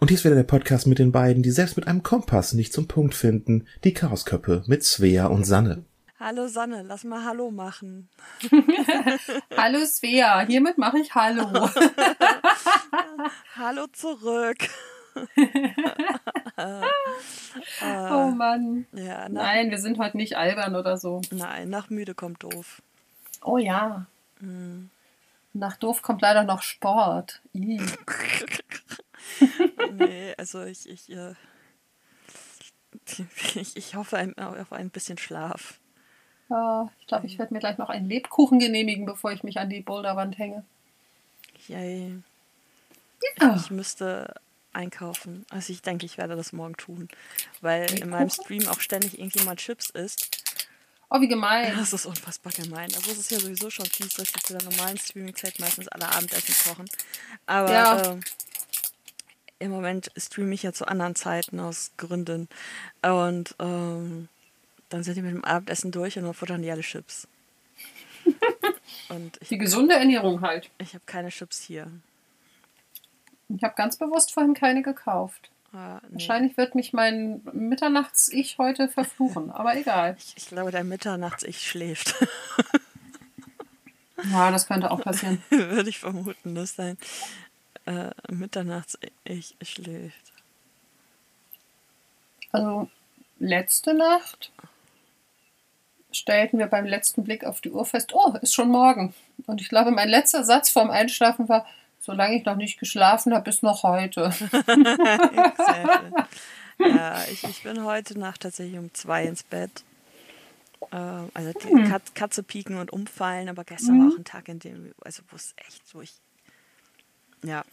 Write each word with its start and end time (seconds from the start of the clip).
Und 0.00 0.08
hier 0.08 0.16
ist 0.16 0.24
wieder 0.24 0.34
der 0.34 0.44
Podcast 0.44 0.86
mit 0.86 0.98
den 0.98 1.12
beiden, 1.12 1.42
die 1.42 1.50
selbst 1.50 1.76
mit 1.76 1.86
einem 1.86 2.02
Kompass 2.02 2.54
nicht 2.54 2.72
zum 2.72 2.88
Punkt 2.88 3.14
finden. 3.14 3.68
Die 3.84 3.92
Chaosköppe 3.92 4.64
mit 4.66 4.82
Svea 4.82 5.26
und 5.26 5.44
Sanne. 5.44 5.84
Hallo 6.18 6.48
Sanne, 6.48 6.82
lass 6.82 7.04
mal 7.04 7.22
Hallo 7.22 7.50
machen. 7.50 8.08
hallo 9.58 9.84
Svea, 9.84 10.40
hiermit 10.46 10.78
mache 10.78 11.00
ich 11.00 11.14
Hallo. 11.14 11.68
hallo 13.56 13.88
zurück. 13.92 14.70
oh 17.82 18.30
Mann. 18.30 18.86
Ja, 18.92 19.28
Nein, 19.28 19.70
wir 19.70 19.78
sind 19.78 19.98
heute 19.98 20.16
nicht 20.16 20.38
albern 20.38 20.76
oder 20.76 20.96
so. 20.96 21.20
Nein, 21.30 21.68
nach 21.68 21.90
müde 21.90 22.14
kommt 22.14 22.42
doof. 22.42 22.80
Oh 23.42 23.58
ja. 23.58 24.06
Hm. 24.38 24.88
Nach 25.52 25.76
doof 25.76 26.00
kommt 26.00 26.22
leider 26.22 26.44
noch 26.44 26.62
Sport. 26.62 27.42
nee, 29.92 30.34
also 30.36 30.64
ich, 30.64 30.88
ich, 30.88 31.10
äh, 31.10 31.34
ich, 33.54 33.76
ich 33.76 33.94
hoffe 33.94 34.16
ein, 34.16 34.36
auf 34.38 34.72
ein 34.72 34.90
bisschen 34.90 35.18
Schlaf. 35.18 35.78
Ja, 36.48 36.90
ich 37.00 37.06
glaube, 37.06 37.26
ich 37.26 37.38
werde 37.38 37.54
mir 37.54 37.60
gleich 37.60 37.78
noch 37.78 37.90
einen 37.90 38.08
Lebkuchen 38.08 38.58
genehmigen, 38.58 39.06
bevor 39.06 39.30
ich 39.32 39.44
mich 39.44 39.58
an 39.58 39.70
die 39.70 39.80
Boulderwand 39.80 40.36
hänge. 40.36 40.64
Yay. 41.68 42.16
Ja. 43.40 43.54
Ich 43.56 43.70
müsste 43.70 44.34
einkaufen. 44.72 45.46
Also 45.50 45.72
ich 45.72 45.82
denke, 45.82 46.06
ich 46.06 46.18
werde 46.18 46.36
das 46.36 46.52
morgen 46.52 46.76
tun. 46.76 47.08
Weil 47.60 47.82
Lebkuchen? 47.82 48.02
in 48.02 48.10
meinem 48.10 48.30
Stream 48.30 48.66
auch 48.68 48.80
ständig 48.80 49.18
irgendjemand 49.18 49.60
Chips 49.60 49.90
isst. 49.90 50.40
Oh, 51.08 51.20
wie 51.20 51.28
gemein. 51.28 51.76
Das 51.76 51.92
ist 51.92 52.06
unfassbar 52.06 52.52
gemein. 52.52 52.88
Also 52.94 53.10
es 53.10 53.18
ist 53.18 53.30
ja 53.32 53.40
sowieso 53.40 53.68
schon 53.68 53.86
fies, 53.86 54.14
dass 54.14 54.32
wir 54.32 54.42
zu 54.42 54.52
der 54.56 54.62
normalen 54.62 54.96
Streaming-Zeit 54.96 55.58
meistens 55.58 55.88
alle 55.88 56.08
Abendessen 56.08 56.54
kochen. 56.68 56.88
Aber 57.46 57.72
ja. 57.72 58.12
äh, 58.12 58.20
im 59.60 59.70
Moment 59.70 60.10
streame 60.16 60.54
ich 60.54 60.64
ja 60.64 60.72
zu 60.72 60.88
anderen 60.88 61.14
Zeiten 61.14 61.60
aus 61.60 61.92
Gründen. 61.96 62.48
Und 63.02 63.54
ähm, 63.60 64.28
dann 64.88 65.04
sind 65.04 65.16
die 65.16 65.22
mit 65.22 65.32
dem 65.32 65.44
Abendessen 65.44 65.92
durch 65.92 66.18
und 66.18 66.24
dann 66.24 66.34
futtern 66.34 66.62
die 66.62 66.70
alle 66.70 66.80
Chips. 66.80 67.28
und 69.08 69.38
die 69.48 69.58
gesunde 69.58 69.94
Ernährung 69.94 70.40
halt. 70.40 70.70
Ich 70.78 70.94
habe 70.94 71.04
keine 71.06 71.28
Chips 71.28 71.60
hier. 71.62 71.86
Ich 73.48 73.62
habe 73.62 73.74
ganz 73.76 73.96
bewusst 73.96 74.32
vorhin 74.32 74.54
keine 74.54 74.82
gekauft. 74.82 75.50
Ah, 75.72 76.00
nee. 76.08 76.14
Wahrscheinlich 76.14 76.56
wird 76.56 76.74
mich 76.74 76.92
mein 76.92 77.42
Mitternachts-Ich 77.52 78.58
heute 78.58 78.88
verfluchen, 78.88 79.50
aber 79.50 79.76
egal. 79.76 80.16
Ich, 80.18 80.32
ich 80.36 80.46
glaube, 80.48 80.72
dein 80.72 80.88
Mitternachts-Ich 80.88 81.68
schläft. 81.68 82.14
ja, 84.32 84.50
das 84.50 84.66
könnte 84.66 84.90
auch 84.90 85.00
passieren. 85.00 85.40
Würde 85.50 85.88
ich 85.88 86.00
vermuten, 86.00 86.54
dass 86.56 86.74
dein 86.74 86.96
äh, 87.90 88.32
Mitternachts-Ich 88.32 89.56
schläft. 89.62 90.32
Also, 92.52 92.88
letzte 93.38 93.94
Nacht 93.94 94.52
stellten 96.12 96.58
wir 96.58 96.66
beim 96.66 96.86
letzten 96.86 97.24
Blick 97.24 97.44
auf 97.44 97.60
die 97.60 97.70
Uhr 97.70 97.86
fest, 97.86 98.12
oh, 98.12 98.34
ist 98.42 98.54
schon 98.54 98.68
morgen. 98.68 99.14
Und 99.46 99.60
ich 99.60 99.68
glaube, 99.68 99.90
mein 99.90 100.08
letzter 100.08 100.44
Satz 100.44 100.70
vorm 100.70 100.90
Einschlafen 100.90 101.48
war, 101.48 101.66
solange 102.00 102.36
ich 102.36 102.44
noch 102.44 102.56
nicht 102.56 102.78
geschlafen 102.78 103.34
habe, 103.34 103.50
ist 103.50 103.62
noch 103.62 103.82
heute. 103.82 104.32
ja, 106.78 107.24
ich, 107.30 107.44
ich 107.44 107.62
bin 107.62 107.84
heute 107.84 108.18
Nacht 108.18 108.42
tatsächlich 108.42 108.78
um 108.78 108.92
zwei 108.94 109.24
ins 109.24 109.44
Bett. 109.44 109.84
Äh, 110.90 110.96
also 110.96 111.52
die 111.62 111.68
hm. 111.68 112.02
Katze, 112.14 112.42
pieken 112.42 112.78
und 112.78 112.92
umfallen, 112.92 113.48
aber 113.48 113.64
gestern 113.64 113.98
mhm. 113.98 114.00
war 114.00 114.12
auch 114.12 114.18
ein 114.18 114.24
Tag, 114.24 114.48
in 114.48 114.58
dem, 114.58 114.92
also 115.04 115.22
wo 115.30 115.36
es 115.36 115.54
echt 115.56 115.86
so, 115.86 116.00
ich, 116.00 116.14
ja, 117.44 117.64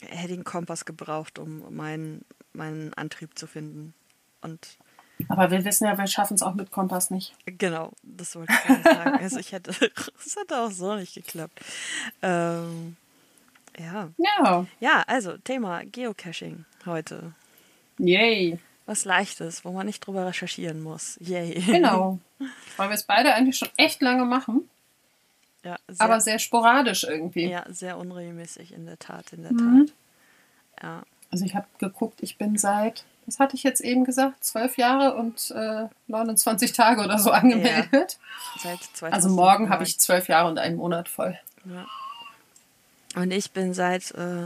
hätte 0.00 0.28
den 0.28 0.44
Kompass 0.44 0.84
gebraucht, 0.84 1.38
um 1.38 1.74
meinen, 1.74 2.24
meinen 2.52 2.92
Antrieb 2.94 3.38
zu 3.38 3.46
finden. 3.46 3.94
Und 4.40 4.78
aber 5.28 5.50
wir 5.50 5.64
wissen 5.64 5.86
ja, 5.86 5.96
wir 5.96 6.06
schaffen 6.06 6.34
es 6.34 6.42
auch 6.42 6.54
mit 6.54 6.70
Kompass 6.70 7.10
nicht. 7.10 7.34
Genau, 7.46 7.92
das 8.02 8.36
wollte 8.36 8.52
ich 8.52 8.84
sagen. 8.84 9.18
Also 9.20 9.38
ich 9.38 9.52
hätte, 9.52 9.70
es 10.24 10.36
hätte 10.36 10.58
auch 10.58 10.70
so 10.70 10.94
nicht 10.94 11.14
geklappt. 11.14 11.60
Ähm, 12.22 12.96
ja. 13.78 14.08
Ja. 14.16 14.66
Ja, 14.80 15.04
also 15.06 15.36
Thema 15.38 15.84
Geocaching 15.84 16.64
heute. 16.84 17.32
Yay. 17.98 18.58
Was 18.84 19.04
leichtes, 19.04 19.64
wo 19.64 19.72
man 19.72 19.86
nicht 19.86 20.06
drüber 20.06 20.26
recherchieren 20.26 20.82
muss. 20.82 21.18
Yay. 21.20 21.60
Genau. 21.60 22.18
Weil 22.76 22.90
wir 22.90 22.94
es 22.94 23.04
beide 23.04 23.34
eigentlich 23.34 23.56
schon 23.56 23.70
echt 23.76 24.02
lange 24.02 24.24
machen. 24.24 24.68
Ja, 25.66 25.76
sehr, 25.88 26.06
aber 26.06 26.20
sehr 26.20 26.38
sporadisch 26.38 27.02
irgendwie. 27.02 27.48
Ja, 27.48 27.64
sehr 27.68 27.98
unregelmäßig 27.98 28.72
in 28.72 28.86
der 28.86 29.00
Tat, 29.00 29.32
in 29.32 29.42
der 29.42 29.52
mhm. 29.52 29.88
Tat. 29.88 29.96
Ja. 30.80 31.02
Also 31.32 31.44
ich 31.44 31.56
habe 31.56 31.66
geguckt, 31.78 32.22
ich 32.22 32.38
bin 32.38 32.56
seit, 32.56 33.04
was 33.26 33.40
hatte 33.40 33.56
ich 33.56 33.64
jetzt 33.64 33.80
eben 33.80 34.04
gesagt, 34.04 34.44
zwölf 34.44 34.76
Jahre 34.76 35.16
und 35.16 35.50
äh, 35.50 35.88
29 36.06 36.72
Tage 36.72 37.02
oder 37.02 37.18
so 37.18 37.32
angemeldet. 37.32 37.90
Ja. 37.92 38.06
Seit 38.62 38.80
2000 38.80 39.12
also 39.12 39.28
morgen 39.30 39.68
habe 39.68 39.82
ich 39.82 39.98
zwölf 39.98 40.28
Jahre 40.28 40.48
und 40.48 40.58
einen 40.58 40.76
Monat 40.76 41.08
voll. 41.08 41.36
Ja. 41.64 41.84
Und 43.20 43.32
ich 43.32 43.50
bin 43.50 43.74
seit, 43.74 44.12
äh, 44.12 44.44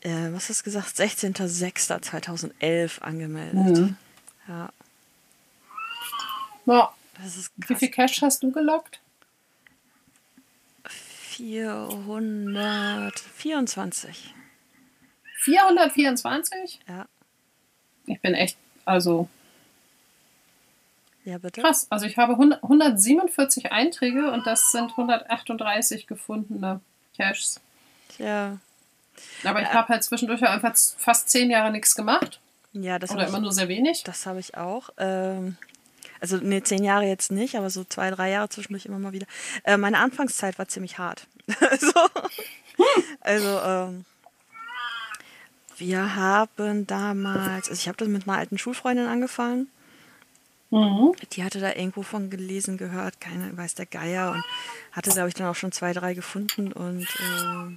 äh, 0.00 0.32
was 0.32 0.48
hast 0.48 0.60
du 0.60 0.64
gesagt, 0.64 0.96
16.06.2011 0.96 3.02
angemeldet. 3.02 3.76
Mhm. 3.76 3.96
Ja. 4.48 4.70
ja. 6.64 6.94
Wie 7.68 7.74
viel 7.74 7.90
Cash 7.90 8.22
hast 8.22 8.42
du 8.42 8.50
gelockt? 8.52 9.01
424. 11.42 14.34
424? 15.38 16.80
Ja. 16.88 17.06
Ich 18.06 18.20
bin 18.20 18.34
echt, 18.34 18.56
also. 18.84 19.28
Ja, 21.24 21.38
bitte. 21.38 21.62
Krass. 21.62 21.88
Also 21.90 22.06
ich 22.06 22.16
habe 22.16 22.34
100, 22.34 22.62
147 22.62 23.72
Einträge 23.72 24.30
und 24.30 24.46
das 24.46 24.70
sind 24.70 24.92
138 24.92 26.06
gefundene 26.06 26.80
Caches. 27.16 27.60
Tja. 28.08 28.58
Aber 29.44 29.62
ich 29.62 29.68
ja. 29.68 29.74
habe 29.74 29.88
halt 29.88 30.04
zwischendurch 30.04 30.44
einfach 30.44 30.76
fast 30.76 31.28
zehn 31.28 31.50
Jahre 31.50 31.72
nichts 31.72 31.96
gemacht. 31.96 32.38
Ja, 32.72 33.00
das 33.00 33.10
Oder 33.10 33.26
immer 33.26 33.38
ich, 33.38 33.42
nur 33.42 33.52
sehr 33.52 33.66
wenig. 33.68 34.04
Das 34.04 34.26
habe 34.26 34.38
ich 34.38 34.56
auch. 34.56 34.90
Ähm, 34.96 35.56
also, 36.22 36.36
ne, 36.36 36.62
zehn 36.62 36.84
Jahre 36.84 37.06
jetzt 37.06 37.32
nicht, 37.32 37.56
aber 37.56 37.68
so 37.68 37.82
zwei, 37.82 38.12
drei 38.12 38.30
Jahre 38.30 38.48
zwischendurch 38.48 38.86
immer 38.86 39.00
mal 39.00 39.12
wieder. 39.12 39.26
Äh, 39.64 39.76
meine 39.76 39.98
Anfangszeit 39.98 40.56
war 40.56 40.68
ziemlich 40.68 40.98
hart. 40.98 41.26
also, 41.60 41.92
also 43.20 43.60
ähm, 43.60 44.04
wir 45.78 46.14
haben 46.14 46.86
damals, 46.86 47.68
also 47.68 47.80
ich 47.80 47.88
habe 47.88 47.98
das 47.98 48.08
mit 48.08 48.28
einer 48.28 48.38
alten 48.38 48.58
Schulfreundin 48.58 49.06
angefangen. 49.06 49.68
Mhm. 50.70 51.12
Die 51.32 51.44
hatte 51.44 51.60
da 51.60 51.74
irgendwo 51.74 52.02
von 52.02 52.30
gelesen, 52.30 52.78
gehört, 52.78 53.20
keiner 53.20 53.54
weiß 53.56 53.74
der 53.74 53.86
Geier 53.86 54.30
und 54.32 54.44
hatte, 54.92 55.10
glaube 55.10 55.28
ich, 55.28 55.34
dann 55.34 55.48
auch 55.48 55.54
schon 55.54 55.72
zwei, 55.72 55.92
drei 55.92 56.14
gefunden 56.14 56.72
und 56.72 57.02
äh, 57.02 57.76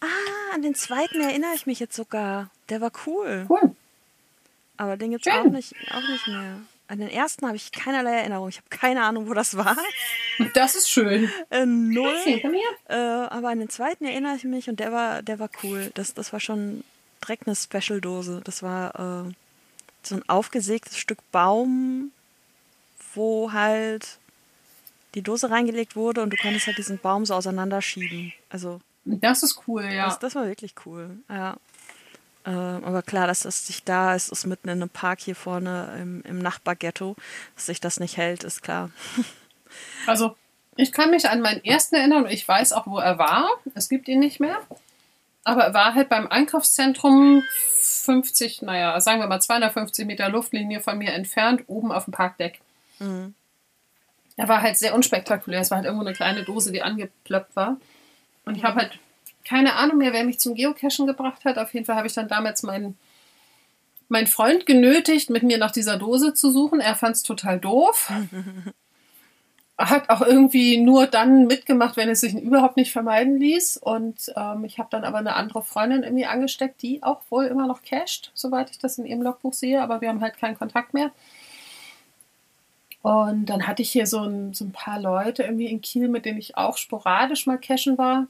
Ah, 0.00 0.54
an 0.54 0.62
den 0.62 0.74
zweiten 0.74 1.20
erinnere 1.20 1.54
ich 1.54 1.66
mich 1.66 1.78
jetzt 1.78 1.94
sogar. 1.94 2.50
Der 2.68 2.80
war 2.80 2.90
cool. 3.06 3.46
Cool. 3.48 3.76
Aber 4.76 4.96
den 4.96 5.10
gibt 5.10 5.26
es 5.26 5.32
auch 5.32 5.44
nicht, 5.44 5.74
auch 5.90 6.08
nicht 6.08 6.26
mehr. 6.26 6.56
An 6.90 6.98
den 6.98 7.08
ersten 7.08 7.46
habe 7.46 7.54
ich 7.54 7.70
keinerlei 7.70 8.16
Erinnerung. 8.16 8.48
Ich 8.48 8.56
habe 8.56 8.68
keine 8.68 9.04
Ahnung, 9.04 9.28
wo 9.28 9.34
das 9.34 9.56
war. 9.56 9.76
Das 10.54 10.74
ist 10.74 10.90
schön. 10.90 11.30
Äh, 11.50 11.64
null. 11.64 12.16
Äh, 12.88 12.94
aber 12.96 13.50
an 13.50 13.60
den 13.60 13.68
zweiten 13.68 14.04
erinnere 14.04 14.34
ich 14.34 14.42
mich 14.42 14.68
und 14.68 14.80
der 14.80 14.90
war, 14.90 15.22
der 15.22 15.38
war 15.38 15.50
cool. 15.62 15.92
Das, 15.94 16.14
das 16.14 16.32
war 16.32 16.40
schon 16.40 16.82
direkt 17.22 17.46
eine 17.46 17.54
Special-Dose. 17.54 18.40
Das 18.42 18.64
war 18.64 19.26
äh, 19.28 19.32
so 20.02 20.16
ein 20.16 20.28
aufgesägtes 20.28 20.98
Stück 20.98 21.18
Baum, 21.30 22.10
wo 23.14 23.52
halt 23.52 24.18
die 25.14 25.22
Dose 25.22 25.48
reingelegt 25.48 25.94
wurde 25.94 26.22
und 26.22 26.30
du 26.30 26.36
konntest 26.38 26.66
halt 26.66 26.78
diesen 26.78 26.98
Baum 26.98 27.24
so 27.24 27.34
auseinanderschieben. 27.34 28.32
Also. 28.48 28.80
Das 29.04 29.44
ist 29.44 29.62
cool, 29.68 29.84
ja. 29.84 30.06
Das, 30.06 30.18
das 30.18 30.34
war 30.34 30.46
wirklich 30.46 30.74
cool, 30.84 31.18
ja. 31.28 31.56
Äh, 32.44 32.50
aber 32.50 33.02
klar, 33.02 33.26
dass 33.26 33.40
das 33.40 33.66
sich 33.66 33.84
da 33.84 34.14
ist, 34.14 34.30
ist 34.30 34.46
mitten 34.46 34.68
in 34.68 34.80
einem 34.80 34.88
Park 34.88 35.20
hier 35.20 35.36
vorne 35.36 35.96
im, 36.00 36.22
im 36.22 36.38
Nachbarghetto, 36.38 37.16
dass 37.54 37.66
sich 37.66 37.80
das 37.80 38.00
nicht 38.00 38.16
hält, 38.16 38.44
ist 38.44 38.62
klar. 38.62 38.90
Also, 40.04 40.34
ich 40.74 40.90
kann 40.90 41.10
mich 41.10 41.28
an 41.28 41.42
meinen 41.42 41.64
ersten 41.64 41.94
erinnern 41.94 42.24
und 42.24 42.30
ich 42.30 42.46
weiß 42.46 42.72
auch, 42.72 42.88
wo 42.88 42.98
er 42.98 43.18
war. 43.18 43.48
Es 43.76 43.88
gibt 43.88 44.08
ihn 44.08 44.18
nicht 44.18 44.40
mehr. 44.40 44.58
Aber 45.44 45.62
er 45.62 45.74
war 45.74 45.94
halt 45.94 46.08
beim 46.08 46.26
Einkaufszentrum 46.26 47.44
50, 47.78 48.62
naja, 48.62 49.00
sagen 49.00 49.20
wir 49.20 49.28
mal 49.28 49.40
250 49.40 50.06
Meter 50.06 50.28
Luftlinie 50.28 50.80
von 50.80 50.98
mir 50.98 51.12
entfernt, 51.12 51.62
oben 51.68 51.92
auf 51.92 52.06
dem 52.06 52.12
Parkdeck. 52.12 52.60
Mhm. 52.98 53.34
Er 54.36 54.48
war 54.48 54.62
halt 54.62 54.76
sehr 54.78 54.94
unspektakulär. 54.94 55.60
Es 55.60 55.70
war 55.70 55.76
halt 55.76 55.86
irgendwo 55.86 56.04
eine 56.04 56.16
kleine 56.16 56.44
Dose, 56.44 56.72
die 56.72 56.82
angeplöppt 56.82 57.54
war. 57.54 57.76
Und 58.44 58.56
ich 58.56 58.64
habe 58.64 58.80
halt 58.80 58.98
keine 59.44 59.74
Ahnung 59.74 59.98
mehr, 59.98 60.12
wer 60.12 60.24
mich 60.24 60.38
zum 60.38 60.54
Geocachen 60.54 61.06
gebracht 61.06 61.44
hat. 61.44 61.58
Auf 61.58 61.72
jeden 61.74 61.86
Fall 61.86 61.96
habe 61.96 62.06
ich 62.06 62.12
dann 62.12 62.28
damals 62.28 62.62
meinen 62.62 62.96
mein 64.08 64.26
Freund 64.26 64.66
genötigt, 64.66 65.30
mit 65.30 65.44
mir 65.44 65.56
nach 65.56 65.70
dieser 65.70 65.96
Dose 65.96 66.34
zu 66.34 66.50
suchen. 66.50 66.80
Er 66.80 66.96
fand 66.96 67.16
es 67.16 67.22
total 67.22 67.60
doof. 67.60 68.10
hat 69.80 70.10
auch 70.10 70.20
irgendwie 70.20 70.78
nur 70.78 71.06
dann 71.06 71.46
mitgemacht, 71.46 71.96
wenn 71.96 72.10
es 72.10 72.20
sich 72.20 72.34
überhaupt 72.34 72.76
nicht 72.76 72.92
vermeiden 72.92 73.38
ließ. 73.38 73.78
Und 73.78 74.32
ähm, 74.36 74.64
ich 74.64 74.78
habe 74.78 74.88
dann 74.90 75.04
aber 75.04 75.18
eine 75.18 75.34
andere 75.36 75.62
Freundin 75.62 76.02
irgendwie 76.02 76.26
angesteckt, 76.26 76.82
die 76.82 77.02
auch 77.02 77.22
wohl 77.30 77.46
immer 77.46 77.66
noch 77.66 77.82
casht, 77.82 78.30
soweit 78.34 78.70
ich 78.70 78.78
das 78.78 78.98
in 78.98 79.06
ihrem 79.06 79.22
Logbuch 79.22 79.54
sehe, 79.54 79.80
aber 79.80 80.00
wir 80.00 80.08
haben 80.10 80.20
halt 80.20 80.36
keinen 80.36 80.58
Kontakt 80.58 80.92
mehr. 80.92 81.12
Und 83.02 83.46
dann 83.46 83.66
hatte 83.66 83.80
ich 83.80 83.90
hier 83.90 84.06
so 84.06 84.20
ein, 84.20 84.52
so 84.52 84.66
ein 84.66 84.72
paar 84.72 85.00
Leute 85.00 85.44
irgendwie 85.44 85.68
in 85.68 85.80
Kiel, 85.80 86.08
mit 86.08 86.26
denen 86.26 86.38
ich 86.38 86.58
auch 86.58 86.76
sporadisch 86.76 87.46
mal 87.46 87.58
cashen 87.58 87.96
war. 87.96 88.26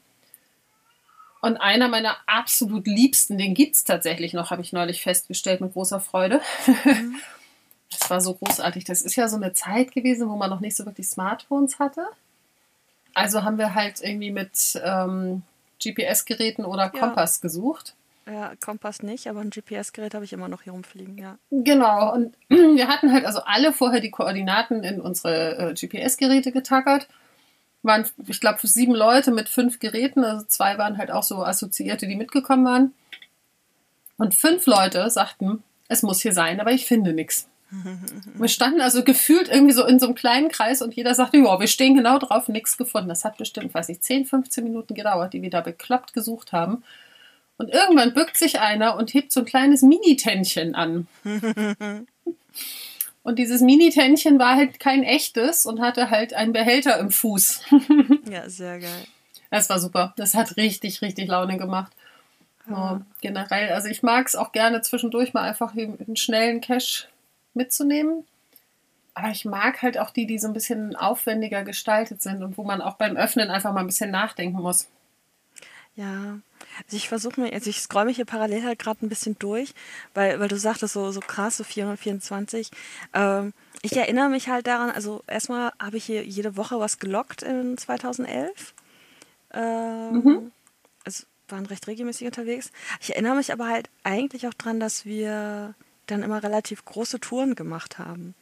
Und 1.40 1.56
einer 1.56 1.88
meiner 1.88 2.16
absolut 2.26 2.86
liebsten, 2.86 3.38
den 3.38 3.54
gibt 3.54 3.74
es 3.74 3.84
tatsächlich 3.84 4.34
noch, 4.34 4.50
habe 4.50 4.62
ich 4.62 4.72
neulich 4.72 5.02
festgestellt 5.02 5.60
mit 5.60 5.72
großer 5.72 6.00
Freude. 6.00 6.40
Mhm. 6.66 7.16
Das 7.98 8.08
war 8.08 8.20
so 8.20 8.34
großartig. 8.34 8.84
Das 8.84 9.02
ist 9.02 9.16
ja 9.16 9.26
so 9.26 9.34
eine 9.34 9.52
Zeit 9.52 9.90
gewesen, 9.90 10.28
wo 10.28 10.36
man 10.36 10.48
noch 10.48 10.60
nicht 10.60 10.76
so 10.76 10.86
wirklich 10.86 11.08
Smartphones 11.08 11.80
hatte. 11.80 12.06
Also 13.14 13.42
haben 13.42 13.58
wir 13.58 13.74
halt 13.74 14.00
irgendwie 14.00 14.30
mit 14.30 14.80
ähm, 14.84 15.42
GPS-Geräten 15.82 16.64
oder 16.64 16.88
Kompass 16.90 17.38
ja. 17.38 17.42
gesucht. 17.42 17.94
Ja, 18.26 18.52
Kompass 18.60 19.02
nicht, 19.02 19.26
aber 19.26 19.40
ein 19.40 19.50
GPS-Gerät 19.50 20.14
habe 20.14 20.24
ich 20.24 20.32
immer 20.32 20.48
noch 20.48 20.62
hier 20.62 20.72
rumfliegen, 20.72 21.18
ja. 21.18 21.36
Genau, 21.50 22.12
und 22.12 22.34
wir 22.48 22.86
hatten 22.86 23.12
halt 23.12 23.24
also 23.24 23.40
alle 23.40 23.72
vorher 23.72 24.00
die 24.00 24.10
Koordinaten 24.10 24.84
in 24.84 25.00
unsere 25.00 25.70
äh, 25.70 25.74
GPS-Geräte 25.74 26.52
getackert. 26.52 27.08
Waren, 27.82 28.06
ich 28.26 28.40
glaube, 28.40 28.58
sieben 28.66 28.94
Leute 28.94 29.30
mit 29.30 29.48
fünf 29.48 29.78
Geräten, 29.78 30.22
also 30.22 30.44
zwei 30.46 30.76
waren 30.76 30.98
halt 30.98 31.10
auch 31.10 31.22
so 31.22 31.44
Assoziierte, 31.44 32.06
die 32.06 32.16
mitgekommen 32.16 32.64
waren. 32.64 32.94
Und 34.18 34.34
fünf 34.34 34.66
Leute 34.66 35.08
sagten, 35.08 35.62
es 35.88 36.02
muss 36.02 36.20
hier 36.20 36.32
sein, 36.32 36.60
aber 36.60 36.72
ich 36.72 36.86
finde 36.86 37.12
nichts. 37.12 37.48
Wir 38.34 38.48
standen 38.48 38.80
also 38.80 39.04
gefühlt 39.04 39.48
irgendwie 39.48 39.72
so 39.72 39.86
in 39.86 39.98
so 39.98 40.06
einem 40.06 40.14
kleinen 40.14 40.48
Kreis 40.50 40.82
und 40.82 40.94
jeder 40.94 41.14
sagte, 41.14 41.38
ja, 41.38 41.60
wir 41.60 41.68
stehen 41.68 41.94
genau 41.94 42.18
drauf, 42.18 42.48
nichts 42.48 42.76
gefunden. 42.76 43.08
Das 43.08 43.24
hat 43.24 43.38
bestimmt, 43.38 43.72
weiß 43.72 43.88
ich, 43.90 44.00
10, 44.00 44.26
15 44.26 44.64
Minuten 44.64 44.94
gedauert, 44.94 45.32
die 45.32 45.42
wir 45.42 45.50
da 45.50 45.60
bekloppt 45.60 46.12
gesucht 46.12 46.52
haben. 46.52 46.82
Und 47.58 47.70
irgendwann 47.70 48.12
bückt 48.12 48.36
sich 48.36 48.58
einer 48.58 48.96
und 48.96 49.14
hebt 49.14 49.30
so 49.30 49.40
ein 49.40 49.46
kleines 49.46 49.82
Mini-Tännchen 49.82 50.74
an. 50.74 51.06
und 53.22 53.38
dieses 53.38 53.60
Mini-Tännchen 53.60 54.38
war 54.38 54.56
halt 54.56 54.80
kein 54.80 55.02
echtes 55.02 55.66
und 55.66 55.80
hatte 55.80 56.10
halt 56.10 56.32
einen 56.34 56.52
Behälter 56.52 56.98
im 56.98 57.10
Fuß. 57.10 57.62
ja, 58.30 58.48
sehr 58.48 58.80
geil. 58.80 59.06
Das 59.50 59.68
war 59.68 59.78
super. 59.78 60.14
Das 60.16 60.34
hat 60.34 60.56
richtig, 60.56 61.02
richtig 61.02 61.28
Laune 61.28 61.58
gemacht. 61.58 61.92
Ja. 62.68 63.00
generell, 63.20 63.72
also 63.72 63.88
ich 63.88 64.04
mag 64.04 64.28
es 64.28 64.36
auch 64.36 64.52
gerne 64.52 64.80
zwischendurch 64.82 65.34
mal 65.34 65.42
einfach 65.42 65.74
einen 65.74 66.16
schnellen 66.16 66.60
Cash 66.60 67.08
mitzunehmen. 67.52 68.24
Aber 69.14 69.30
ich 69.30 69.44
mag 69.44 69.82
halt 69.82 69.98
auch 69.98 70.10
die, 70.10 70.26
die 70.26 70.38
so 70.38 70.46
ein 70.46 70.52
bisschen 70.52 70.94
aufwendiger 70.94 71.64
gestaltet 71.64 72.22
sind 72.22 72.44
und 72.44 72.56
wo 72.56 72.62
man 72.62 72.80
auch 72.80 72.94
beim 72.94 73.16
Öffnen 73.16 73.50
einfach 73.50 73.72
mal 73.72 73.80
ein 73.80 73.86
bisschen 73.86 74.12
nachdenken 74.12 74.60
muss. 74.62 74.88
Ja, 75.96 76.38
also 76.84 76.96
ich 76.96 77.08
versuche 77.08 77.40
mir, 77.40 77.52
also 77.52 77.70
ich 77.70 77.80
scroll 77.80 78.04
mich 78.04 78.16
hier 78.16 78.24
parallel 78.24 78.64
halt 78.64 78.78
gerade 78.78 79.04
ein 79.04 79.08
bisschen 79.08 79.38
durch, 79.38 79.74
weil, 80.14 80.40
weil 80.40 80.48
du 80.48 80.58
sagtest 80.58 80.94
so, 80.94 81.10
so 81.10 81.20
krass, 81.20 81.56
so 81.56 81.64
424. 81.64 82.70
Ähm, 83.14 83.52
ich 83.82 83.96
erinnere 83.96 84.28
mich 84.28 84.48
halt 84.48 84.66
daran, 84.66 84.90
also 84.90 85.22
erstmal 85.26 85.72
habe 85.78 85.96
ich 85.96 86.04
hier 86.04 86.24
jede 86.24 86.56
Woche 86.56 86.78
was 86.78 86.98
gelockt 86.98 87.42
in 87.42 87.76
2011. 87.76 88.74
Ähm, 89.52 90.12
mhm. 90.12 90.52
Also 91.04 91.24
waren 91.48 91.66
recht 91.66 91.86
regelmäßig 91.86 92.26
unterwegs. 92.26 92.70
Ich 93.00 93.10
erinnere 93.10 93.36
mich 93.36 93.52
aber 93.52 93.68
halt 93.68 93.90
eigentlich 94.04 94.46
auch 94.46 94.54
dran, 94.54 94.80
dass 94.80 95.04
wir 95.04 95.74
dann 96.06 96.22
immer 96.22 96.42
relativ 96.42 96.84
große 96.84 97.20
Touren 97.20 97.54
gemacht 97.54 97.98
haben. 97.98 98.34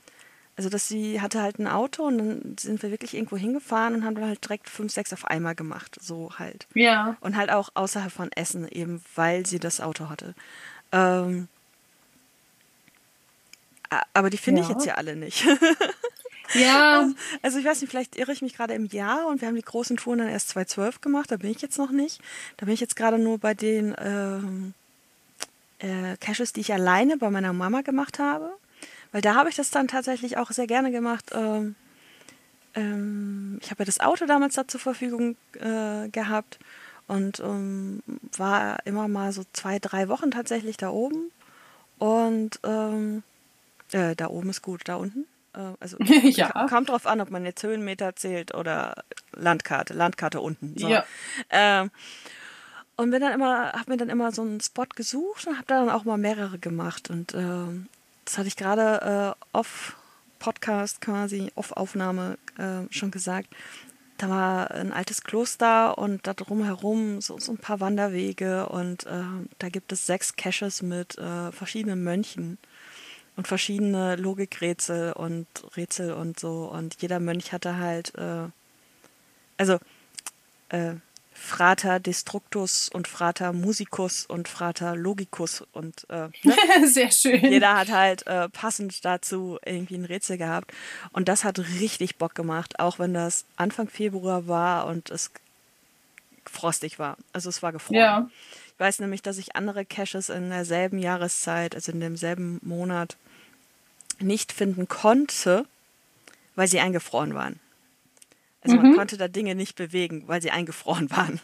Also, 0.58 0.70
dass 0.70 0.88
sie 0.88 1.20
hatte 1.20 1.40
halt 1.40 1.60
ein 1.60 1.68
Auto 1.68 2.02
und 2.02 2.18
dann 2.18 2.56
sind 2.58 2.82
wir 2.82 2.90
wirklich 2.90 3.14
irgendwo 3.14 3.36
hingefahren 3.36 3.94
und 3.94 4.04
haben 4.04 4.16
dann 4.16 4.26
halt 4.26 4.42
direkt 4.42 4.68
fünf, 4.68 4.92
sechs 4.92 5.12
auf 5.12 5.24
einmal 5.24 5.54
gemacht. 5.54 5.96
So 6.00 6.32
halt. 6.36 6.66
Ja. 6.74 7.16
Und 7.20 7.36
halt 7.36 7.52
auch 7.52 7.68
außerhalb 7.74 8.10
von 8.10 8.32
Essen, 8.32 8.66
eben 8.66 9.00
weil 9.14 9.46
sie 9.46 9.60
das 9.60 9.80
Auto 9.80 10.08
hatte. 10.08 10.34
Ähm, 10.90 11.46
aber 14.12 14.30
die 14.30 14.36
finde 14.36 14.62
ja. 14.62 14.66
ich 14.66 14.74
jetzt 14.74 14.84
ja 14.84 14.94
alle 14.94 15.14
nicht. 15.14 15.46
ja. 16.54 17.08
Also 17.42 17.60
ich 17.60 17.64
weiß 17.64 17.80
nicht, 17.80 17.90
vielleicht 17.90 18.16
irre 18.16 18.32
ich 18.32 18.42
mich 18.42 18.56
gerade 18.56 18.74
im 18.74 18.86
Jahr 18.86 19.28
und 19.28 19.40
wir 19.40 19.46
haben 19.46 19.54
die 19.54 19.62
großen 19.62 19.96
Touren 19.96 20.18
dann 20.18 20.28
erst 20.28 20.48
2012 20.48 21.00
gemacht, 21.00 21.30
da 21.30 21.36
bin 21.36 21.52
ich 21.52 21.62
jetzt 21.62 21.78
noch 21.78 21.92
nicht. 21.92 22.20
Da 22.56 22.66
bin 22.66 22.74
ich 22.74 22.80
jetzt 22.80 22.96
gerade 22.96 23.20
nur 23.20 23.38
bei 23.38 23.54
den 23.54 23.94
ähm, 23.96 24.74
äh, 25.78 26.16
Caches, 26.16 26.52
die 26.52 26.62
ich 26.62 26.72
alleine 26.72 27.16
bei 27.16 27.30
meiner 27.30 27.52
Mama 27.52 27.82
gemacht 27.82 28.18
habe. 28.18 28.50
Weil 29.12 29.22
da 29.22 29.34
habe 29.34 29.48
ich 29.48 29.56
das 29.56 29.70
dann 29.70 29.88
tatsächlich 29.88 30.36
auch 30.36 30.50
sehr 30.50 30.66
gerne 30.66 30.90
gemacht. 30.90 31.30
Ähm, 31.32 31.74
ähm, 32.74 33.58
ich 33.62 33.70
habe 33.70 33.82
ja 33.82 33.86
das 33.86 34.00
Auto 34.00 34.26
damals 34.26 34.54
da 34.54 34.68
zur 34.68 34.80
Verfügung 34.80 35.36
äh, 35.54 36.08
gehabt 36.10 36.58
und 37.06 37.40
ähm, 37.40 38.02
war 38.36 38.84
immer 38.84 39.08
mal 39.08 39.32
so 39.32 39.42
zwei, 39.52 39.78
drei 39.78 40.08
Wochen 40.08 40.30
tatsächlich 40.30 40.76
da 40.76 40.90
oben. 40.90 41.30
Und 41.98 42.60
ähm, 42.64 43.22
äh, 43.92 44.14
da 44.14 44.28
oben 44.28 44.50
ist 44.50 44.62
gut, 44.62 44.82
da 44.84 44.96
unten. 44.96 45.26
Äh, 45.54 45.72
also 45.80 45.96
ja. 46.22 46.66
kommt 46.68 46.90
drauf 46.90 47.06
an, 47.06 47.20
ob 47.20 47.30
man 47.30 47.44
jetzt 47.44 47.62
Höhenmeter 47.62 48.14
zählt 48.14 48.54
oder 48.54 49.04
Landkarte. 49.32 49.94
Landkarte 49.94 50.40
unten. 50.40 50.74
So. 50.76 50.88
Ja. 50.88 51.04
Ähm, 51.50 51.90
und 52.96 53.10
bin 53.10 53.20
dann 53.20 53.32
immer, 53.32 53.72
habe 53.72 53.92
mir 53.92 53.96
dann 53.96 54.08
immer 54.08 54.32
so 54.32 54.42
einen 54.42 54.60
Spot 54.60 54.86
gesucht 54.94 55.46
und 55.46 55.54
habe 55.54 55.66
da 55.66 55.80
dann 55.80 55.90
auch 55.90 56.04
mal 56.04 56.18
mehrere 56.18 56.58
gemacht. 56.58 57.10
Und 57.10 57.32
äh, 57.32 57.66
das 58.28 58.36
hatte 58.36 58.48
ich 58.48 58.56
gerade 58.56 59.34
äh, 59.40 59.56
off 59.56 59.96
Podcast 60.38 61.00
quasi, 61.00 61.50
off 61.54 61.72
Aufnahme 61.72 62.36
äh, 62.58 62.82
schon 62.92 63.10
gesagt. 63.10 63.48
Da 64.18 64.28
war 64.28 64.70
ein 64.70 64.92
altes 64.92 65.22
Kloster 65.22 65.96
und 65.96 66.26
da 66.26 66.34
drumherum 66.34 67.22
so, 67.22 67.38
so 67.38 67.52
ein 67.52 67.58
paar 67.58 67.80
Wanderwege 67.80 68.68
und 68.68 69.06
äh, 69.06 69.22
da 69.58 69.70
gibt 69.70 69.92
es 69.92 70.04
sechs 70.04 70.36
Caches 70.36 70.82
mit 70.82 71.16
äh, 71.16 71.52
verschiedenen 71.52 72.04
Mönchen 72.04 72.58
und 73.36 73.48
verschiedene 73.48 74.16
Logikrätsel 74.16 75.14
und 75.14 75.46
Rätsel 75.78 76.12
und 76.12 76.38
so 76.38 76.70
und 76.70 77.00
jeder 77.00 77.20
Mönch 77.20 77.52
hatte 77.54 77.78
halt 77.78 78.14
äh, 78.16 78.48
also 79.56 79.78
äh, 80.68 80.96
Frater 81.40 82.00
Destructus 82.00 82.88
und 82.88 83.08
Frater 83.08 83.52
Musicus 83.52 84.26
und 84.26 84.48
Frater 84.48 84.96
Logicus 84.96 85.64
und 85.72 86.06
äh, 86.10 86.28
ne? 86.42 86.56
sehr 86.86 87.10
schön. 87.10 87.40
Jeder 87.40 87.76
hat 87.76 87.90
halt 87.90 88.26
äh, 88.26 88.48
passend 88.48 89.04
dazu 89.04 89.58
irgendwie 89.64 89.94
ein 89.94 90.04
Rätsel 90.04 90.36
gehabt 90.36 90.72
und 91.12 91.28
das 91.28 91.44
hat 91.44 91.58
richtig 91.58 92.16
Bock 92.16 92.34
gemacht, 92.34 92.80
auch 92.80 92.98
wenn 92.98 93.14
das 93.14 93.44
Anfang 93.56 93.88
Februar 93.88 94.48
war 94.48 94.86
und 94.86 95.10
es 95.10 95.30
frostig 96.44 96.98
war. 96.98 97.16
Also 97.32 97.48
es 97.48 97.62
war 97.62 97.72
gefroren. 97.72 97.98
Ja. 97.98 98.30
Ich 98.74 98.80
weiß 98.80 98.98
nämlich, 99.00 99.22
dass 99.22 99.38
ich 99.38 99.56
andere 99.56 99.84
Caches 99.84 100.28
in 100.28 100.50
derselben 100.50 100.98
Jahreszeit, 100.98 101.74
also 101.74 101.92
in 101.92 102.00
demselben 102.00 102.58
Monat, 102.62 103.16
nicht 104.20 104.52
finden 104.52 104.88
konnte, 104.88 105.66
weil 106.56 106.68
sie 106.68 106.80
eingefroren 106.80 107.34
waren. 107.34 107.60
Also 108.60 108.76
mhm. 108.76 108.82
man 108.82 108.96
konnte 108.96 109.16
da 109.16 109.28
Dinge 109.28 109.54
nicht 109.54 109.76
bewegen, 109.76 110.24
weil 110.26 110.42
sie 110.42 110.50
eingefroren 110.50 111.10
waren. 111.16 111.40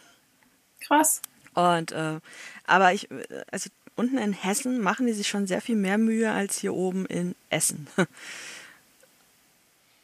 Krass. 0.81 1.23
Und 1.55 1.93
äh, 1.93 2.21
aber 2.67 2.93
ich, 2.93 3.09
also 3.51 3.71
unten 3.97 4.19
in 4.19 4.33
Hessen 4.33 4.81
machen 4.81 5.07
die 5.07 5.13
sich 5.13 5.29
schon 5.29 5.47
sehr 5.47 5.61
viel 5.61 5.77
mehr 5.77 5.99
Mühe 5.99 6.31
als 6.33 6.59
hier 6.59 6.75
oben 6.75 7.07
in 7.07 7.35
Essen. 7.51 7.87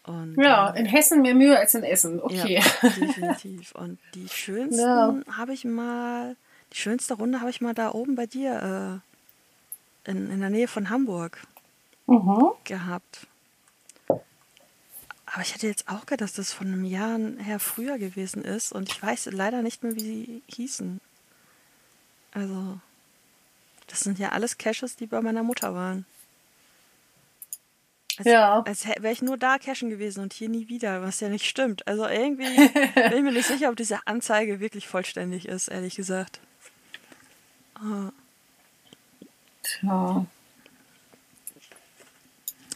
Und, 0.04 0.36
ja, 0.42 0.70
äh, 0.70 0.80
in 0.80 0.86
Hessen 0.86 1.22
mehr 1.22 1.34
Mühe 1.34 1.56
als 1.56 1.74
in 1.74 1.84
Essen. 1.84 2.20
Okay. 2.20 2.60
Ja, 2.60 2.88
definitiv. 2.88 3.72
Und 3.72 3.98
die 4.14 4.28
schönsten 4.28 4.80
ja. 4.80 5.14
habe 5.36 5.52
ich 5.52 5.64
mal, 5.64 6.36
die 6.72 6.78
schönste 6.78 7.14
Runde 7.14 7.40
habe 7.40 7.50
ich 7.50 7.60
mal 7.60 7.74
da 7.74 7.92
oben 7.92 8.16
bei 8.16 8.26
dir 8.26 9.02
äh, 10.06 10.10
in, 10.10 10.30
in 10.30 10.40
der 10.40 10.50
Nähe 10.50 10.68
von 10.68 10.90
Hamburg 10.90 11.38
mhm. 12.06 12.50
gehabt. 12.64 13.26
Aber 15.32 15.42
ich 15.42 15.54
hätte 15.54 15.68
jetzt 15.68 15.88
auch 15.88 16.06
gedacht, 16.06 16.22
dass 16.22 16.32
das 16.34 16.52
von 16.52 16.66
einem 16.66 16.84
Jahr 16.84 17.18
her 17.38 17.60
früher 17.60 17.98
gewesen 17.98 18.42
ist 18.42 18.72
und 18.72 18.88
ich 18.90 19.00
weiß 19.00 19.26
leider 19.26 19.62
nicht 19.62 19.82
mehr, 19.82 19.94
wie 19.94 20.00
sie 20.00 20.42
hießen. 20.48 21.00
Also, 22.32 22.80
das 23.86 24.00
sind 24.00 24.18
ja 24.18 24.30
alles 24.30 24.58
Caches, 24.58 24.96
die 24.96 25.06
bei 25.06 25.20
meiner 25.20 25.42
Mutter 25.42 25.74
waren. 25.74 26.04
Als, 28.18 28.26
ja. 28.26 28.62
Als 28.62 28.86
wäre 28.86 29.12
ich 29.12 29.22
nur 29.22 29.38
da 29.38 29.58
cashen 29.58 29.88
gewesen 29.88 30.20
und 30.20 30.32
hier 30.32 30.48
nie 30.48 30.68
wieder, 30.68 31.00
was 31.00 31.20
ja 31.20 31.28
nicht 31.28 31.46
stimmt. 31.46 31.86
Also 31.86 32.06
irgendwie 32.06 32.44
bin 32.94 33.12
ich 33.12 33.22
mir 33.22 33.32
nicht 33.32 33.46
sicher, 33.46 33.70
ob 33.70 33.76
diese 33.76 34.06
Anzeige 34.06 34.60
wirklich 34.60 34.88
vollständig 34.88 35.46
ist, 35.46 35.68
ehrlich 35.68 35.94
gesagt. 35.94 36.40
Oh. 37.80 38.10
Tja. 39.62 40.26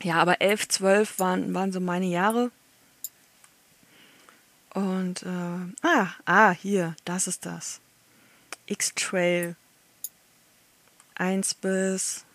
Ja, 0.05 0.17
aber 0.17 0.43
11, 0.43 0.69
12 0.69 1.19
waren, 1.19 1.55
waren 1.55 1.73
so 1.73 1.81
meine 1.81 2.05
Jahre. 2.05 2.51
Und, 4.75 5.23
äh, 5.23 5.87
ah, 5.87 6.09
ah, 6.27 6.51
hier, 6.51 6.95
das 7.07 7.27
ist 7.27 7.47
das. 7.47 7.81
X-Trail 8.67 9.57
1 11.15 11.55
bis 11.55 12.27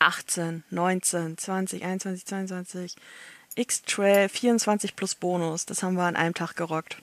18, 0.00 0.64
19, 0.70 1.38
20, 1.38 1.84
21, 1.84 2.26
22. 2.26 2.96
X-Trail 3.54 4.28
24 4.28 4.96
plus 4.96 5.14
Bonus. 5.14 5.66
Das 5.66 5.84
haben 5.84 5.94
wir 5.94 6.02
an 6.02 6.16
einem 6.16 6.34
Tag 6.34 6.56
gerockt. 6.56 7.00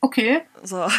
Okay. 0.00 0.42
So. 0.62 0.88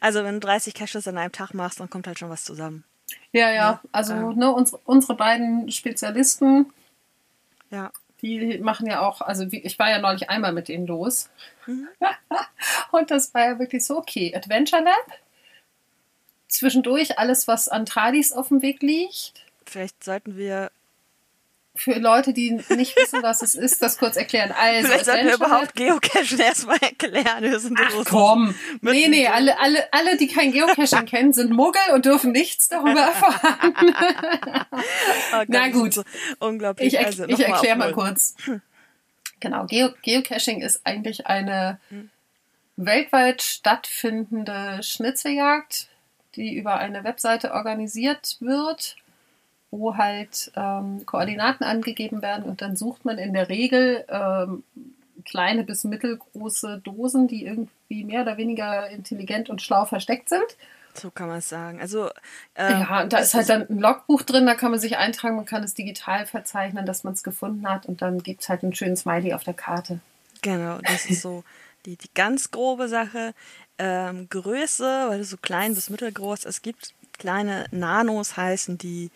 Also 0.00 0.22
wenn 0.24 0.34
du 0.34 0.40
30 0.40 0.74
Caches 0.74 1.08
an 1.08 1.16
einem 1.16 1.32
Tag 1.32 1.54
machst, 1.54 1.80
dann 1.80 1.88
kommt 1.88 2.06
halt 2.06 2.18
schon 2.18 2.28
was 2.28 2.44
zusammen. 2.44 2.84
Ja, 3.32 3.50
ja. 3.50 3.80
Also 3.92 4.14
ne, 4.32 4.52
unsere, 4.52 4.80
unsere 4.84 5.14
beiden 5.14 5.70
Spezialisten, 5.70 6.72
Ja. 7.70 7.92
die 8.22 8.58
machen 8.58 8.86
ja 8.86 9.00
auch, 9.00 9.20
also 9.20 9.50
wie, 9.52 9.60
ich 9.60 9.78
war 9.78 9.90
ja 9.90 9.98
neulich 9.98 10.30
einmal 10.30 10.52
mit 10.52 10.68
denen 10.68 10.86
los. 10.86 11.28
Mhm. 11.66 11.88
Und 12.92 13.10
das 13.10 13.32
war 13.34 13.44
ja 13.44 13.58
wirklich 13.58 13.84
so, 13.84 13.98
okay, 13.98 14.34
Adventure 14.34 14.82
Lab. 14.82 15.18
Zwischendurch 16.48 17.18
alles, 17.18 17.48
was 17.48 17.68
an 17.68 17.86
Tradis 17.86 18.32
auf 18.32 18.48
dem 18.48 18.62
Weg 18.62 18.80
liegt. 18.82 19.44
Vielleicht 19.66 20.02
sollten 20.04 20.36
wir, 20.36 20.70
Für 21.76 21.98
Leute, 21.98 22.32
die 22.32 22.52
nicht 22.70 22.96
wissen, 22.96 23.22
was 23.22 23.42
es 23.42 23.54
ist, 23.54 23.82
das 23.82 23.98
kurz 23.98 24.16
erklären. 24.16 24.52
Also, 24.58 24.88
vielleicht 24.88 25.04
sollten 25.04 25.26
wir 25.26 25.34
überhaupt 25.34 25.74
Geocachen 25.74 26.38
erstmal 26.38 26.78
erklären. 26.78 27.42
Wir 27.42 27.58
sind 27.60 27.78
Ach 27.80 28.04
komm. 28.04 28.54
Nee, 28.80 29.08
nee, 29.08 29.26
alle, 29.26 29.58
alle, 29.60 29.92
alle, 29.92 30.16
die 30.16 30.26
kein 30.26 30.52
Geocaching 30.52 31.06
kennen, 31.06 31.32
sind 31.32 31.50
Muggel 31.52 31.82
und 31.94 32.06
dürfen 32.06 32.32
nichts 32.32 32.68
darüber 32.68 33.00
erfahren. 33.00 33.74
Oh 35.32 35.38
Gott, 35.38 35.46
Na 35.48 35.68
gut. 35.68 35.94
So 35.94 36.02
unglaublich. 36.38 36.94
Ich, 36.94 37.04
also, 37.04 37.26
ich 37.26 37.40
erkläre 37.40 37.76
mal 37.76 37.92
kurz. 37.92 38.34
Genau, 39.40 39.66
Geo 39.66 39.90
Geocaching 40.02 40.62
ist 40.62 40.80
eigentlich 40.84 41.26
eine 41.26 41.78
weltweit 42.76 43.42
stattfindende 43.42 44.82
Schnitzeljagd, 44.82 45.88
die 46.36 46.54
über 46.54 46.76
eine 46.76 47.04
Webseite 47.04 47.52
organisiert 47.52 48.36
wird, 48.40 48.96
wo 49.78 49.96
halt 49.96 50.50
ähm, 50.56 51.04
Koordinaten 51.06 51.64
angegeben 51.64 52.22
werden 52.22 52.44
und 52.44 52.62
dann 52.62 52.76
sucht 52.76 53.04
man 53.04 53.18
in 53.18 53.32
der 53.32 53.48
Regel 53.48 54.04
ähm, 54.08 54.62
kleine 55.24 55.64
bis 55.64 55.84
mittelgroße 55.84 56.80
Dosen, 56.84 57.28
die 57.28 57.44
irgendwie 57.44 58.04
mehr 58.04 58.22
oder 58.22 58.36
weniger 58.36 58.88
intelligent 58.88 59.50
und 59.50 59.60
schlau 59.60 59.84
versteckt 59.84 60.28
sind. 60.28 60.44
So 60.94 61.10
kann 61.10 61.28
man 61.28 61.38
es 61.38 61.48
sagen. 61.48 61.80
Also, 61.80 62.08
ähm, 62.54 62.80
Ja, 62.80 63.02
und 63.02 63.12
da 63.12 63.18
ist 63.18 63.34
halt 63.34 63.48
dann 63.48 63.66
ein 63.68 63.78
Logbuch 63.78 64.22
drin, 64.22 64.46
da 64.46 64.54
kann 64.54 64.70
man 64.70 64.80
sich 64.80 64.96
eintragen, 64.96 65.36
man 65.36 65.44
kann 65.44 65.62
es 65.62 65.74
digital 65.74 66.24
verzeichnen, 66.26 66.86
dass 66.86 67.04
man 67.04 67.12
es 67.12 67.22
gefunden 67.22 67.68
hat 67.68 67.86
und 67.86 68.00
dann 68.00 68.22
gibt 68.22 68.42
es 68.42 68.48
halt 68.48 68.62
einen 68.62 68.74
schönen 68.74 68.96
Smiley 68.96 69.34
auf 69.34 69.44
der 69.44 69.54
Karte. 69.54 70.00
Genau, 70.42 70.78
das 70.82 71.06
ist 71.06 71.22
so 71.22 71.44
die, 71.86 71.96
die 71.96 72.10
ganz 72.14 72.50
grobe 72.50 72.88
Sache. 72.88 73.34
Ähm, 73.78 74.28
Größe, 74.30 75.06
weil 75.08 75.20
es 75.20 75.28
so 75.28 75.36
klein 75.36 75.74
bis 75.74 75.90
mittelgroß, 75.90 76.46
es 76.46 76.62
gibt 76.62 76.94
kleine 77.18 77.66
Nanos 77.70 78.36
heißen, 78.36 78.78
die, 78.78 79.10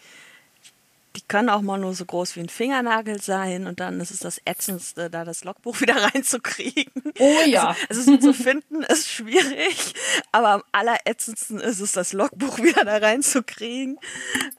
die 1.17 1.23
können 1.23 1.49
auch 1.49 1.61
mal 1.61 1.79
nur 1.79 1.95
so 1.95 2.05
groß 2.05 2.37
wie 2.37 2.41
ein 2.41 2.49
Fingernagel 2.49 3.21
sein 3.21 3.67
und 3.67 3.81
dann 3.81 4.01
ist 4.01 4.11
es 4.11 4.21
das 4.21 4.41
Ätzendste, 4.45 5.11
da 5.11 5.25
das 5.25 5.45
Logbuch 5.45 5.81
wieder 5.81 5.97
reinzukriegen. 5.97 6.93
Oh 7.19 7.41
ja. 7.47 7.75
Also, 7.89 8.13
also 8.13 8.17
zu 8.19 8.35
finden 8.35 8.83
ist 8.83 9.09
schwierig, 9.09 9.95
aber 10.33 10.49
am 10.51 10.63
allerätzendsten 10.73 11.59
ist 11.59 11.81
es, 11.81 11.93
das 11.93 12.13
Logbuch 12.13 12.59
wieder 12.63 12.85
da 12.85 12.99
reinzukriegen. 12.99 13.99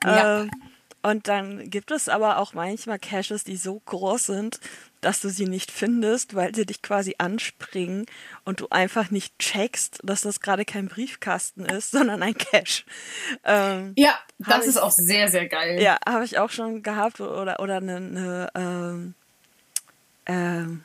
Ja. 0.04 0.42
Ähm, 0.42 0.52
und 1.04 1.28
dann 1.28 1.70
gibt 1.70 1.90
es 1.92 2.10
aber 2.10 2.38
auch 2.38 2.54
manchmal 2.54 3.00
Caches, 3.00 3.44
die 3.44 3.58
so 3.58 3.82
groß 3.86 4.28
sind, 4.28 4.60
dass 5.02 5.20
du 5.22 5.30
sie 5.30 5.46
nicht 5.48 5.72
findest, 5.72 6.36
weil 6.36 6.54
sie 6.56 6.66
dich 6.66 6.82
quasi 6.82 7.16
anspringen 7.18 8.06
und 8.46 8.62
du 8.62 8.68
einfach 8.70 9.12
nicht 9.12 9.38
checkst, 9.40 10.00
dass 10.04 10.22
das 10.22 10.40
gerade 10.40 10.64
kein 10.66 10.88
Briefkasten 10.88 11.66
ist, 11.66 11.92
sondern 11.92 12.22
ein 12.24 12.36
Cache. 12.38 12.84
Ähm, 13.44 13.94
Ja, 13.98 14.18
das 14.40 14.62
ich- 14.64 14.70
ist 14.70 14.78
auch 14.78 14.92
sehr, 14.92 15.28
sehr 15.30 15.48
geil. 15.48 15.82
ja, 15.82 15.98
habe 16.08 16.24
ich 16.26 16.38
auch 16.40 16.50
schon 16.52 16.84
gehabt 16.84 17.20
oder 17.20 17.60
oder 17.60 17.78
eine, 17.78 17.96
eine 17.98 18.50
ähm, 18.56 19.14
ähm, 20.28 20.84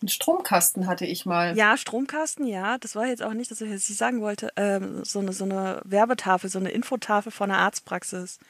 Einen 0.00 0.08
Stromkasten 0.08 0.88
hatte 0.88 1.06
ich 1.06 1.24
mal. 1.26 1.56
Ja, 1.56 1.76
Stromkasten, 1.76 2.46
ja. 2.46 2.76
Das 2.78 2.96
war 2.96 3.06
jetzt 3.06 3.22
auch 3.22 3.34
nicht, 3.34 3.50
dass 3.52 3.60
ich 3.60 3.70
jetzt 3.70 3.88
nicht 3.88 3.98
sagen 3.98 4.20
wollte. 4.20 4.50
Ähm, 4.56 5.04
so, 5.04 5.20
eine, 5.20 5.32
so 5.32 5.44
eine 5.44 5.80
Werbetafel, 5.84 6.50
so 6.50 6.58
eine 6.58 6.70
Infotafel 6.72 7.30
von 7.30 7.50
einer 7.52 7.60
Arztpraxis. 7.60 8.40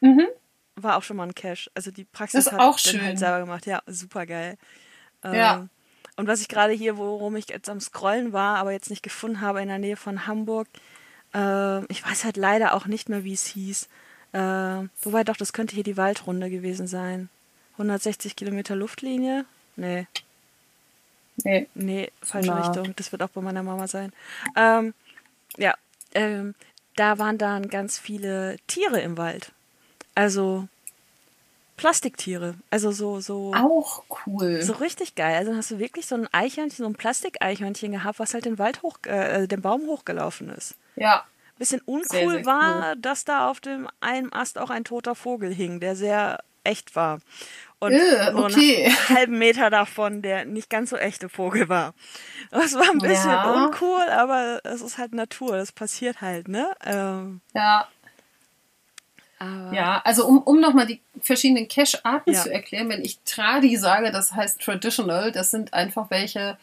Mhm. 0.00 0.26
War 0.76 0.96
auch 0.96 1.02
schon 1.02 1.16
mal 1.16 1.24
ein 1.28 1.34
Cache. 1.34 1.70
Also 1.74 1.90
die 1.90 2.04
Praxis 2.04 2.44
Das 2.44 2.46
ist 2.46 2.52
hat 2.52 2.60
auch 2.60 2.78
den 2.80 2.92
schön. 2.92 3.02
halt 3.04 3.18
selber 3.18 3.40
gemacht. 3.40 3.66
Ja, 3.66 3.82
super 3.86 4.26
geil. 4.26 4.56
Ähm, 5.22 5.34
Ja. 5.34 5.68
Und 6.16 6.28
was 6.28 6.40
ich 6.40 6.48
gerade 6.48 6.72
hier, 6.72 6.96
worum 6.96 7.34
ich 7.36 7.48
jetzt 7.48 7.68
am 7.68 7.80
Scrollen 7.80 8.32
war, 8.32 8.58
aber 8.58 8.70
jetzt 8.72 8.90
nicht 8.90 9.02
gefunden 9.02 9.40
habe, 9.40 9.60
in 9.62 9.68
der 9.68 9.78
Nähe 9.78 9.96
von 9.96 10.26
Hamburg, 10.28 10.68
ähm, 11.32 11.86
ich 11.88 12.04
weiß 12.08 12.24
halt 12.24 12.36
leider 12.36 12.74
auch 12.74 12.86
nicht 12.86 13.08
mehr, 13.08 13.24
wie 13.24 13.32
es 13.32 13.46
hieß. 13.46 13.88
Ähm, 14.32 14.90
wobei 15.02 15.24
doch, 15.24 15.36
das 15.36 15.52
könnte 15.52 15.74
hier 15.74 15.82
die 15.84 15.96
Waldrunde 15.96 16.50
gewesen 16.50 16.86
sein. 16.86 17.28
160 17.72 18.36
Kilometer 18.36 18.76
Luftlinie? 18.76 19.44
Nee. 19.76 20.06
Nee. 21.42 21.66
Nee, 21.74 22.12
falsche 22.22 22.50
Na. 22.50 22.60
Richtung. 22.60 22.94
Das 22.96 23.10
wird 23.10 23.22
auch 23.22 23.28
bei 23.30 23.40
meiner 23.40 23.64
Mama 23.64 23.88
sein. 23.88 24.12
Ähm, 24.54 24.94
ja, 25.56 25.74
ähm, 26.14 26.54
da 26.94 27.18
waren 27.18 27.38
dann 27.38 27.68
ganz 27.68 27.98
viele 27.98 28.56
Tiere 28.68 29.00
im 29.00 29.16
Wald. 29.16 29.50
Also 30.14 30.68
Plastiktiere. 31.76 32.54
Also 32.70 32.92
so, 32.92 33.20
so, 33.20 33.52
Auch 33.54 34.04
cool. 34.26 34.62
so 34.62 34.74
richtig 34.74 35.16
geil. 35.16 35.36
Also 35.36 35.50
dann 35.50 35.58
hast 35.58 35.72
du 35.72 35.78
wirklich 35.80 36.06
so 36.06 36.14
ein 36.14 36.28
Eichhörnchen, 36.32 36.84
so 36.84 36.86
ein 36.86 36.94
Plastikeichhörnchen 36.94 37.92
gehabt, 37.92 38.20
was 38.20 38.32
halt 38.32 38.44
den 38.44 38.58
Wald 38.58 38.82
hoch, 38.82 38.98
äh, 39.06 39.48
den 39.48 39.60
Baum 39.60 39.86
hochgelaufen 39.88 40.50
ist. 40.50 40.76
Ja. 40.94 41.24
Bisschen 41.58 41.80
uncool 41.84 42.04
Sehr, 42.08 42.30
sehr 42.30 42.46
war, 42.46 42.96
dass 42.96 43.24
da 43.24 43.48
auf 43.50 43.60
dem 43.60 43.88
einen 44.00 44.32
Ast 44.32 44.58
auch 44.58 44.70
ein 44.70 44.84
toter 44.84 45.14
Vogel 45.14 45.52
hing, 45.52 45.80
der 45.80 45.96
sehr 45.96 46.38
echt 46.62 46.94
war. 46.96 47.18
Und 47.80 47.92
Äh, 47.92 48.30
nur 48.32 48.46
okay. 48.46 48.86
einen 48.86 49.08
halben 49.18 49.38
Meter 49.38 49.68
davon, 49.68 50.22
der 50.22 50.44
nicht 50.44 50.70
ganz 50.70 50.90
so 50.90 50.96
echte 50.96 51.28
Vogel 51.28 51.68
war. 51.68 51.92
Das 52.50 52.74
war 52.74 52.88
ein 52.90 52.98
bisschen 52.98 53.30
Ja. 53.30 53.52
uncool, 53.52 54.02
aber 54.10 54.60
es 54.64 54.80
ist 54.80 54.96
halt 54.98 55.12
Natur, 55.12 55.56
das 55.56 55.72
passiert 55.72 56.20
halt, 56.20 56.46
ne? 56.48 56.72
Ähm, 56.84 57.40
Ja. 57.52 57.88
Aber 59.38 59.72
Ja, 59.74 60.00
also 60.04 60.26
um, 60.26 60.38
um 60.38 60.60
nochmal 60.60 60.86
die 60.86 61.00
verschiedenen 61.20 61.68
Cache-Arten 61.68 62.32
Ja. 62.32 62.42
zu 62.42 62.52
erklären, 62.52 62.88
wenn 62.88 63.02
ich 63.04 63.18
Tradi 63.24 63.76
sage, 63.76 64.10
das 64.10 64.32
heißt 64.32 64.60
Traditional, 64.60 65.32
das 65.32 65.50
sind 65.50 65.72
einfach 65.74 66.10
welche, 66.10 66.58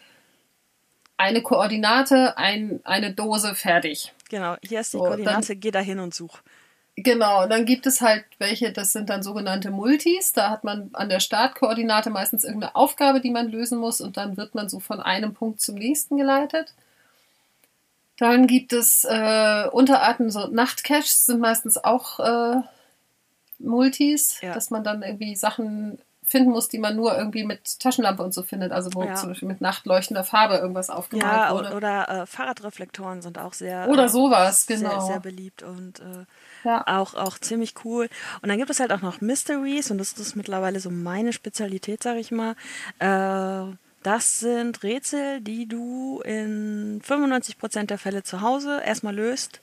eine 1.18 1.42
Koordinate, 1.42 2.38
ein, 2.38 2.80
eine 2.84 3.14
Dose, 3.14 3.54
fertig. 3.56 4.14
genau, 4.30 4.56
hier 4.64 4.80
ist 4.82 4.94
die 4.94 4.98
So, 4.98 5.04
Koordinate, 5.04 5.56
geh 5.56 5.72
da 5.72 5.80
hin 5.80 6.00
und 6.00 6.14
such. 6.14 6.40
Genau, 6.98 7.48
dann 7.48 7.66
gibt 7.66 7.86
es 7.86 8.02
halt 8.02 8.26
welche, 8.38 8.72
das 8.72 8.92
sind 8.92 9.10
dann 9.10 9.24
sogenannte 9.24 9.72
Multis. 9.72 10.34
Da 10.34 10.50
hat 10.50 10.64
man 10.64 10.90
an 10.94 11.10
der 11.10 11.20
Startkoordinate 11.20 12.10
meistens 12.10 12.44
irgendeine 12.44 12.76
Aufgabe, 12.76 13.22
die 13.22 13.32
man 13.32 13.50
lösen 13.50 13.80
muss 13.80 14.02
und 14.02 14.18
dann 14.18 14.36
wird 14.36 14.56
man 14.56 14.68
so 14.68 14.80
von 14.80 15.00
einem 15.00 15.34
Punkt 15.34 15.62
zum 15.62 15.76
nächsten 15.76 16.18
geleitet. 16.18 16.74
Dann 18.22 18.46
gibt 18.46 18.72
es 18.72 19.04
äh, 19.04 19.68
Unterarten, 19.72 20.30
so 20.30 20.46
Nachtcaches 20.46 21.26
sind 21.26 21.40
meistens 21.40 21.84
auch 21.84 22.20
äh, 22.20 22.62
Multis, 23.58 24.40
Ja. 24.42 24.54
dass 24.54 24.70
man 24.70 24.84
dann 24.84 25.02
irgendwie 25.02 25.36
Sachen 25.36 25.98
finden 26.24 26.52
muss, 26.52 26.68
die 26.68 26.78
man 26.78 26.96
nur 26.96 27.18
irgendwie 27.18 27.44
mit 27.44 27.80
Taschenlampe 27.80 28.22
und 28.22 28.32
so 28.32 28.44
findet. 28.44 28.74
Also 28.74 28.94
wo 28.94 29.04
Ja. 29.06 29.16
zum 29.16 29.30
Beispiel 29.30 29.48
mit 29.48 29.60
nachtleuchtender 29.60 30.24
Farbe 30.24 30.58
irgendwas 30.58 30.92
aufgemalt 30.92 31.26
Ja, 31.26 31.52
wurde. 31.52 31.76
oder, 31.76 32.10
äh, 32.10 32.26
Fahrradreflektoren 32.28 33.24
sind 33.24 33.40
auch 33.40 33.54
sehr, 33.54 33.90
Oder 33.90 34.06
äh, 34.06 34.10
sowas, 34.10 34.68
genau. 34.68 34.90
sehr, 34.92 35.02
sehr 35.02 35.20
beliebt 35.20 35.64
und 35.64 36.00
äh, 36.00 36.26
Ja. 36.64 36.84
auch, 36.86 37.16
auch 37.16 37.40
ziemlich 37.40 37.74
cool. 37.86 38.08
Und 38.44 38.50
dann 38.50 38.60
gibt 38.60 38.70
es 38.70 38.80
halt 38.80 38.92
auch 38.92 39.02
noch 39.02 39.20
Mysteries 39.20 39.90
und 39.90 39.98
das 39.98 40.14
ist 40.14 40.36
mittlerweile 40.36 40.80
so 40.80 40.92
meine 40.92 41.34
Spezialität, 41.34 42.04
sag 42.04 42.18
ich 42.18 42.30
mal. 42.30 42.56
Das 44.04 44.40
sind 44.40 44.82
Rätsel, 44.82 45.42
die 45.42 45.68
du 45.68 46.22
in 46.26 47.02
95% 47.02 47.86
der 47.86 48.00
Fälle 48.00 48.24
zu 48.24 48.42
Hause 48.42 48.82
erstmal 48.84 49.16
löst, 49.16 49.62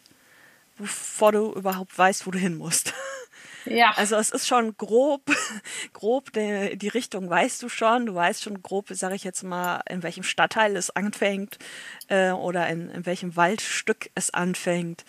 bevor 0.76 1.32
du 1.32 1.52
überhaupt 1.52 1.96
weißt, 1.98 2.26
wo 2.26 2.30
du 2.30 2.38
hin 2.38 2.56
musst. 2.56 2.94
ja. 3.64 3.92
Also 3.96 4.14
es 4.14 4.30
ist 4.30 4.46
schon 4.46 4.76
grob, 4.76 5.22
grob 5.92 6.32
die, 6.32 6.76
die 6.76 6.88
Richtung 6.88 7.28
weißt 7.28 7.62
du 7.64 7.68
schon. 7.68 8.06
Du 8.06 8.14
weißt 8.14 8.42
schon 8.42 8.62
grob, 8.62 8.86
sage 8.90 9.16
ich 9.16 9.24
jetzt 9.24 9.42
mal, 9.42 9.80
in 9.88 10.04
welchem 10.04 10.22
Stadtteil 10.22 10.76
es 10.76 10.90
anfängt 10.90 11.58
äh, 12.06 12.30
oder 12.30 12.68
in, 12.68 12.90
in 12.90 13.06
welchem 13.06 13.34
Waldstück 13.34 14.10
es 14.14 14.32
anfängt. 14.32 15.04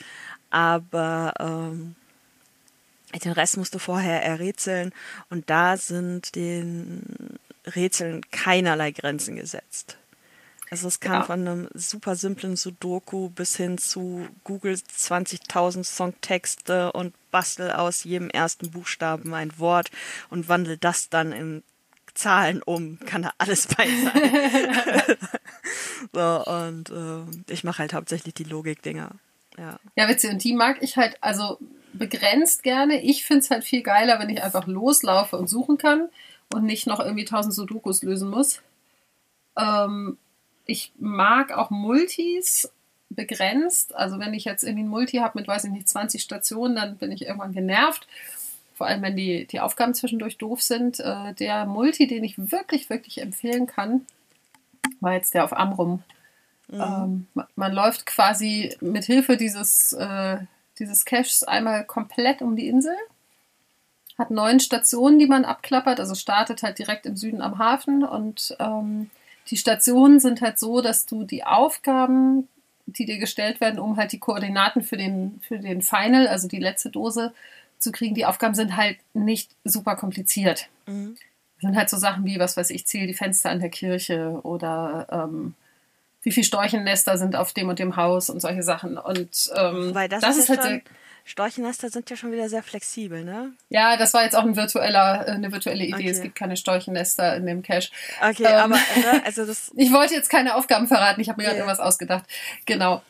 Aber 0.49 1.33
ähm, 1.39 1.95
den 3.23 3.31
Rest 3.31 3.57
musst 3.57 3.75
du 3.75 3.79
vorher 3.79 4.23
errätseln 4.23 4.91
und 5.29 5.49
da 5.51 5.77
sind 5.77 6.35
den 6.35 7.38
Rätseln 7.75 8.21
keinerlei 8.31 8.91
Grenzen 8.91 9.35
gesetzt. 9.35 9.97
Also 10.71 10.87
es 10.87 10.99
kann 10.99 11.13
Ja. 11.13 11.23
von 11.23 11.39
einem 11.47 11.67
super 11.73 12.15
simplen 12.15 12.55
Sudoku 12.55 13.29
bis 13.29 13.55
hin 13.55 13.77
zu 13.79 14.27
Google 14.43 14.73
20.000 14.73 15.83
Songtexte 15.83 16.91
und 16.91 17.13
bastel 17.31 17.71
aus 17.71 18.03
jedem 18.03 18.29
ersten 18.29 18.69
Buchstaben 18.69 19.33
ein 19.33 19.57
Wort 19.57 19.89
und 20.29 20.47
wandel 20.47 20.77
das 20.77 21.09
dann 21.09 21.31
in 21.31 21.63
Zahlen 22.13 22.61
um. 22.61 22.99
Kann 23.05 23.23
da 23.23 23.31
alles 23.37 23.67
bei 23.67 23.87
sein. 23.87 25.17
so, 26.13 26.51
und 26.51 26.89
äh, 26.89 27.51
ich 27.53 27.63
mache 27.63 27.79
halt 27.79 27.93
hauptsächlich 27.93 28.33
die 28.33 28.43
Logik-Dinger. 28.43 29.11
Ja. 29.57 29.79
Ja, 29.95 30.07
witzig. 30.07 30.31
Und 30.31 30.43
die 30.43 30.53
mag 30.53 30.77
ich 30.81 30.97
halt, 30.97 31.17
also 31.21 31.57
begrenzt 31.93 32.61
gerne. 32.61 33.01
Ich 33.01 33.25
finde 33.25 33.41
es 33.41 33.49
halt 33.49 33.63
viel 33.63 33.81
geiler, 33.81 34.19
wenn 34.19 34.29
ich 34.29 34.43
einfach 34.43 34.67
loslaufe 34.67 35.37
und 35.37 35.47
suchen 35.47 35.77
kann 35.77 36.09
und 36.53 36.63
nicht 36.63 36.87
noch 36.87 36.99
irgendwie 36.99 37.25
tausend 37.25 37.53
Sudokus 37.53 38.03
lösen 38.03 38.29
muss. 38.29 38.61
Ähm, 39.57 40.17
ich 40.65 40.91
mag 40.97 41.51
auch 41.51 41.69
Multis 41.69 42.71
begrenzt. 43.09 43.95
Also 43.95 44.19
wenn 44.19 44.33
ich 44.33 44.45
jetzt 44.45 44.63
irgendwie 44.63 44.83
ein 44.83 44.89
Multi 44.89 45.17
habe 45.17 45.37
mit, 45.39 45.47
weiß 45.47 45.65
ich 45.65 45.71
nicht, 45.71 45.89
20 45.89 46.21
Stationen, 46.21 46.75
dann 46.75 46.97
bin 46.97 47.11
ich 47.11 47.25
irgendwann 47.25 47.53
genervt. 47.53 48.07
Vor 48.75 48.87
allem, 48.87 49.01
wenn 49.01 49.15
die, 49.15 49.45
die 49.45 49.59
Aufgaben 49.59 49.93
zwischendurch 49.93 50.37
doof 50.37 50.61
sind. 50.61 50.99
Äh, 50.99 51.33
der 51.33 51.65
Multi, 51.65 52.07
den 52.07 52.23
ich 52.23 52.51
wirklich, 52.51 52.89
wirklich 52.89 53.21
empfehlen 53.21 53.67
kann, 53.67 54.05
war 55.01 55.13
jetzt 55.13 55.33
der 55.33 55.43
auf 55.43 55.57
Amrum. 55.57 56.03
Mhm. 56.69 56.81
Ähm, 56.81 57.27
man, 57.33 57.47
man, 57.55 57.73
läuft 57.73 58.05
quasi 58.05 58.75
mit 58.79 59.05
Hilfe 59.05 59.37
dieses, 59.37 59.93
äh, 59.93 60.37
dieses 60.77 61.03
Caches 61.03 61.43
einmal 61.43 61.83
komplett 61.83 62.41
um 62.41 62.55
die 62.55 62.67
Insel. 62.67 62.95
Hat 64.19 64.29
neun 64.29 64.59
Stationen, 64.59 65.17
die 65.17 65.27
man 65.27 65.45
abklappert, 65.45 65.99
also 65.99 66.13
startet 66.13 66.61
halt 66.61 66.77
direkt 66.77 67.05
im 67.05 67.15
Süden 67.15 67.41
am 67.41 67.57
Hafen 67.57 68.03
und 68.03 68.55
ähm, 68.59 69.09
die 69.49 69.57
Stationen 69.57 70.19
sind 70.19 70.41
halt 70.41 70.59
so, 70.59 70.81
dass 70.81 71.05
du 71.05 71.23
die 71.23 71.43
Aufgaben, 71.43 72.47
die 72.85 73.05
dir 73.05 73.17
gestellt 73.17 73.61
werden, 73.61 73.79
um 73.79 73.97
halt 73.97 74.11
die 74.11 74.19
Koordinaten 74.19 74.83
für 74.83 74.97
den, 74.97 75.39
für 75.41 75.57
den 75.57 75.81
Final, 75.81 76.27
also 76.27 76.47
die 76.47 76.59
letzte 76.59 76.89
Dose, 76.89 77.33
zu 77.79 77.91
kriegen, 77.91 78.13
die 78.13 78.25
Aufgaben 78.25 78.55
sind 78.55 78.75
halt 78.75 78.97
nicht 79.13 79.51
super 79.63 79.95
kompliziert. 79.95 80.67
Mhm. 80.85 81.15
Das 81.55 81.69
sind 81.69 81.77
halt 81.77 81.89
so 81.89 81.97
Sachen 81.97 82.25
wie, 82.25 82.39
was 82.39 82.57
weiß 82.57 82.69
ich, 82.71 82.85
zähle 82.85 83.07
die 83.07 83.13
Fenster 83.13 83.49
an 83.49 83.59
der 83.59 83.69
Kirche 83.69 84.39
oder 84.43 85.07
ähm, 85.11 85.55
wie 86.21 86.31
viele 86.31 86.43
Storchennester 86.43 87.17
sind 87.17 87.35
auf 87.35 87.53
dem 87.53 87.69
und 87.69 87.79
dem 87.79 87.95
Haus 87.95 88.29
und 88.29 88.41
solche 88.41 88.63
Sachen. 88.63 88.97
Und 88.97 89.49
ähm, 89.55 89.93
das, 89.93 90.21
das 90.21 90.37
ist, 90.37 90.43
ist 90.43 90.49
halt 90.49 90.63
schon, 90.63 90.81
Storchennester 91.25 91.89
sind 91.89 92.09
ja 92.09 92.15
schon 92.15 92.31
wieder 92.31 92.49
sehr 92.49 92.63
flexibel, 92.63 93.23
ne? 93.23 93.53
Ja, 93.69 93.97
das 93.97 94.13
war 94.13 94.23
jetzt 94.23 94.35
auch 94.35 94.43
ein 94.43 94.55
virtueller, 94.55 95.27
äh, 95.27 95.31
eine 95.31 95.51
virtuelle 95.51 95.83
Idee. 95.83 95.95
Okay. 95.95 96.09
Es 96.09 96.21
gibt 96.21 96.35
keine 96.35 96.57
Storchennester 96.57 97.35
in 97.35 97.45
dem 97.45 97.61
Cache. 97.61 97.91
Okay, 98.21 98.45
ähm, 98.45 98.55
aber 98.55 98.75
ne, 98.75 99.23
also 99.25 99.45
das. 99.45 99.71
ich 99.77 99.91
wollte 99.91 100.15
jetzt 100.15 100.29
keine 100.29 100.55
Aufgaben 100.55 100.87
verraten, 100.87 101.21
ich 101.21 101.29
habe 101.29 101.37
mir 101.37 101.43
yeah. 101.43 101.53
gerade 101.53 101.67
irgendwas 101.67 101.85
ausgedacht. 101.85 102.25
Genau. 102.65 103.01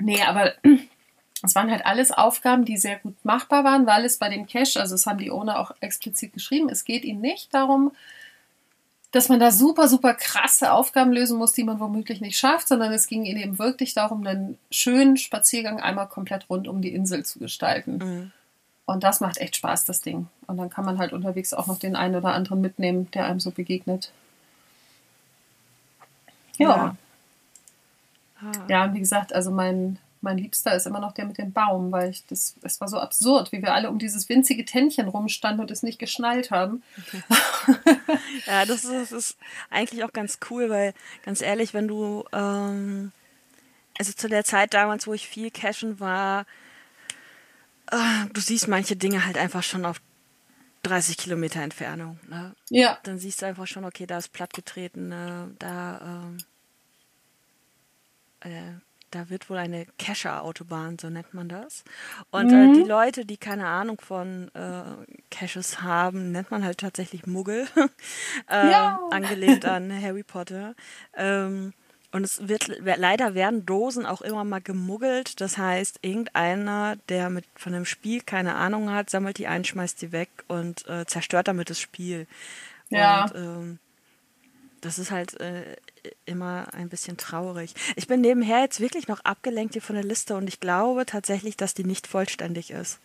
Nee, 0.00 0.22
aber 0.22 0.52
es 1.42 1.54
waren 1.54 1.70
halt 1.70 1.86
alles 1.86 2.10
Aufgaben, 2.10 2.64
die 2.64 2.76
sehr 2.76 2.96
gut 2.96 3.16
machbar 3.24 3.64
waren, 3.64 3.86
weil 3.86 4.04
es 4.04 4.18
bei 4.18 4.28
dem 4.28 4.46
Cache, 4.46 4.80
also 4.80 4.94
das 4.94 5.06
haben 5.06 5.18
die 5.18 5.30
ohne 5.30 5.58
auch 5.58 5.70
explizit 5.80 6.32
geschrieben, 6.32 6.68
es 6.68 6.84
geht 6.84 7.04
ihnen 7.04 7.20
nicht 7.20 7.54
darum, 7.54 7.92
dass 9.16 9.30
man 9.30 9.40
da 9.40 9.50
super, 9.50 9.88
super 9.88 10.14
krasse 10.14 10.72
Aufgaben 10.72 11.10
lösen 11.10 11.38
muss, 11.38 11.52
die 11.52 11.64
man 11.64 11.80
womöglich 11.80 12.20
nicht 12.20 12.38
schafft, 12.38 12.68
sondern 12.68 12.92
es 12.92 13.06
ging 13.06 13.24
ihnen 13.24 13.40
eben 13.40 13.58
wirklich 13.58 13.94
darum, 13.94 14.26
einen 14.26 14.58
schönen 14.70 15.16
Spaziergang 15.16 15.80
einmal 15.80 16.06
komplett 16.06 16.50
rund 16.50 16.68
um 16.68 16.82
die 16.82 16.94
Insel 16.94 17.24
zu 17.24 17.38
gestalten. 17.38 17.96
Mhm. 17.98 18.32
Und 18.84 19.02
das 19.02 19.20
macht 19.20 19.38
echt 19.38 19.56
Spaß, 19.56 19.84
das 19.84 20.00
Ding. 20.00 20.28
Und 20.46 20.58
dann 20.58 20.68
kann 20.68 20.84
man 20.84 20.98
halt 20.98 21.12
unterwegs 21.12 21.54
auch 21.54 21.66
noch 21.66 21.78
den 21.78 21.96
einen 21.96 22.14
oder 22.14 22.34
anderen 22.34 22.60
mitnehmen, 22.60 23.10
der 23.12 23.24
einem 23.24 23.40
so 23.40 23.50
begegnet. 23.50 24.12
Ja. 26.58 26.68
Ja, 26.68 26.96
ah. 28.42 28.52
ja 28.68 28.84
und 28.84 28.94
wie 28.94 29.00
gesagt, 29.00 29.32
also 29.32 29.50
mein, 29.50 29.98
mein 30.20 30.38
Liebster 30.38 30.74
ist 30.74 30.86
immer 30.86 31.00
noch 31.00 31.12
der 31.12 31.26
mit 31.26 31.38
dem 31.38 31.52
Baum, 31.52 31.92
weil 31.92 32.10
ich 32.10 32.26
das, 32.26 32.56
es 32.62 32.80
war 32.80 32.88
so 32.88 32.98
absurd, 32.98 33.52
wie 33.52 33.62
wir 33.62 33.74
alle 33.74 33.90
um 33.90 33.98
dieses 33.98 34.28
winzige 34.28 34.64
Tännchen 34.64 35.08
rumstanden 35.08 35.60
und 35.60 35.70
es 35.70 35.82
nicht 35.82 35.98
geschnallt 35.98 36.50
haben. 36.50 36.82
ja, 38.46 38.64
das 38.64 38.84
ist, 38.84 38.92
das 38.92 39.12
ist, 39.12 39.36
eigentlich 39.70 40.04
auch 40.04 40.12
ganz 40.12 40.38
cool, 40.50 40.70
weil 40.70 40.94
ganz 41.24 41.40
ehrlich, 41.40 41.74
wenn 41.74 41.88
du, 41.88 42.24
ähm, 42.32 43.12
also 43.98 44.12
zu 44.12 44.28
der 44.28 44.44
Zeit 44.44 44.74
damals, 44.74 45.06
wo 45.06 45.14
ich 45.14 45.28
viel 45.28 45.50
cashen 45.50 46.00
war, 46.00 46.46
äh, 47.90 48.26
du 48.32 48.40
siehst 48.40 48.68
manche 48.68 48.96
Dinge 48.96 49.24
halt 49.24 49.38
einfach 49.38 49.62
schon 49.62 49.84
auf 49.84 50.00
30 50.82 51.16
Kilometer 51.16 51.60
Entfernung. 51.62 52.18
Ne? 52.28 52.54
Ja. 52.70 52.98
Dann 53.02 53.18
siehst 53.18 53.42
du 53.42 53.46
einfach 53.46 53.66
schon, 53.66 53.84
okay, 53.84 54.06
da 54.06 54.18
ist 54.18 54.32
plattgetreten, 54.32 55.08
ne? 55.08 55.54
da 55.58 56.24
ähm, 56.24 56.38
äh, 58.40 58.85
da 59.10 59.30
wird 59.30 59.48
wohl 59.48 59.58
eine 59.58 59.86
Cacher-Autobahn, 59.98 60.98
so 60.98 61.08
nennt 61.10 61.32
man 61.34 61.48
das. 61.48 61.84
Und 62.30 62.48
mhm. 62.48 62.72
äh, 62.72 62.74
die 62.74 62.88
Leute, 62.88 63.24
die 63.24 63.36
keine 63.36 63.66
Ahnung 63.66 64.00
von 64.00 64.50
äh, 64.54 64.82
Caches 65.30 65.82
haben, 65.82 66.32
nennt 66.32 66.50
man 66.50 66.64
halt 66.64 66.78
tatsächlich 66.78 67.26
Muggel, 67.26 67.66
äh, 68.50 68.70
ja. 68.70 69.00
angelehnt 69.10 69.64
an 69.64 69.92
Harry 70.00 70.22
Potter. 70.22 70.74
Ähm, 71.16 71.72
und 72.12 72.24
es 72.24 72.48
wird 72.48 72.70
leider 72.80 73.34
werden 73.34 73.66
Dosen 73.66 74.06
auch 74.06 74.22
immer 74.22 74.44
mal 74.44 74.60
gemuggelt. 74.60 75.40
Das 75.40 75.58
heißt, 75.58 75.98
irgendeiner, 76.02 76.96
der 77.08 77.28
mit 77.30 77.44
von 77.56 77.72
dem 77.72 77.84
Spiel 77.84 78.22
keine 78.22 78.54
Ahnung 78.54 78.90
hat, 78.90 79.10
sammelt 79.10 79.38
die 79.38 79.48
ein, 79.48 79.64
schmeißt 79.64 80.00
die 80.00 80.12
weg 80.12 80.30
und 80.48 80.88
äh, 80.88 81.04
zerstört 81.04 81.48
damit 81.48 81.68
das 81.68 81.80
Spiel. 81.80 82.26
Ja. 82.88 83.24
Und 83.24 83.34
ähm, 83.34 83.78
das 84.80 84.98
ist 84.98 85.10
halt 85.10 85.38
äh, 85.40 85.76
immer 86.24 86.72
ein 86.74 86.88
bisschen 86.88 87.16
traurig. 87.16 87.74
Ich 87.96 88.06
bin 88.06 88.20
nebenher 88.20 88.60
jetzt 88.60 88.80
wirklich 88.80 89.08
noch 89.08 89.20
abgelenkt 89.20 89.74
hier 89.74 89.82
von 89.82 89.96
der 89.96 90.04
Liste 90.04 90.36
und 90.36 90.48
ich 90.48 90.60
glaube 90.60 91.06
tatsächlich, 91.06 91.56
dass 91.56 91.74
die 91.74 91.84
nicht 91.84 92.06
vollständig 92.06 92.70
ist. 92.70 92.98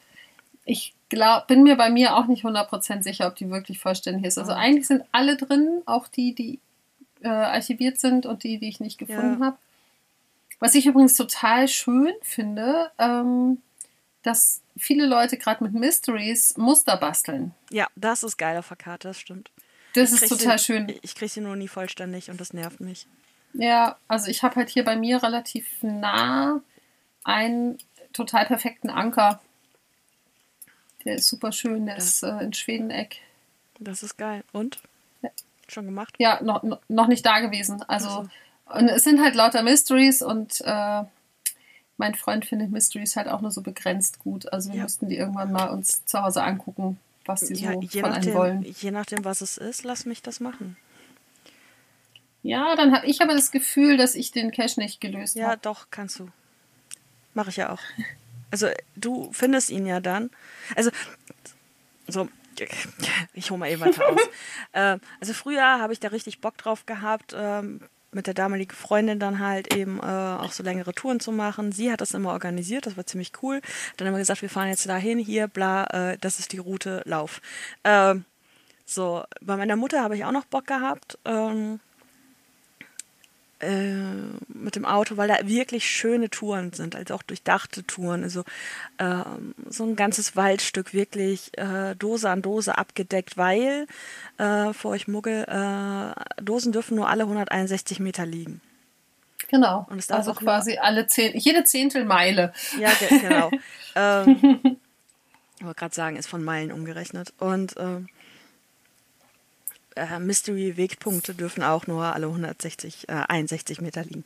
Ich 0.65 0.93
glaub, 1.09 1.47
bin 1.47 1.63
mir 1.63 1.75
bei 1.75 1.89
mir 1.89 2.15
auch 2.15 2.27
nicht 2.27 2.45
100% 2.45 3.03
sicher, 3.03 3.27
ob 3.27 3.35
die 3.35 3.49
wirklich 3.49 3.79
vollständig 3.79 4.25
ist. 4.25 4.37
Also 4.37 4.53
eigentlich 4.53 4.87
sind 4.87 5.03
alle 5.11 5.37
drin, 5.37 5.81
auch 5.85 6.07
die, 6.07 6.33
die 6.35 6.59
äh, 7.21 7.27
archiviert 7.27 7.99
sind 7.99 8.25
und 8.25 8.43
die, 8.43 8.59
die 8.59 8.69
ich 8.69 8.79
nicht 8.79 8.97
gefunden 8.97 9.39
ja. 9.39 9.47
habe. 9.47 9.57
Was 10.59 10.75
ich 10.75 10.85
übrigens 10.85 11.15
total 11.15 11.67
schön 11.67 12.13
finde, 12.21 12.91
ähm, 12.99 13.61
dass 14.21 14.61
viele 14.77 15.07
Leute 15.07 15.37
gerade 15.37 15.63
mit 15.63 15.73
Mysteries 15.73 16.55
Muster 16.57 16.97
basteln. 16.97 17.53
Ja, 17.71 17.87
das 17.95 18.23
ist 18.23 18.37
geil 18.37 18.57
auf 18.57 18.67
der 18.67 18.77
Karte, 18.77 19.07
das 19.09 19.19
stimmt. 19.19 19.51
Das 19.93 20.11
ist 20.11 20.27
total 20.27 20.57
sie, 20.57 20.65
schön. 20.65 20.93
Ich 21.01 21.15
kriege 21.15 21.31
sie 21.31 21.41
nur 21.41 21.55
nie 21.55 21.67
vollständig 21.67 22.29
und 22.29 22.39
das 22.39 22.53
nervt 22.53 22.79
mich. 22.79 23.07
Ja, 23.53 23.97
also 24.07 24.29
ich 24.29 24.43
habe 24.43 24.55
halt 24.55 24.69
hier 24.69 24.85
bei 24.85 24.95
mir 24.95 25.21
relativ 25.21 25.67
nah 25.81 26.61
einen 27.23 27.77
total 28.13 28.45
perfekten 28.45 28.89
Anker. 28.89 29.41
Der 31.03 31.15
ist 31.15 31.27
super 31.27 31.51
schön, 31.51 31.85
der 31.85 31.95
ja. 31.95 32.01
ist 32.01 32.23
äh, 32.23 32.37
in 32.39 32.53
Schwedeneck. 32.53 33.17
Das 33.79 34.03
ist 34.03 34.17
geil. 34.17 34.43
Und? 34.53 34.79
Ja. 35.21 35.29
Schon 35.67 35.85
gemacht? 35.85 36.15
Ja, 36.19 36.41
noch, 36.41 36.63
noch 36.87 37.07
nicht 37.07 37.25
da 37.25 37.39
gewesen. 37.39 37.83
Also, 37.87 38.27
und 38.65 38.87
es 38.89 39.03
sind 39.03 39.21
halt 39.21 39.35
lauter 39.35 39.63
Mysteries 39.63 40.21
und 40.21 40.61
äh, 40.61 41.03
mein 41.97 42.15
Freund 42.15 42.45
findet 42.45 42.71
Mysteries 42.71 43.15
halt 43.15 43.27
auch 43.27 43.41
nur 43.41 43.51
so 43.51 43.61
begrenzt 43.61 44.19
gut. 44.19 44.51
Also 44.53 44.69
wir 44.69 44.77
ja. 44.77 44.83
mussten 44.83 45.09
die 45.09 45.17
irgendwann 45.17 45.51
mal 45.51 45.69
uns 45.69 46.05
zu 46.05 46.21
Hause 46.21 46.43
angucken 46.43 46.99
was 47.31 47.41
sie 47.41 47.53
ja, 47.55 47.73
so 47.73 47.81
je 47.81 48.01
von 48.01 48.09
nachdem, 48.09 48.33
wollen. 48.33 48.61
Je 48.63 48.91
nachdem, 48.91 49.25
was 49.25 49.41
es 49.41 49.57
ist, 49.57 49.83
lass 49.83 50.05
mich 50.05 50.21
das 50.21 50.39
machen. 50.39 50.77
Ja, 52.43 52.75
dann 52.75 52.95
habe 52.95 53.05
ich 53.05 53.21
aber 53.21 53.33
das 53.33 53.51
Gefühl, 53.51 53.97
dass 53.97 54.15
ich 54.15 54.31
den 54.31 54.51
Cache 54.51 54.79
nicht 54.79 54.99
gelöst 54.99 55.35
habe. 55.35 55.41
Ja, 55.41 55.51
hab. 55.51 55.61
doch, 55.61 55.87
kannst 55.91 56.19
du. 56.19 56.29
Mache 57.33 57.49
ich 57.49 57.57
ja 57.57 57.71
auch. 57.71 57.81
Also, 58.49 58.67
du 58.95 59.31
findest 59.31 59.69
ihn 59.69 59.85
ja 59.85 59.99
dann. 59.99 60.31
Also, 60.75 60.91
so, 62.07 62.27
ich 63.33 63.49
hole 63.49 63.59
mal 63.59 63.69
eben 63.69 63.81
weiter 63.81 64.09
aus. 64.09 64.21
äh, 64.73 64.97
also, 65.19 65.33
früher 65.33 65.79
habe 65.79 65.93
ich 65.93 65.99
da 65.99 66.09
richtig 66.09 66.41
Bock 66.41 66.57
drauf 66.57 66.85
gehabt. 66.85 67.33
Ähm, 67.37 67.81
mit 68.11 68.27
der 68.27 68.33
damaligen 68.33 68.75
Freundin 68.75 69.19
dann 69.19 69.39
halt 69.39 69.73
eben 69.73 69.99
äh, 69.99 70.01
auch 70.01 70.51
so 70.51 70.63
längere 70.63 70.93
Touren 70.93 71.19
zu 71.19 71.31
machen. 71.31 71.71
Sie 71.71 71.91
hat 71.91 72.01
das 72.01 72.13
immer 72.13 72.31
organisiert, 72.31 72.85
das 72.85 72.97
war 72.97 73.05
ziemlich 73.05 73.31
cool. 73.41 73.61
Dann 73.97 74.07
haben 74.07 74.13
wir 74.13 74.19
gesagt, 74.19 74.41
wir 74.41 74.49
fahren 74.49 74.69
jetzt 74.69 74.87
dahin, 74.87 75.19
hier, 75.19 75.47
bla, 75.47 75.85
äh, 75.85 76.17
das 76.19 76.39
ist 76.39 76.51
die 76.51 76.57
Route, 76.57 77.01
Lauf. 77.05 77.41
Ähm, 77.83 78.25
so, 78.85 79.23
bei 79.41 79.55
meiner 79.55 79.75
Mutter 79.75 80.01
habe 80.01 80.15
ich 80.15 80.25
auch 80.25 80.31
noch 80.31 80.45
Bock 80.45 80.67
gehabt. 80.67 81.17
Ähm, 81.25 81.79
äh, 83.61 83.93
mit 84.47 84.75
dem 84.75 84.85
Auto, 84.85 85.17
weil 85.17 85.27
da 85.27 85.47
wirklich 85.47 85.89
schöne 85.89 86.29
Touren 86.29 86.73
sind, 86.73 86.95
also 86.95 87.15
auch 87.15 87.23
durchdachte 87.23 87.83
Touren. 87.83 88.23
Also 88.23 88.43
äh, 88.97 89.23
so 89.69 89.85
ein 89.85 89.95
ganzes 89.95 90.35
Waldstück 90.35 90.93
wirklich 90.93 91.57
äh, 91.57 91.95
Dose 91.95 92.29
an 92.29 92.41
Dose 92.41 92.77
abgedeckt, 92.77 93.37
weil 93.37 93.87
äh, 94.37 94.73
vor 94.73 94.91
euch 94.91 95.07
Muggel, 95.07 95.45
äh, 95.47 96.41
Dosen 96.41 96.71
dürfen 96.71 96.95
nur 96.95 97.09
alle 97.09 97.23
161 97.23 97.99
Meter 97.99 98.25
liegen. 98.25 98.61
Genau. 99.49 99.85
Und 99.89 99.99
es 99.99 100.09
also 100.09 100.33
quasi 100.33 100.77
alle 100.77 101.07
zehn, 101.07 101.37
jede 101.37 101.63
Zehntelmeile. 101.65 102.53
Ja, 102.79 102.91
genau. 103.09 103.51
ähm, 103.95 104.77
ich 105.59 105.65
wollte 105.65 105.79
gerade 105.79 105.93
sagen, 105.93 106.15
ist 106.15 106.27
von 106.27 106.43
Meilen 106.43 106.71
umgerechnet. 106.71 107.33
Und 107.37 107.75
ähm, 107.77 108.07
äh, 109.95 110.19
Mystery-Wegpunkte 110.19 111.33
dürfen 111.33 111.63
auch 111.63 111.87
nur 111.87 112.03
alle 112.05 112.27
160, 112.27 113.09
äh, 113.09 113.13
61 113.27 113.81
Meter 113.81 114.03
liegen. 114.03 114.25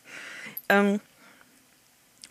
Ähm, 0.70 1.00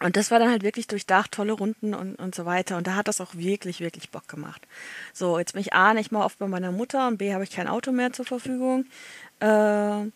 und 0.01 0.16
das 0.16 0.31
war 0.31 0.38
dann 0.38 0.51
halt 0.51 0.62
wirklich 0.62 0.87
durchdacht, 0.87 1.33
tolle 1.33 1.53
Runden 1.53 1.94
und, 1.94 2.16
und 2.16 2.35
so 2.35 2.44
weiter. 2.44 2.77
Und 2.77 2.87
da 2.87 2.97
hat 2.97 3.09
das 3.09 3.20
auch 3.20 3.35
wirklich, 3.37 3.81
wirklich 3.81 4.11
Bock 4.11 4.29
gemacht. 4.29 4.66
So, 5.12 5.38
jetzt 5.38 5.53
bin 5.53 5.62
ich 5.62 5.73
A, 5.73 5.94
nicht 5.94 6.12
mal 6.12 6.25
oft 6.25 6.38
bei 6.38 6.49
meiner 6.49 6.73
Mutter 6.73 7.07
und 7.07 7.18
B, 7.18 7.33
habe 7.33 7.44
ich 7.44 7.51
kein 7.51 7.68
Auto 7.68 7.92
mehr 7.92 8.12
zur 8.12 8.25
Verfügung. 8.25 8.87
Äh, 9.40 10.11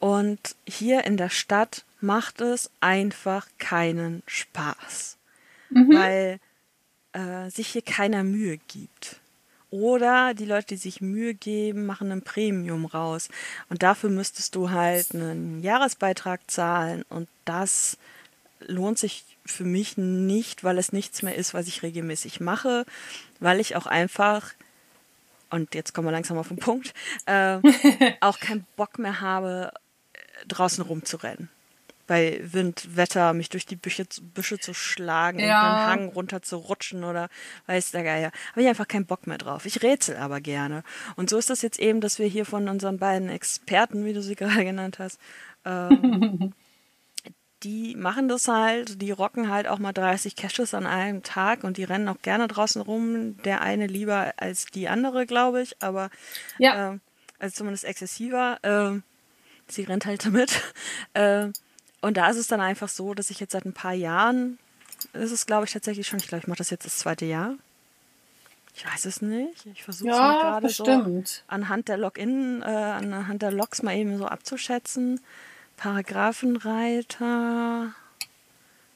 und 0.00 0.56
hier 0.66 1.04
in 1.04 1.16
der 1.16 1.28
Stadt 1.28 1.84
macht 2.00 2.40
es 2.40 2.70
einfach 2.80 3.48
keinen 3.58 4.22
Spaß. 4.26 5.18
Mhm. 5.68 5.94
Weil 5.94 6.40
äh, 7.12 7.50
sich 7.50 7.68
hier 7.68 7.82
keiner 7.82 8.24
Mühe 8.24 8.58
gibt. 8.68 9.20
Oder 9.70 10.34
die 10.34 10.46
Leute, 10.46 10.68
die 10.68 10.76
sich 10.76 11.00
Mühe 11.00 11.34
geben, 11.34 11.86
machen 11.86 12.10
ein 12.10 12.22
Premium 12.22 12.86
raus. 12.86 13.28
Und 13.68 13.82
dafür 13.82 14.10
müsstest 14.10 14.54
du 14.56 14.70
halt 14.70 15.14
einen 15.14 15.62
Jahresbeitrag 15.62 16.40
zahlen. 16.50 17.04
Und 17.08 17.28
das 17.44 17.96
lohnt 18.60 18.98
sich 18.98 19.24
für 19.46 19.64
mich 19.64 19.96
nicht, 19.96 20.64
weil 20.64 20.78
es 20.78 20.92
nichts 20.92 21.22
mehr 21.22 21.36
ist, 21.36 21.54
was 21.54 21.68
ich 21.68 21.82
regelmäßig 21.82 22.40
mache, 22.40 22.84
weil 23.38 23.60
ich 23.60 23.76
auch 23.76 23.86
einfach, 23.86 24.52
und 25.50 25.74
jetzt 25.74 25.94
kommen 25.94 26.08
wir 26.08 26.12
langsam 26.12 26.38
auf 26.38 26.48
den 26.48 26.58
Punkt, 26.58 26.92
äh, 27.26 27.58
auch 28.20 28.38
keinen 28.38 28.66
Bock 28.76 28.98
mehr 28.98 29.20
habe, 29.20 29.72
draußen 30.46 30.84
rumzurennen 30.84 31.48
bei 32.10 32.40
Wind, 32.42 32.96
Wetter, 32.96 33.32
mich 33.34 33.50
durch 33.50 33.66
die 33.66 33.76
Büsche, 33.76 34.04
Büsche 34.20 34.58
zu 34.58 34.74
schlagen, 34.74 35.38
ja. 35.38 35.46
den 35.46 35.86
Hang 35.86 36.08
runter 36.08 36.42
zu 36.42 36.56
rutschen 36.56 37.04
oder 37.04 37.28
weiß 37.68 37.92
der 37.92 38.02
Geier. 38.02 38.32
Habe 38.50 38.62
ich 38.62 38.66
einfach 38.66 38.88
keinen 38.88 39.06
Bock 39.06 39.28
mehr 39.28 39.38
drauf. 39.38 39.64
Ich 39.64 39.84
rätsel 39.84 40.16
aber 40.16 40.40
gerne. 40.40 40.82
Und 41.14 41.30
so 41.30 41.38
ist 41.38 41.50
das 41.50 41.62
jetzt 41.62 41.78
eben, 41.78 42.00
dass 42.00 42.18
wir 42.18 42.26
hier 42.26 42.44
von 42.46 42.68
unseren 42.68 42.98
beiden 42.98 43.28
Experten, 43.28 44.04
wie 44.04 44.12
du 44.12 44.22
sie 44.22 44.34
gerade 44.34 44.64
genannt 44.64 44.98
hast, 44.98 45.20
ähm, 45.64 46.52
die 47.62 47.94
machen 47.94 48.26
das 48.26 48.48
halt, 48.48 49.00
die 49.00 49.12
rocken 49.12 49.48
halt 49.48 49.68
auch 49.68 49.78
mal 49.78 49.92
30 49.92 50.34
Caches 50.34 50.74
an 50.74 50.86
einem 50.88 51.22
Tag 51.22 51.62
und 51.62 51.76
die 51.76 51.84
rennen 51.84 52.08
auch 52.08 52.22
gerne 52.22 52.48
draußen 52.48 52.82
rum. 52.82 53.40
Der 53.44 53.60
eine 53.60 53.86
lieber 53.86 54.34
als 54.36 54.64
die 54.64 54.88
andere, 54.88 55.26
glaube 55.26 55.62
ich, 55.62 55.80
aber 55.80 56.10
ja. 56.58 56.94
äh, 56.94 56.98
also 57.38 57.54
zumindest 57.54 57.84
exzessiver. 57.84 58.58
Äh, 58.62 59.00
sie 59.68 59.84
rennt 59.84 60.06
halt 60.06 60.26
damit. 60.26 60.60
Äh, 61.14 61.50
und 62.00 62.16
da 62.16 62.30
ist 62.30 62.36
es 62.36 62.46
dann 62.46 62.60
einfach 62.60 62.88
so, 62.88 63.14
dass 63.14 63.30
ich 63.30 63.40
jetzt 63.40 63.52
seit 63.52 63.64
ein 63.64 63.72
paar 63.72 63.92
Jahren, 63.92 64.58
ist 65.12 65.32
es 65.32 65.46
glaube 65.46 65.66
ich 65.66 65.72
tatsächlich 65.72 66.06
schon, 66.06 66.18
ich 66.18 66.28
glaube, 66.28 66.42
ich 66.42 66.48
mache 66.48 66.58
das 66.58 66.70
jetzt 66.70 66.86
das 66.86 66.98
zweite 66.98 67.26
Jahr. 67.26 67.54
Ich 68.74 68.86
weiß 68.86 69.04
es 69.06 69.20
nicht. 69.20 69.66
Ich 69.66 69.82
versuche 69.82 70.10
es 70.10 70.16
ja, 70.16 70.40
gerade 70.40 70.68
so 70.68 70.84
anhand 71.48 71.88
der 71.88 71.96
Login, 71.96 72.62
äh, 72.62 72.66
anhand 72.66 73.42
der 73.42 73.50
Logs 73.50 73.82
mal 73.82 73.96
eben 73.96 74.16
so 74.16 74.26
abzuschätzen. 74.26 75.20
Paragraphenreiter, 75.76 77.92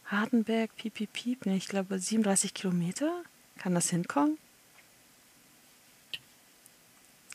Hardenberg, 0.06 0.76
piep, 0.76 0.94
piep, 0.94 1.12
piep. 1.12 1.46
Nee, 1.46 1.56
ich 1.56 1.68
glaube 1.68 1.98
37 1.98 2.54
Kilometer. 2.54 3.10
Kann 3.58 3.74
das 3.74 3.90
hinkommen? 3.90 4.38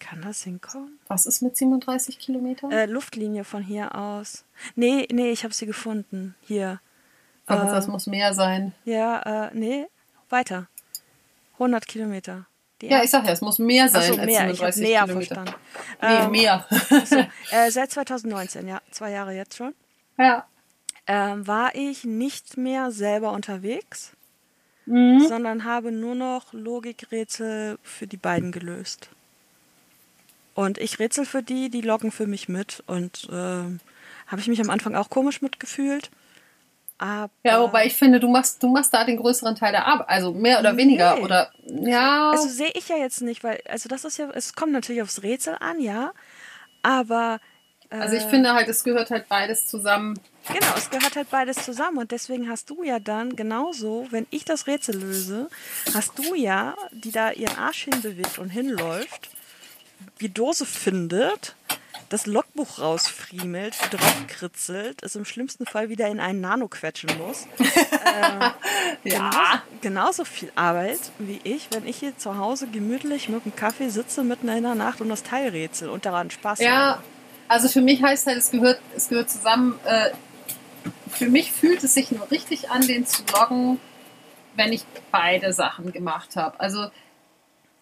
Kann 0.10 0.24
das 0.24 0.42
hinkommen? 0.42 0.98
Was 1.08 1.28
ist 1.28 1.44
mit 1.44 1.56
37 1.56 2.18
Kilometern? 2.18 2.72
Äh, 2.72 2.88
Luftlinie 2.88 3.44
von 3.44 3.62
hier 3.62 3.94
aus. 3.94 4.44
Nee, 4.76 5.08
nee, 5.12 5.30
ich 5.30 5.44
habe 5.44 5.54
sie 5.54 5.68
gefunden. 5.68 6.34
Hier. 6.42 6.80
Aber 7.46 7.66
äh, 7.66 7.72
das 7.72 7.88
muss 7.88 8.08
mehr 8.08 8.34
sein. 8.34 8.74
Ja, 8.86 9.50
äh, 9.50 9.52
nee, 9.54 9.86
weiter. 10.30 10.68
100 11.54 11.88
Kilometer. 11.88 12.48
Ja, 12.82 13.04
ich 13.04 13.12
sag 13.12 13.26
ja, 13.26 13.34
es 13.34 13.42
muss 13.42 13.60
mehr 13.60 13.88
sein 13.88 14.14
so, 14.14 14.20
als 14.20 14.26
mehr. 14.26 14.40
37 14.48 14.82
ich 14.84 14.90
Kilometer. 14.90 15.16
verstanden. 15.16 15.54
Nee, 16.02 16.26
ähm, 16.26 16.32
mehr. 16.32 16.66
so, 17.06 17.16
äh, 17.52 17.70
seit 17.70 17.92
2019, 17.92 18.68
ja, 18.68 18.82
zwei 18.90 19.12
Jahre 19.12 19.36
jetzt 19.36 19.58
schon. 19.58 19.76
Ja. 20.18 20.48
Ähm, 21.06 21.46
war 21.46 21.76
ich 21.76 22.04
nicht 22.04 22.58
mehr 22.58 22.90
selber 22.90 23.32
unterwegs, 23.34 24.14
mhm. 24.88 25.20
sondern 25.28 25.66
habe 25.66 25.92
nur 25.92 26.16
noch 26.16 26.52
Logikrätsel 26.52 27.78
für 27.84 28.08
die 28.08 28.18
beiden 28.18 28.52
gelöst. 28.52 29.12
Und 30.60 30.78
ich 30.78 31.00
rätsel 31.00 31.24
für 31.24 31.42
die, 31.42 31.70
die 31.70 31.80
loggen 31.80 32.12
für 32.12 32.28
mich 32.28 32.50
mit. 32.50 32.84
Und 32.86 33.30
äh, 33.32 33.80
habe 34.28 34.42
ich 34.42 34.50
mich 34.50 34.60
am 34.60 34.70
Anfang 34.70 34.94
auch 34.94 35.10
komisch 35.10 35.42
mitgefühlt. 35.42 36.12
Aber 36.98 37.32
ja, 37.46 37.62
wobei 37.62 37.86
ich 37.86 37.96
finde, 37.96 38.20
du 38.20 38.28
machst, 38.28 38.62
du 38.62 38.68
machst 38.68 38.94
da 38.94 39.06
den 39.06 39.16
größeren 39.16 39.56
Teil 39.56 39.72
der 39.72 39.86
Arbeit, 39.86 40.10
also 40.10 40.34
mehr 40.34 40.60
oder 40.60 40.76
weniger, 40.76 41.16
nee. 41.16 41.22
oder 41.22 41.50
ja. 41.66 42.32
Also 42.32 42.50
sehe 42.50 42.72
ich 42.74 42.90
ja 42.90 42.98
jetzt 42.98 43.22
nicht, 43.22 43.42
weil, 43.42 43.62
also 43.70 43.88
das 43.88 44.04
ist 44.04 44.18
ja, 44.18 44.30
es 44.32 44.54
kommt 44.54 44.74
natürlich 44.74 45.02
aufs 45.02 45.24
Rätsel 45.24 45.56
an, 45.62 45.80
ja, 45.80 46.12
aber. 46.84 47.40
Äh, 47.90 47.96
also 47.96 48.18
ich 48.18 48.24
finde 48.24 48.54
halt, 48.54 48.68
es 48.68 48.84
gehört 48.84 49.12
halt 49.12 49.30
beides 49.30 49.66
zusammen. 49.66 50.20
Genau, 50.52 50.74
es 50.76 50.90
gehört 50.90 51.16
halt 51.16 51.30
beides 51.30 51.64
zusammen 51.64 52.00
und 52.00 52.12
deswegen 52.12 52.50
hast 52.50 52.70
du 52.70 52.84
ja 52.84 53.00
dann 53.00 53.38
genauso, 53.38 54.08
wenn 54.10 54.28
ich 54.30 54.44
das 54.44 54.68
Rätsel 54.68 54.98
löse, 54.98 55.48
hast 55.94 56.20
du 56.20 56.36
ja, 56.36 56.76
die 56.92 57.12
da 57.12 57.32
ihren 57.32 57.58
Arsch 57.58 57.86
hinbewegt 57.86 58.40
und 58.40 58.50
hinläuft, 58.50 59.30
die 60.22 60.34
Dose 60.34 60.66
findet, 60.66 61.56
das 62.10 62.26
Logbuch 62.26 62.80
rausfriemelt, 62.80 63.76
draufkritzelt, 63.92 65.04
es 65.04 65.16
im 65.16 65.26
schlimmsten 65.26 65.66
Fall 65.66 65.90
wieder 65.90 66.08
in 66.08 66.20
einen 66.20 66.42
Nano 66.42 66.68
quetschen 66.68 67.10
muss. 67.18 67.46
äh, 67.60 69.10
ja. 69.10 69.30
Genauso, 69.30 69.62
genauso, 69.82 70.26
viel 70.26 70.52
Arbeit 70.56 71.00
wie 71.20 71.40
ich, 71.44 71.70
wenn 71.72 71.88
ich 71.88 71.98
hier 71.98 72.18
zu 72.18 72.38
Hause 72.38 72.68
gemütlich 72.68 73.30
mit 73.30 73.44
einem 73.44 73.56
Kaffee 73.56 73.90
sitze 73.90 74.24
mitten 74.24 74.50
in 74.50 74.64
der 74.64 74.76
Nacht 74.76 75.02
und 75.02 75.10
das 75.10 75.24
Teil 75.24 75.50
rätsel 75.50 75.90
und 75.90 76.06
daran 76.06 76.32
Spaß 76.32 76.60
ja, 76.60 76.72
habe. 76.72 77.04
also 77.48 77.70
für 77.70 77.82
mich 77.82 78.02
heißt 78.02 78.26
halt, 78.26 78.38
es 78.38 78.52
gehört, 78.52 78.82
es 78.96 79.10
gehört 79.10 79.30
zusammen. 79.30 79.80
Äh, 79.86 80.10
für 81.12 81.28
mich 81.28 81.52
fühlt 81.52 81.84
es 81.84 81.94
sich 81.94 82.12
nur 82.12 82.30
richtig 82.32 82.72
an, 82.72 82.82
den 82.82 83.06
zu 83.06 83.24
loggen, 83.34 83.80
wenn 84.56 84.74
ich 84.74 84.84
beide 85.12 85.54
Sachen 85.54 85.92
gemacht 85.92 86.36
habe. 86.36 86.60
Also 86.60 86.90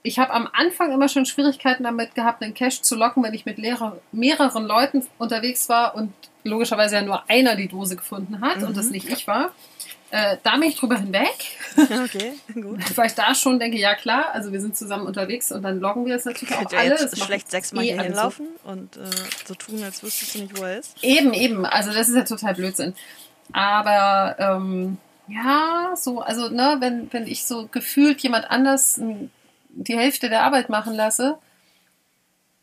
ich 0.08 0.20
habe 0.20 0.34
am 0.34 0.48
Anfang 0.54 0.92
immer 0.92 1.10
schon 1.10 1.26
Schwierigkeiten 1.26 1.84
damit 1.84 2.16
gehabt, 2.16 2.42
einen 2.42 2.54
Cash 2.54 2.82
zu 2.82 2.96
locken, 2.96 3.24
wenn 3.24 3.34
ich 3.34 3.46
mit 3.46 3.58
Lehrer, 3.58 3.98
mehreren 4.12 4.66
Leuten 4.66 5.06
unterwegs 5.18 5.70
war 5.70 5.96
und 5.96 6.14
logischerweise 6.44 6.96
ja 6.96 7.02
nur 7.02 7.30
einer 7.30 7.56
die 7.56 7.68
Dose 7.68 7.96
gefunden 7.96 8.42
hat 8.42 8.58
mhm. 8.58 8.68
und 8.68 8.78
das 8.78 8.86
mhm. 8.86 8.94
nicht 8.94 9.10
ich 9.10 9.28
war. 9.28 9.52
Äh, 10.10 10.38
da 10.42 10.54
bin 10.54 10.70
ich 10.70 10.78
drüber 10.78 10.98
hinweg. 10.98 11.36
Okay, 11.78 12.34
gut. 12.56 12.80
Weil 12.98 13.08
ich 13.08 13.14
da 13.14 13.36
schon 13.36 13.60
denke, 13.60 13.78
ja 13.78 13.94
klar, 13.94 14.32
also 14.34 14.52
wir 14.52 14.62
sind 14.62 14.76
zusammen 14.76 15.06
unterwegs 15.06 15.52
und 15.52 15.62
dann 15.62 15.80
loggen 15.80 16.08
wir 16.08 16.16
es 16.16 16.26
natürlich 16.26 16.56
auch 16.56 16.72
alle. 16.74 16.90
Jetzt 16.90 17.24
schlecht 17.24 17.52
sechsmal 17.52 17.84
eh 17.84 17.94
hier 17.94 18.02
hinlaufen 18.02 18.48
so. 18.64 18.72
und 18.72 18.98
äh, 18.98 19.02
so 19.46 19.54
tun, 19.54 19.84
als 19.84 20.02
wüsstest 20.02 20.34
du 20.34 20.40
nicht, 20.40 20.58
wo 20.58 20.64
er 20.64 20.80
ist. 20.80 20.96
Eben, 21.04 21.34
eben. 21.34 21.66
Also 21.66 21.92
das 21.92 22.10
ist 22.10 22.16
ja 22.16 22.24
total 22.24 22.56
Blödsinn. 22.56 22.96
Aber 23.54 24.36
ähm, 24.40 24.98
ja, 25.28 25.94
so, 25.96 26.22
also 26.22 26.50
ne, 26.50 26.78
wenn, 26.80 27.14
wenn 27.14 27.28
ich 27.28 27.46
so 27.46 27.68
gefühlt 27.72 28.22
jemand 28.22 28.50
anders 28.50 28.98
ein 28.98 29.30
die 29.78 29.98
Hälfte 29.98 30.30
der 30.30 30.44
Arbeit 30.44 30.70
machen 30.70 30.94
lasse, 30.94 31.38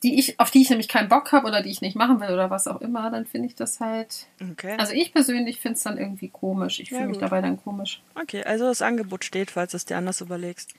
die 0.03 0.19
ich, 0.19 0.39
auf 0.39 0.51
die 0.51 0.61
ich 0.61 0.69
nämlich 0.69 0.89
keinen 0.89 1.09
Bock 1.09 1.33
habe 1.33 1.47
oder 1.47 1.63
die 1.63 1.71
ich 1.71 1.81
nicht 1.81 1.97
machen 1.97 2.21
will 2.21 2.29
oder 2.29 2.51
was 2.51 2.67
auch 2.67 2.81
immer, 2.81 3.11
dann 3.11 3.25
finde 3.25 3.49
ich 3.49 3.55
das 3.55 3.81
halt. 3.81 4.27
Okay. 4.53 4.77
Also 4.79 4.93
ich 4.93 5.13
persönlich 5.13 5.61
finde 5.61 5.77
es 5.77 5.83
dann 5.83 5.97
irgendwie 5.97 6.29
komisch. 6.29 6.81
Ich 6.81 6.91
ja, 6.91 6.99
fühle 6.99 7.09
mich 7.09 7.19
dabei 7.19 7.41
dann 7.41 7.57
komisch. 7.57 8.03
Okay, 8.15 8.45
also 8.45 8.67
das 8.67 8.83
Angebot 8.83 9.25
steht, 9.25 9.51
falls 9.51 9.71
du 9.71 9.79
es 9.79 9.87
dir 9.87 9.97
anders 9.97 10.21
überlegst. 10.21 10.75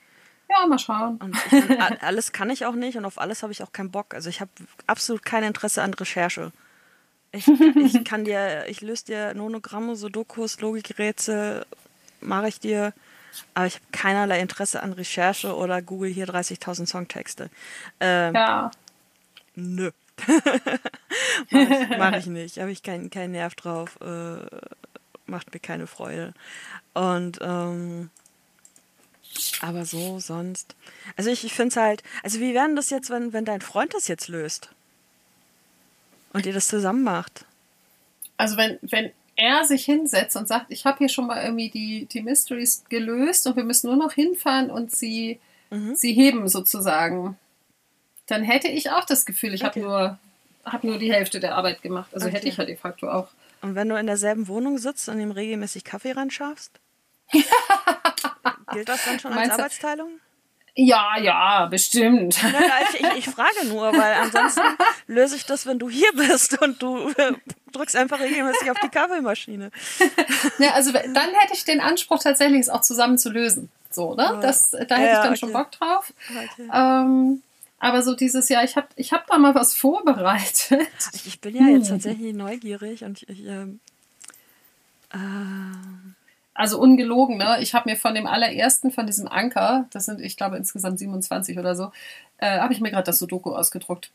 Ja, 0.47 0.67
mal 0.67 0.77
schauen. 0.77 1.17
Und 1.17 1.35
ich, 1.51 1.81
alles 2.03 2.31
kann 2.31 2.51
ich 2.51 2.65
auch 2.67 2.75
nicht 2.75 2.97
und 2.97 3.05
auf 3.05 3.19
alles 3.19 3.41
habe 3.41 3.51
ich 3.51 3.63
auch 3.63 3.71
keinen 3.71 3.89
Bock. 3.89 4.13
Also 4.13 4.29
ich 4.29 4.41
habe 4.41 4.51
absolut 4.85 5.25
kein 5.25 5.43
Interesse 5.43 5.81
an 5.81 5.95
Recherche. 5.95 6.51
Ich, 7.31 7.47
ich 7.47 8.03
kann 8.05 8.25
dir, 8.25 8.65
ich 8.67 8.81
löse 8.81 9.05
dir 9.05 9.33
Nonogramme, 9.33 9.95
Sudokus, 9.95 10.61
Logikrätsel, 10.61 11.65
mache 12.21 12.47
ich 12.47 12.59
dir 12.59 12.93
aber 13.53 13.67
ich 13.67 13.75
habe 13.75 13.85
keinerlei 13.91 14.39
Interesse 14.39 14.81
an 14.81 14.93
Recherche 14.93 15.55
oder 15.55 15.81
Google 15.81 16.11
hier 16.11 16.27
30.000 16.27 16.87
Songtexte. 16.87 17.49
Ähm, 17.99 18.33
ja. 18.33 18.71
Nö. 19.55 19.91
Mache 21.51 21.83
ich, 21.83 21.97
mach 21.97 22.17
ich, 22.17 22.25
nicht. 22.27 22.59
Habe 22.59 22.71
ich 22.71 22.83
keinen 22.83 23.09
kein 23.09 23.31
Nerv 23.31 23.55
drauf. 23.55 23.99
Äh, 24.01 24.45
macht 25.25 25.53
mir 25.53 25.59
keine 25.59 25.87
Freude. 25.87 26.33
Und 26.93 27.39
ähm, 27.41 28.09
aber 29.61 29.85
so 29.85 30.19
sonst. 30.19 30.75
Also 31.17 31.29
ich, 31.29 31.43
ich 31.43 31.53
finde 31.53 31.69
es 31.69 31.77
halt. 31.77 32.03
Also 32.23 32.39
wie 32.39 32.53
wäre 32.53 32.73
das 32.75 32.89
jetzt, 32.89 33.09
wenn, 33.09 33.33
wenn 33.33 33.45
dein 33.45 33.61
Freund 33.61 33.93
das 33.93 34.07
jetzt 34.07 34.27
löst? 34.27 34.69
Und 36.33 36.45
ihr 36.45 36.53
das 36.53 36.67
zusammen 36.67 37.03
macht? 37.03 37.45
Also 38.37 38.57
wenn, 38.57 38.77
wenn 38.81 39.11
er 39.35 39.65
sich 39.65 39.85
hinsetzt 39.85 40.35
und 40.35 40.47
sagt, 40.47 40.67
ich 40.69 40.85
habe 40.85 40.99
hier 40.99 41.09
schon 41.09 41.27
mal 41.27 41.43
irgendwie 41.43 41.69
die, 41.69 42.05
die 42.05 42.21
Mysteries 42.21 42.83
gelöst 42.89 43.47
und 43.47 43.55
wir 43.55 43.63
müssen 43.63 43.87
nur 43.87 43.97
noch 43.97 44.13
hinfahren 44.13 44.71
und 44.71 44.91
sie, 44.91 45.39
mhm. 45.69 45.95
sie 45.95 46.13
heben 46.13 46.47
sozusagen, 46.47 47.37
dann 48.27 48.43
hätte 48.43 48.67
ich 48.67 48.91
auch 48.91 49.05
das 49.05 49.25
Gefühl, 49.25 49.53
ich 49.53 49.65
okay. 49.65 49.81
habe 49.81 49.87
nur, 49.87 50.19
hab 50.65 50.83
nur 50.83 50.97
die 50.97 51.13
Hälfte 51.13 51.39
der 51.39 51.55
Arbeit 51.55 51.81
gemacht. 51.81 52.13
Also 52.13 52.27
okay. 52.27 52.37
hätte 52.37 52.47
ich 52.47 52.57
ja 52.57 52.65
de 52.65 52.75
facto 52.75 53.09
auch. 53.09 53.27
Und 53.61 53.75
wenn 53.75 53.89
du 53.89 53.95
in 53.95 54.07
derselben 54.07 54.47
Wohnung 54.47 54.77
sitzt 54.77 55.09
und 55.09 55.19
ihm 55.19 55.31
regelmäßig 55.31 55.83
Kaffee 55.83 56.11
ran 56.11 56.31
schaffst? 56.31 56.79
Gilt 58.71 58.87
das 58.87 59.05
dann 59.05 59.19
schon 59.19 59.33
als 59.33 59.51
Arbeitsteilung? 59.51 60.19
Ja, 60.77 61.17
ja, 61.17 61.67
bestimmt. 61.67 62.41
Ja, 62.41 62.49
ich, 62.89 62.99
ich, 62.99 63.17
ich, 63.19 63.29
frage 63.29 63.65
nur, 63.67 63.93
weil 63.93 64.13
ansonsten 64.15 64.61
löse 65.07 65.37
ich 65.37 65.45
das, 65.45 65.65
wenn 65.65 65.79
du 65.79 65.89
hier 65.89 66.11
bist 66.13 66.61
und 66.61 66.81
du 66.81 67.09
äh, 67.11 67.31
drückst 67.71 67.95
einfach 67.95 68.19
regelmäßig 68.19 68.69
auf 68.71 68.77
die 68.83 68.89
Kaffeemaschine. 68.89 69.71
Ja, 70.59 70.71
also 70.71 70.91
dann 70.91 71.33
hätte 71.33 71.53
ich 71.53 71.65
den 71.65 71.81
Anspruch 71.81 72.19
tatsächlich, 72.19 72.61
es 72.61 72.69
auch 72.69 72.81
zusammen 72.81 73.17
zu 73.17 73.29
lösen. 73.29 73.69
So, 73.89 74.15
ne? 74.15 74.39
Das, 74.41 74.71
da 74.71 74.79
hätte 74.79 74.93
ja, 74.93 75.13
ich 75.13 75.17
dann 75.17 75.27
okay. 75.29 75.37
schon 75.37 75.53
Bock 75.53 75.71
drauf. 75.71 76.13
Okay. 76.29 76.69
Ähm, 76.73 77.41
aber 77.79 78.01
so 78.01 78.15
dieses 78.15 78.47
Jahr, 78.49 78.63
ich 78.63 78.75
habe 78.75 78.87
ich 78.95 79.11
hab 79.11 79.27
da 79.27 79.37
mal 79.37 79.55
was 79.55 79.75
vorbereitet. 79.75 80.87
Ich 81.25 81.41
bin 81.41 81.55
ja 81.55 81.67
jetzt 81.67 81.89
tatsächlich 81.89 82.33
neugierig 82.33 83.03
und 83.03 83.21
ich, 83.21 83.29
ich 83.29 83.45
ähm, 83.45 83.79
äh, 85.13 85.17
also 86.55 86.79
ungelogen, 86.79 87.37
ne? 87.37 87.57
Ich 87.59 87.75
habe 87.75 87.89
mir 87.89 87.97
von 87.97 88.15
dem 88.15 88.25
allerersten, 88.25 88.89
von 88.89 89.05
diesem 89.05 89.27
Anker, 89.27 89.87
das 89.91 90.05
sind, 90.05 90.21
ich 90.21 90.37
glaube, 90.37 90.57
insgesamt 90.57 90.97
27 90.97 91.59
oder 91.59 91.75
so, 91.75 91.91
äh, 92.37 92.59
habe 92.59 92.73
ich 92.73 92.79
mir 92.79 92.91
gerade 92.91 93.03
das 93.03 93.19
Sudoku 93.19 93.53
ausgedruckt. 93.53 94.11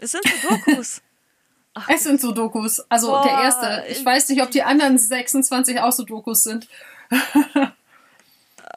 Es 0.00 0.10
sind 0.10 0.24
Sudokus. 0.26 1.00
Ach, 1.74 1.88
es 1.94 2.02
sind 2.02 2.20
Sudokus. 2.20 2.80
Also 2.90 3.08
boah, 3.08 3.22
der 3.22 3.44
erste. 3.44 3.84
Ich 3.88 4.04
weiß 4.04 4.28
nicht, 4.28 4.42
ob 4.42 4.50
die 4.50 4.64
anderen 4.64 4.98
26 4.98 5.80
auch 5.80 5.92
Sudokus 5.92 6.42
sind. 6.42 6.68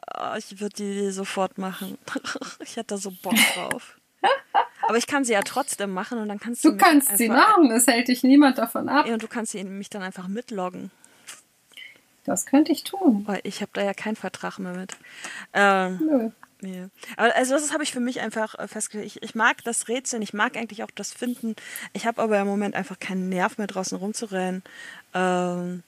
Ah, 0.08 0.36
ich 0.38 0.60
würde 0.60 0.76
die 0.76 1.10
sofort 1.10 1.58
machen. 1.58 1.98
ich 2.60 2.76
hätte 2.76 2.94
da 2.94 2.96
so 2.96 3.10
Bock 3.10 3.34
drauf. 3.54 3.98
Aber 4.88 4.96
ich 4.96 5.08
kann 5.08 5.24
sie 5.24 5.32
ja 5.32 5.42
trotzdem 5.42 5.92
machen 5.92 6.18
und 6.18 6.28
dann 6.28 6.38
kannst 6.38 6.64
du. 6.64 6.70
Du 6.70 6.76
kannst 6.76 7.18
sie 7.18 7.28
machen, 7.28 7.70
es 7.72 7.88
hält 7.88 8.06
dich 8.06 8.22
niemand 8.22 8.58
davon 8.58 8.88
ab. 8.88 9.06
Ja, 9.06 9.14
und 9.14 9.22
du 9.22 9.28
kannst 9.28 9.52
sie 9.52 9.64
mich 9.64 9.90
dann 9.90 10.02
einfach 10.02 10.28
mitloggen. 10.28 10.92
Das 12.26 12.44
könnte 12.44 12.72
ich 12.72 12.84
tun. 12.84 13.22
Weil 13.26 13.40
ich 13.44 13.62
habe 13.62 13.70
da 13.72 13.82
ja 13.82 13.94
keinen 13.94 14.16
Vertrag 14.16 14.58
mehr 14.58 14.72
mit. 14.72 14.96
Ähm, 15.52 16.00
Nö. 16.04 16.30
Nee. 16.60 16.86
Aber 17.16 17.34
also 17.36 17.54
das 17.54 17.72
habe 17.72 17.84
ich 17.84 17.92
für 17.92 18.00
mich 18.00 18.20
einfach 18.20 18.58
äh, 18.58 18.66
festgelegt. 18.66 19.16
Ich, 19.16 19.22
ich, 19.22 19.34
mag 19.34 19.62
das 19.64 19.88
Rätseln, 19.88 20.22
ich 20.22 20.32
mag 20.32 20.56
eigentlich 20.56 20.82
auch 20.82 20.90
das 20.94 21.12
Finden. 21.12 21.54
Ich 21.92 22.06
habe 22.06 22.22
aber 22.22 22.40
im 22.40 22.46
Moment 22.46 22.74
einfach 22.74 22.98
keinen 22.98 23.28
Nerv 23.28 23.58
mehr 23.58 23.66
draußen 23.66 23.96
rumzurennen. 23.96 24.62
Ähm, 25.14 25.82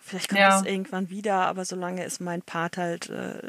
vielleicht 0.00 0.28
kommt 0.28 0.40
ja. 0.40 0.50
das 0.50 0.66
irgendwann 0.66 1.10
wieder, 1.10 1.46
aber 1.46 1.64
solange 1.64 2.04
ist 2.04 2.20
mein 2.20 2.42
Part 2.42 2.78
halt 2.78 3.10
äh, 3.10 3.40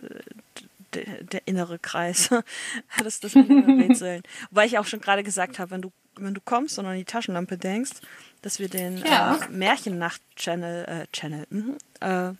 der, 0.94 1.24
der, 1.24 1.48
innere 1.48 1.80
Kreis. 1.80 2.30
das 2.98 3.08
ist 3.08 3.24
das 3.24 3.36
Rätseln. 3.36 4.24
Wobei 4.52 4.66
ich 4.66 4.78
auch 4.78 4.86
schon 4.86 5.00
gerade 5.00 5.24
gesagt 5.24 5.60
habe, 5.60 5.72
wenn 5.72 5.82
du, 5.82 5.92
wenn 6.18 6.34
du 6.34 6.42
kommst 6.42 6.78
und 6.78 6.86
an 6.86 6.98
die 6.98 7.06
Taschenlampe 7.06 7.58
denkst, 7.58 8.02
dass 8.42 8.60
wir 8.60 8.70
den 8.70 8.98
ja. 8.98 9.36
äh, 9.36 9.50
Märchennacht-Channel, 9.50 10.86
äh, 10.86 11.08
Channel, 11.12 11.48
mh, 11.50 12.30
äh, 12.30 12.34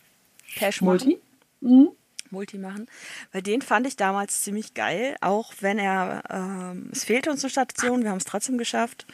Cash 0.56 0.82
Multi. 0.82 1.20
Mhm 1.62 1.92
Multi 2.32 2.58
machen. 2.58 2.88
Weil 3.32 3.42
den 3.42 3.62
fand 3.62 3.86
ich 3.86 3.96
damals 3.96 4.42
ziemlich 4.42 4.74
geil, 4.74 5.16
auch 5.22 5.54
wenn 5.60 5.78
er, 5.78 6.24
ähm, 6.30 6.90
es 6.92 7.04
fehlte 7.04 7.30
uns 7.30 7.44
eine 7.44 7.52
Station, 7.52 8.04
wir 8.04 8.10
haben 8.10 8.18
es 8.18 8.26
trotzdem 8.26 8.58
geschafft. 8.58 9.06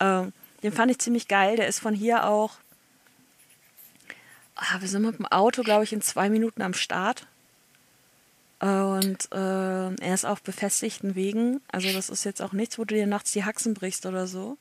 Ähm, 0.00 0.32
den 0.62 0.72
fand 0.72 0.90
ich 0.90 0.98
ziemlich 0.98 1.28
geil. 1.28 1.56
Der 1.56 1.68
ist 1.68 1.80
von 1.80 1.94
hier 1.94 2.26
auch, 2.26 2.56
ah, 4.56 4.80
wir 4.80 4.88
sind 4.88 5.02
mit 5.02 5.18
dem 5.18 5.26
Auto, 5.26 5.62
glaube 5.62 5.84
ich, 5.84 5.92
in 5.92 6.00
zwei 6.00 6.30
Minuten 6.30 6.62
am 6.62 6.74
Start. 6.74 7.26
Und 8.60 9.28
äh, 9.30 9.94
er 9.94 10.14
ist 10.14 10.24
auf 10.24 10.40
befestigten 10.40 11.14
Wegen. 11.14 11.60
Also 11.70 11.92
das 11.92 12.08
ist 12.08 12.24
jetzt 12.24 12.40
auch 12.40 12.52
nichts, 12.52 12.78
wo 12.78 12.84
du 12.84 12.94
dir 12.94 13.06
nachts 13.06 13.32
die 13.32 13.44
Haxen 13.44 13.74
brichst 13.74 14.06
oder 14.06 14.26
so. 14.26 14.56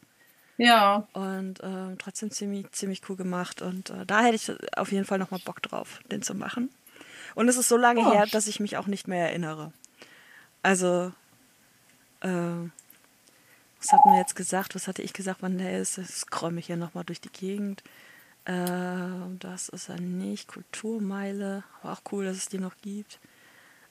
Ja. 0.57 1.07
Und 1.13 1.59
äh, 1.61 1.95
trotzdem 1.97 2.31
ziemlich, 2.31 2.71
ziemlich 2.71 3.01
cool 3.09 3.15
gemacht. 3.15 3.61
Und 3.61 3.89
äh, 3.89 4.05
da 4.05 4.21
hätte 4.21 4.35
ich 4.35 4.77
auf 4.77 4.91
jeden 4.91 5.05
Fall 5.05 5.19
nochmal 5.19 5.41
Bock 5.43 5.61
drauf, 5.61 5.99
den 6.11 6.21
zu 6.21 6.35
machen. 6.35 6.69
Und 7.35 7.47
es 7.49 7.57
ist 7.57 7.69
so 7.69 7.77
lange 7.77 8.01
oh. 8.01 8.13
her, 8.13 8.25
dass 8.31 8.47
ich 8.47 8.59
mich 8.59 8.77
auch 8.77 8.87
nicht 8.87 9.07
mehr 9.07 9.27
erinnere. 9.29 9.71
Also, 10.61 11.11
äh, 12.21 12.29
was 12.29 13.91
hatten 13.91 14.11
wir 14.11 14.19
jetzt 14.19 14.35
gesagt? 14.35 14.75
Was 14.75 14.87
hatte 14.87 15.01
ich 15.01 15.13
gesagt, 15.13 15.41
wann 15.41 15.57
der 15.57 15.79
ist? 15.79 15.97
Das 15.97 16.21
scroll 16.21 16.51
mich 16.51 16.67
hier 16.67 16.77
nochmal 16.77 17.03
durch 17.03 17.19
die 17.19 17.31
Gegend. 17.31 17.83
Äh, 18.45 18.53
das 19.39 19.69
ist 19.69 19.89
er 19.89 19.99
nicht. 19.99 20.47
Kulturmeile. 20.47 21.63
Aber 21.81 21.93
auch 21.93 22.01
cool, 22.11 22.25
dass 22.25 22.37
es 22.37 22.47
die 22.47 22.59
noch 22.59 22.77
gibt. 22.81 23.19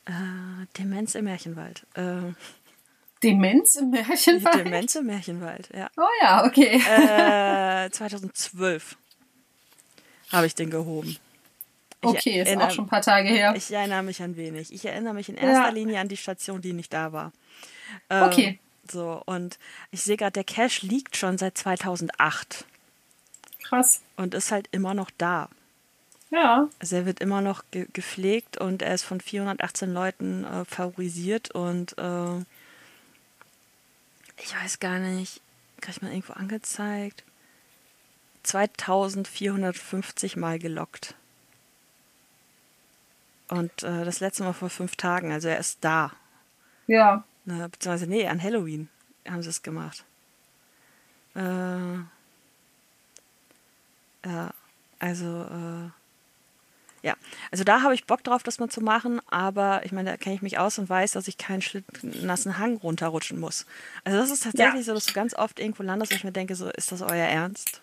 Äh, 0.05 0.67
Demenz 0.79 1.15
im 1.15 1.25
Märchenwald. 1.25 1.87
Demenz 3.23 3.77
im 3.77 3.91
Märchenwald? 3.91 4.67
Demenz 4.67 4.95
im 4.95 5.07
Märchenwald, 5.07 5.69
ja. 5.75 5.89
Oh 5.97 6.09
ja, 6.21 6.45
okay. 6.45 6.77
Äh, 6.77 7.91
2012 7.91 8.97
habe 10.31 10.47
ich 10.47 10.55
den 10.55 10.71
gehoben. 10.71 11.17
Okay, 12.01 12.41
ist 12.41 12.49
erinnere, 12.49 12.67
auch 12.67 12.71
schon 12.73 12.87
ein 12.87 12.89
paar 12.89 13.03
Tage 13.03 13.29
her. 13.29 13.55
Ich 13.57 13.71
erinnere 13.71 14.03
mich 14.03 14.21
ein 14.23 14.37
wenig. 14.37 14.73
Ich 14.73 14.85
erinnere 14.85 15.15
mich 15.15 15.29
in 15.29 15.37
erster 15.37 15.67
ja. 15.67 15.69
Linie 15.69 16.01
an 16.01 16.09
die 16.09 16.17
Station, 16.17 16.61
die 16.61 16.73
nicht 16.73 16.93
da 16.93 17.13
war. 17.13 17.33
Ähm, 18.11 18.23
okay. 18.25 18.59
So, 18.91 19.23
und 19.27 19.59
ich 19.93 20.03
sehe 20.03 20.17
gerade, 20.17 20.33
der 20.33 20.45
Cache 20.45 20.85
liegt 20.85 21.17
schon 21.17 21.39
seit 21.39 21.57
2008. 21.57 22.65
Krass. 23.63 24.03
Und 24.17 24.35
ist 24.35 24.51
halt 24.51 24.69
immer 24.73 24.95
noch 24.95 25.11
da. 25.17 25.49
Ja. 26.31 26.69
Also 26.81 26.97
er 26.97 27.07
wird 27.07 27.21
immer 27.21 27.41
noch 27.41 27.63
ge 27.71 27.87
gepflegt 27.93 28.57
und 28.57 28.83
er 28.83 28.95
ist 28.95 29.05
von 29.05 29.21
418 29.21 29.93
Leuten 29.93 30.45
äh, 30.45 30.65
favorisiert 30.65 31.53
und 31.53 31.97
äh, 31.99 32.45
ich 34.45 34.55
weiß 34.55 34.81
gar 34.81 34.99
nicht, 34.99 35.41
kriege 35.81 35.93
ich 35.97 36.03
mal 36.03 36.11
irgendwo 36.11 36.33
angezeigt? 36.35 37.25
2450 38.43 40.37
Mal 40.37 40.59
gelockt. 40.59 41.15
Und 43.49 43.83
äh, 43.83 44.05
das 44.05 44.21
letzte 44.21 44.45
Mal 44.45 44.53
vor 44.53 44.71
fünf 44.71 44.97
Tagen, 44.97 45.33
also 45.33 45.49
er 45.49 45.59
ist 45.59 45.79
da. 45.83 46.13
Ja. 46.87 47.25
Ne, 47.45 47.69
beziehungsweise, 47.69 48.07
nee, 48.07 48.27
an 48.27 48.43
Halloween 48.43 48.89
haben 49.29 49.43
sie 49.43 49.51
es 49.51 49.63
gemacht. 49.63 50.05
Äh, 51.35 51.99
ja, 54.25 54.55
also, 54.99 55.43
äh, 55.43 55.91
ja, 57.03 57.15
also 57.51 57.65
da 57.65 57.83
habe 57.83 57.95
ich 57.95 58.07
Bock 58.07 58.23
drauf, 58.23 58.45
das 58.45 58.61
mal 58.61 58.69
zu 58.69 58.81
machen, 58.81 59.21
aber 59.29 59.85
ich 59.85 59.93
meine, 59.93 60.11
da 60.13 60.17
kenne 60.17 60.37
ich 60.37 60.43
mich 60.43 60.59
aus 60.59 60.79
und 60.79 60.89
weiß, 60.89 61.13
dass 61.13 61.27
ich 61.27 61.37
keinen 61.37 61.63
nassen 62.03 62.59
Hang 62.59 62.77
runterrutschen 62.77 63.41
muss. 63.41 63.67
Also 64.05 64.19
das 64.19 64.31
ist 64.31 64.45
tatsächlich 64.45 64.87
ja. 64.87 64.93
so, 64.93 64.95
dass 64.95 65.07
du 65.07 65.13
ganz 65.13 65.35
oft 65.35 65.59
irgendwo 65.59 65.83
landest 65.83 66.13
und 66.13 66.19
ich 66.19 66.25
mir 66.25 66.33
denke, 66.33 66.55
so, 66.55 66.71
ist 66.71 66.93
das 66.93 67.03
euer 67.03 67.27
Ernst? 67.27 67.81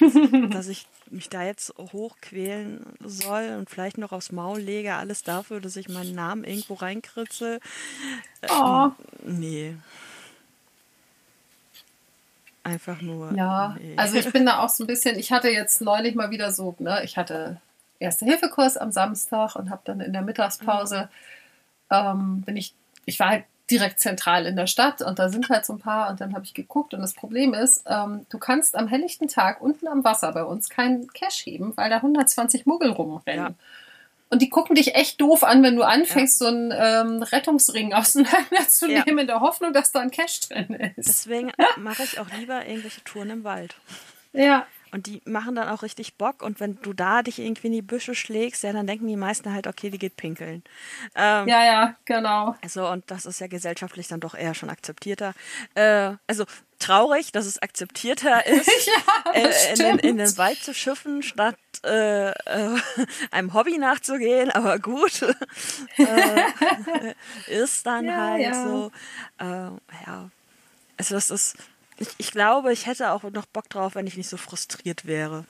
dass 0.50 0.68
ich 0.68 0.86
mich 1.10 1.28
da 1.28 1.42
jetzt 1.42 1.72
hochquälen 1.78 2.84
soll 3.02 3.56
und 3.58 3.70
vielleicht 3.70 3.98
noch 3.98 4.12
aufs 4.12 4.32
Maul 4.32 4.60
lege, 4.60 4.94
alles 4.94 5.22
dafür, 5.22 5.60
dass 5.60 5.76
ich 5.76 5.88
meinen 5.88 6.14
Namen 6.14 6.44
irgendwo 6.44 6.74
reinkritze. 6.74 7.60
Oh. 8.50 8.90
nee. 9.24 9.76
Einfach 12.64 13.00
nur. 13.00 13.32
Ja, 13.34 13.76
nee. 13.80 13.94
also 13.96 14.16
ich 14.16 14.30
bin 14.30 14.44
da 14.44 14.58
auch 14.58 14.68
so 14.68 14.84
ein 14.84 14.86
bisschen, 14.86 15.18
ich 15.18 15.32
hatte 15.32 15.48
jetzt 15.48 15.80
neulich 15.80 16.14
mal 16.14 16.30
wieder 16.30 16.52
so, 16.52 16.76
ne, 16.78 17.02
ich 17.02 17.16
hatte 17.16 17.60
Erste-Hilfe-Kurs 17.98 18.76
am 18.76 18.92
Samstag 18.92 19.56
und 19.56 19.70
habe 19.70 19.82
dann 19.84 20.00
in 20.00 20.12
der 20.12 20.22
Mittagspause, 20.22 21.08
ähm, 21.90 22.42
bin 22.42 22.56
ich, 22.56 22.74
ich 23.06 23.18
war 23.18 23.28
halt 23.28 23.44
direkt 23.70 24.00
zentral 24.00 24.46
in 24.46 24.56
der 24.56 24.66
Stadt 24.66 25.02
und 25.02 25.18
da 25.18 25.28
sind 25.28 25.48
halt 25.50 25.66
so 25.66 25.74
ein 25.74 25.78
paar 25.78 26.10
und 26.10 26.20
dann 26.20 26.34
habe 26.34 26.44
ich 26.44 26.54
geguckt 26.54 26.94
und 26.94 27.00
das 27.00 27.12
Problem 27.12 27.52
ist, 27.52 27.84
ähm, 27.86 28.24
du 28.30 28.38
kannst 28.38 28.76
am 28.76 28.88
helllichten 28.88 29.28
Tag 29.28 29.60
unten 29.60 29.88
am 29.88 30.04
Wasser 30.04 30.32
bei 30.32 30.42
uns 30.42 30.70
keinen 30.70 31.12
Cash 31.12 31.44
heben, 31.44 31.76
weil 31.76 31.90
da 31.90 31.96
120 31.96 32.66
Muggel 32.66 32.90
rumrennen. 32.90 33.44
Ja. 33.44 33.54
Und 34.30 34.42
die 34.42 34.50
gucken 34.50 34.74
dich 34.74 34.94
echt 34.94 35.20
doof 35.20 35.42
an, 35.42 35.62
wenn 35.62 35.76
du 35.76 35.82
anfängst, 35.82 36.40
ja. 36.40 36.46
so 36.46 36.54
einen 36.54 36.72
ähm, 36.76 37.22
Rettungsring 37.22 37.92
auseinanderzunehmen, 37.94 39.16
ja. 39.16 39.20
in 39.20 39.26
der 39.26 39.40
Hoffnung, 39.40 39.72
dass 39.72 39.92
da 39.92 40.00
ein 40.00 40.10
Cash 40.10 40.40
drin 40.40 40.74
ist. 40.96 41.08
Deswegen 41.08 41.52
mache 41.76 42.02
ich 42.02 42.18
auch 42.18 42.30
lieber 42.38 42.66
irgendwelche 42.66 43.02
Touren 43.04 43.30
im 43.30 43.44
Wald. 43.44 43.76
Ja. 44.32 44.66
Und 44.92 45.06
die 45.06 45.20
machen 45.24 45.54
dann 45.54 45.68
auch 45.68 45.82
richtig 45.82 46.14
Bock. 46.14 46.42
Und 46.42 46.60
wenn 46.60 46.80
du 46.82 46.92
da 46.92 47.22
dich 47.22 47.38
irgendwie 47.38 47.68
in 47.68 47.72
die 47.72 47.82
Büsche 47.82 48.14
schlägst, 48.14 48.62
ja, 48.62 48.72
dann 48.72 48.86
denken 48.86 49.06
die 49.06 49.16
meisten 49.16 49.52
halt, 49.52 49.66
okay, 49.66 49.90
die 49.90 49.98
geht 49.98 50.16
pinkeln. 50.16 50.62
Ähm, 51.14 51.48
ja, 51.48 51.64
ja, 51.64 51.96
genau. 52.04 52.56
Also, 52.62 52.88
und 52.88 53.10
das 53.10 53.26
ist 53.26 53.40
ja 53.40 53.46
gesellschaftlich 53.46 54.08
dann 54.08 54.20
doch 54.20 54.34
eher 54.34 54.54
schon 54.54 54.70
akzeptierter. 54.70 55.34
Äh, 55.74 56.12
also 56.26 56.44
traurig, 56.78 57.32
dass 57.32 57.46
es 57.46 57.60
akzeptierter 57.60 58.46
ist, 58.46 58.86
ja, 58.86 59.32
äh, 59.32 59.72
in, 59.72 59.78
den, 59.78 59.98
in, 59.98 60.16
den, 60.18 60.38
Wald 60.38 60.58
zu 60.58 60.72
schiffen, 60.72 61.22
statt 61.22 61.56
äh, 61.84 62.30
äh, 62.30 62.80
einem 63.30 63.54
Hobby 63.54 63.78
nachzugehen. 63.78 64.50
Aber 64.50 64.78
gut, 64.78 65.22
äh, 65.98 67.14
ist 67.46 67.86
dann 67.86 68.06
ja, 68.06 68.16
halt 68.16 68.42
ja. 68.42 68.64
so. 68.64 68.92
Äh, 69.38 70.04
ja, 70.06 70.30
also 70.96 71.14
das 71.14 71.30
ist 71.30 71.56
ich, 71.98 72.08
ich 72.18 72.30
glaube, 72.30 72.72
ich 72.72 72.86
hätte 72.86 73.10
auch 73.10 73.22
noch 73.24 73.46
Bock 73.46 73.68
drauf, 73.68 73.94
wenn 73.94 74.06
ich 74.06 74.16
nicht 74.16 74.28
so 74.28 74.36
frustriert 74.36 75.06
wäre. 75.06 75.44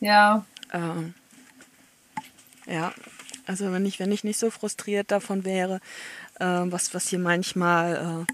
Ja. 0.00 0.44
Ähm, 0.72 1.14
ja, 2.66 2.92
also 3.46 3.72
wenn 3.72 3.84
ich, 3.84 3.98
wenn 3.98 4.12
ich 4.12 4.24
nicht 4.24 4.38
so 4.38 4.50
frustriert 4.50 5.10
davon 5.10 5.44
wäre, 5.44 5.80
äh, 6.38 6.44
was, 6.44 6.94
was 6.94 7.08
hier 7.08 7.18
manchmal 7.18 8.26
äh, 8.28 8.32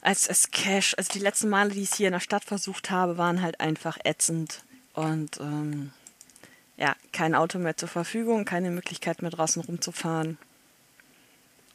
als, 0.00 0.28
als 0.28 0.50
Cash, 0.50 0.94
also 0.96 1.12
die 1.12 1.18
letzten 1.18 1.48
Male, 1.48 1.70
die 1.70 1.82
ich 1.82 1.90
es 1.90 1.96
hier 1.96 2.08
in 2.08 2.12
der 2.12 2.20
Stadt 2.20 2.44
versucht 2.44 2.90
habe, 2.90 3.18
waren 3.18 3.42
halt 3.42 3.60
einfach 3.60 3.98
ätzend. 4.04 4.62
Und 4.92 5.40
ähm, 5.40 5.92
ja, 6.76 6.94
kein 7.12 7.34
Auto 7.34 7.58
mehr 7.58 7.76
zur 7.76 7.88
Verfügung, 7.88 8.44
keine 8.44 8.70
Möglichkeit 8.70 9.22
mehr 9.22 9.30
draußen 9.30 9.62
rumzufahren. 9.62 10.38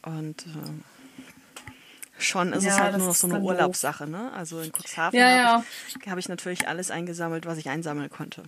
Und 0.02 0.46
ähm, 0.46 0.84
Schon 2.20 2.52
ist 2.52 2.64
ja, 2.64 2.72
es 2.72 2.80
halt 2.80 2.98
nur 2.98 3.08
noch 3.08 3.14
so 3.14 3.26
eine 3.26 3.40
Urlaubssache, 3.40 4.06
ne? 4.06 4.30
Also 4.32 4.60
in 4.60 4.72
Cuxhaven 4.72 5.18
ja, 5.18 5.54
habe 5.54 5.64
ich, 5.88 6.10
hab 6.10 6.18
ich, 6.18 6.28
natürlich 6.28 6.68
alles 6.68 6.90
eingesammelt, 6.90 7.46
was 7.46 7.58
ich 7.58 7.68
einsammeln 7.68 8.10
konnte. 8.10 8.42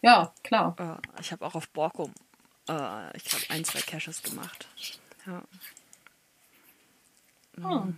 Ja, 0.00 0.32
klar. 0.42 0.74
Äh, 0.78 1.20
ich 1.20 1.32
habe 1.32 1.44
auch 1.44 1.54
auf 1.54 1.68
Borkum, 1.68 2.12
äh, 2.68 3.16
ich 3.16 3.24
glaube, 3.24 3.44
ein, 3.50 3.64
zwei 3.64 3.80
Caches 3.80 4.22
gemacht. 4.22 4.68
Ja. 5.26 5.42
Hm. 7.56 7.96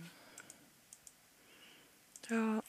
Ja. 2.29 2.63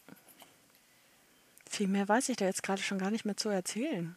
Viel 1.68 1.88
mehr 1.88 2.09
weiß 2.09 2.28
ich 2.28 2.37
da 2.37 2.44
jetzt 2.44 2.62
gerade 2.62 2.83
schon 2.83 2.98
gar 2.98 3.11
nicht 3.11 3.24
mehr 3.24 3.37
zu 3.37 3.48
erzählen. 3.48 4.16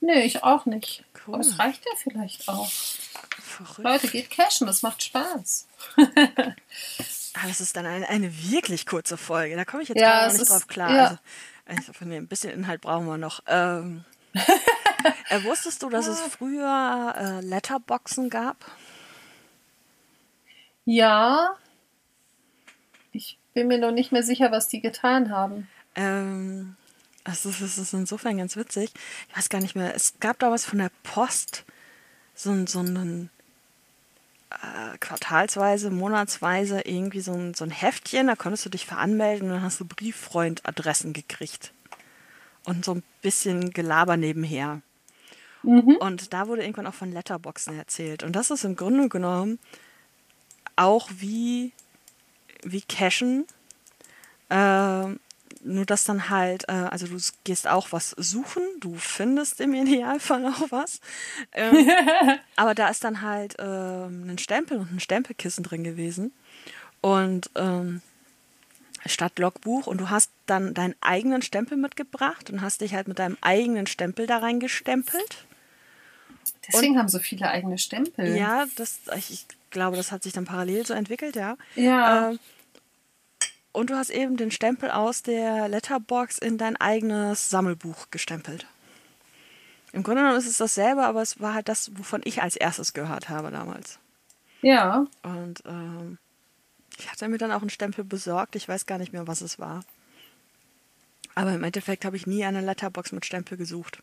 Nee, 0.00 0.24
ich 0.24 0.42
auch 0.44 0.66
nicht. 0.66 1.04
Cool. 1.26 1.34
Aber 1.34 1.40
es 1.42 1.58
reicht 1.58 1.84
ja 1.84 1.92
vielleicht 1.96 2.48
auch. 2.48 2.70
Verrückt. 2.70 3.78
Leute, 3.78 4.08
geht 4.08 4.30
cashen, 4.30 4.66
das 4.66 4.82
macht 4.82 5.02
Spaß. 5.02 5.66
Ah, 5.96 7.46
das 7.48 7.60
ist 7.60 7.76
dann 7.76 7.86
eine, 7.86 8.08
eine 8.08 8.30
wirklich 8.50 8.86
kurze 8.86 9.16
Folge. 9.16 9.56
Da 9.56 9.64
komme 9.64 9.82
ich 9.82 9.88
jetzt 9.88 10.00
Ja, 10.00 10.26
es 10.26 10.34
nicht 10.34 10.42
ist- 10.42 10.50
drauf 10.50 10.66
klar. 10.68 10.94
ja. 10.94 11.04
Also, 11.04 11.18
also 11.80 11.92
von 11.94 12.10
dem- 12.10 12.24
ein 12.24 12.28
bisschen 12.28 12.52
Inhalt 12.52 12.80
brauchen 12.82 13.06
wir 13.06 13.18
noch. 13.18 13.40
Ähm, 13.46 14.04
äh, 15.30 15.42
wusstest 15.44 15.82
du, 15.82 15.88
dass 15.90 16.06
es 16.06 16.20
früher 16.20 17.14
äh, 17.16 17.40
Letterboxen 17.44 18.28
gab? 18.30 18.56
Ja. 20.84 21.56
Ich 23.12 23.38
bin 23.54 23.68
mir 23.68 23.78
noch 23.78 23.92
nicht 23.92 24.12
mehr 24.12 24.22
sicher, 24.22 24.50
was 24.52 24.68
die 24.68 24.80
getan 24.80 25.30
haben. 25.30 25.68
Ähm, 25.94 26.76
das, 27.26 27.44
ist, 27.44 27.60
das 27.60 27.76
ist 27.78 27.92
insofern 27.92 28.38
ganz 28.38 28.56
witzig. 28.56 28.90
Ich 29.28 29.36
weiß 29.36 29.48
gar 29.48 29.60
nicht 29.60 29.74
mehr. 29.76 29.94
Es 29.94 30.14
gab 30.20 30.38
da 30.38 30.50
was 30.50 30.64
von 30.64 30.78
der 30.78 30.90
Post, 31.02 31.64
so, 32.34 32.50
ein- 32.50 32.66
so 32.66 32.78
einen 32.80 33.30
äh, 34.50 34.96
quartalsweise, 34.98 35.90
monatsweise 35.90 36.80
irgendwie 36.82 37.20
so 37.20 37.32
ein, 37.34 37.54
so 37.54 37.64
ein 37.64 37.70
Heftchen. 37.70 38.28
Da 38.28 38.36
konntest 38.36 38.64
du 38.64 38.70
dich 38.70 38.86
veranmelden 38.86 39.48
und 39.48 39.54
dann 39.56 39.62
hast 39.62 39.80
du 39.80 39.84
Brieffreundadressen 39.84 41.12
gekriegt. 41.12 41.72
Und 42.64 42.84
so 42.84 42.94
ein 42.94 43.02
bisschen 43.22 43.70
Gelaber 43.70 44.16
nebenher. 44.16 44.80
Und 45.96 46.32
da 46.32 46.46
wurde 46.48 46.62
irgendwann 46.62 46.86
auch 46.86 46.94
von 46.94 47.12
Letterboxen 47.12 47.76
erzählt. 47.78 48.22
Und 48.22 48.34
das 48.36 48.50
ist 48.50 48.64
im 48.64 48.76
Grunde 48.76 49.08
genommen 49.08 49.58
auch 50.76 51.08
wie, 51.18 51.72
wie 52.62 52.82
Cashen. 52.82 53.46
Ähm, 54.50 55.18
nur 55.66 55.84
dass 55.84 56.04
dann 56.04 56.30
halt, 56.30 56.68
äh, 56.68 56.72
also 56.72 57.06
du 57.06 57.18
gehst 57.44 57.66
auch 57.68 57.92
was 57.92 58.10
suchen, 58.10 58.62
du 58.80 58.94
findest 58.94 59.60
im 59.60 59.74
Idealfall 59.74 60.46
auch 60.46 60.70
was. 60.70 61.00
Ähm, 61.52 61.88
aber 62.56 62.74
da 62.74 62.88
ist 62.88 63.04
dann 63.04 63.22
halt 63.22 63.56
ähm, 63.58 64.30
ein 64.30 64.38
Stempel 64.38 64.78
und 64.78 64.92
ein 64.92 65.00
Stempelkissen 65.00 65.64
drin 65.64 65.84
gewesen. 65.84 66.32
Und 67.00 67.50
ähm, 67.56 68.00
statt 69.04 69.38
Logbuch 69.38 69.86
und 69.86 70.00
du 70.00 70.10
hast 70.10 70.30
dann 70.46 70.74
deinen 70.74 70.94
eigenen 71.00 71.42
Stempel 71.42 71.76
mitgebracht 71.76 72.50
und 72.50 72.62
hast 72.62 72.80
dich 72.80 72.94
halt 72.94 73.08
mit 73.08 73.18
deinem 73.18 73.36
eigenen 73.40 73.86
Stempel 73.86 74.26
da 74.26 74.38
reingestempelt. 74.38 75.46
Deswegen 76.66 76.98
haben 76.98 77.08
so 77.08 77.18
viele 77.18 77.48
eigene 77.48 77.78
Stempel. 77.78 78.36
Ja, 78.36 78.66
das, 78.76 79.00
ich, 79.16 79.30
ich 79.30 79.46
glaube, 79.70 79.96
das 79.96 80.10
hat 80.10 80.22
sich 80.22 80.32
dann 80.32 80.44
parallel 80.44 80.84
so 80.86 80.94
entwickelt, 80.94 81.36
ja. 81.36 81.56
Ja. 81.76 82.30
Ähm, 82.30 82.38
und 83.76 83.90
du 83.90 83.94
hast 83.94 84.08
eben 84.08 84.38
den 84.38 84.50
Stempel 84.50 84.90
aus 84.90 85.22
der 85.22 85.68
Letterbox 85.68 86.38
in 86.38 86.56
dein 86.56 86.78
eigenes 86.78 87.50
Sammelbuch 87.50 88.06
gestempelt. 88.10 88.66
Im 89.92 90.02
Grunde 90.02 90.22
genommen 90.22 90.38
ist 90.38 90.48
es 90.48 90.56
dasselbe, 90.56 91.04
aber 91.04 91.20
es 91.20 91.40
war 91.40 91.52
halt 91.52 91.68
das, 91.68 91.90
wovon 91.94 92.22
ich 92.24 92.40
als 92.40 92.56
erstes 92.56 92.94
gehört 92.94 93.28
habe 93.28 93.50
damals. 93.50 93.98
ja. 94.62 95.06
Und 95.22 95.62
ähm, 95.66 96.16
ich 96.96 97.12
hatte 97.12 97.28
mir 97.28 97.36
dann 97.36 97.52
auch 97.52 97.60
einen 97.60 97.68
Stempel 97.68 98.02
besorgt. 98.02 98.56
Ich 98.56 98.66
weiß 98.66 98.86
gar 98.86 98.96
nicht 98.96 99.12
mehr, 99.12 99.26
was 99.26 99.42
es 99.42 99.58
war. 99.58 99.84
Aber 101.34 101.52
im 101.52 101.62
Endeffekt 101.62 102.06
habe 102.06 102.16
ich 102.16 102.26
nie 102.26 102.46
eine 102.46 102.62
Letterbox 102.62 103.12
mit 103.12 103.26
Stempel 103.26 103.58
gesucht. 103.58 104.02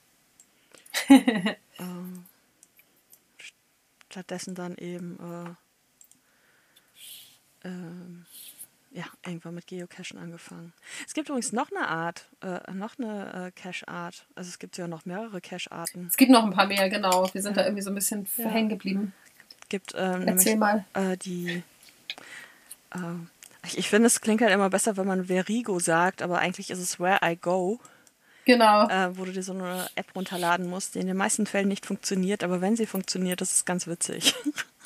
ähm, 1.09 2.25
stattdessen 4.07 4.53
dann 4.53 4.75
eben 4.77 5.57
äh, 7.63 7.67
ähm, 7.67 8.27
ja, 8.93 9.05
irgendwann 9.25 9.55
mit 9.55 9.65
Geocachen 9.67 10.19
angefangen. 10.19 10.71
Es 11.07 11.13
gibt 11.13 11.27
übrigens 11.29 11.51
noch 11.51 11.71
eine 11.71 11.87
Art, 11.87 12.25
äh, 12.41 12.71
noch 12.73 12.97
eine 12.99 13.47
äh, 13.47 13.59
Cache-Art. 13.59 14.25
Also 14.35 14.49
es 14.49 14.59
gibt 14.59 14.77
ja 14.77 14.87
noch 14.87 15.05
mehrere 15.05 15.41
Cache-Arten. 15.41 16.05
Es 16.09 16.15
gibt 16.17 16.29
noch 16.31 16.43
ein 16.43 16.51
paar 16.51 16.67
mehr, 16.67 16.89
genau. 16.89 17.27
Wir 17.33 17.41
sind 17.41 17.57
da 17.57 17.63
irgendwie 17.63 17.81
so 17.81 17.89
ein 17.89 17.95
bisschen 17.95 18.27
Ja. 18.37 18.49
hängen 18.49 18.69
geblieben. 18.69 19.13
gibt 19.69 19.93
ähm, 19.95 20.27
Erzähl 20.27 20.55
nämlich 20.55 20.57
mal. 20.57 20.85
Äh, 20.93 21.17
die. 21.17 21.63
ähm, 22.95 23.29
ich 23.65 23.77
ich 23.77 23.89
finde, 23.89 24.07
es 24.07 24.21
klingt 24.21 24.41
halt 24.41 24.51
immer 24.51 24.69
besser, 24.69 24.95
wenn 24.97 25.07
man 25.07 25.25
Verigo 25.25 25.79
sagt, 25.79 26.21
aber 26.21 26.39
eigentlich 26.39 26.69
ist 26.69 26.79
es 26.79 26.99
Where 26.99 27.19
I 27.23 27.35
Go, 27.35 27.79
Genau. 28.45 28.87
äh, 28.89 29.17
wo 29.17 29.25
du 29.25 29.31
dir 29.31 29.41
so 29.41 29.53
eine 29.53 29.87
App 29.95 30.13
runterladen 30.15 30.69
musst, 30.69 30.95
die 30.95 30.99
in 30.99 31.07
den 31.07 31.15
meisten 31.17 31.45
Fällen 31.47 31.69
nicht 31.69 31.85
funktioniert, 31.85 32.43
aber 32.43 32.59
wenn 32.61 32.75
sie 32.75 32.85
funktioniert, 32.85 33.39
das 33.41 33.53
ist 33.53 33.65
ganz 33.65 33.87
witzig. 33.87 34.35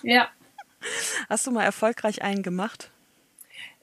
Ja. 0.03 0.29
Hast 1.29 1.47
du 1.47 1.51
mal 1.51 1.63
erfolgreich 1.63 2.21
einen 2.21 2.43
gemacht? 2.43 2.91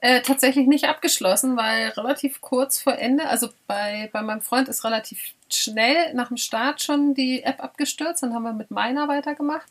Äh, 0.01 0.21
tatsächlich 0.21 0.67
nicht 0.67 0.85
abgeschlossen, 0.85 1.57
weil 1.57 1.89
relativ 1.89 2.41
kurz 2.41 2.79
vor 2.79 2.95
Ende, 2.97 3.27
also 3.27 3.49
bei, 3.65 4.09
bei 4.13 4.21
meinem 4.21 4.41
Freund 4.41 4.67
ist 4.67 4.83
relativ 4.83 5.33
schnell 5.51 6.13
nach 6.13 6.27
dem 6.27 6.37
Start 6.37 6.81
schon 6.83 7.13
die 7.15 7.41
App 7.43 7.63
abgestürzt. 7.63 8.21
Dann 8.21 8.33
haben 8.33 8.43
wir 8.43 8.53
mit 8.53 8.69
meiner 8.71 9.07
weitergemacht. 9.07 9.67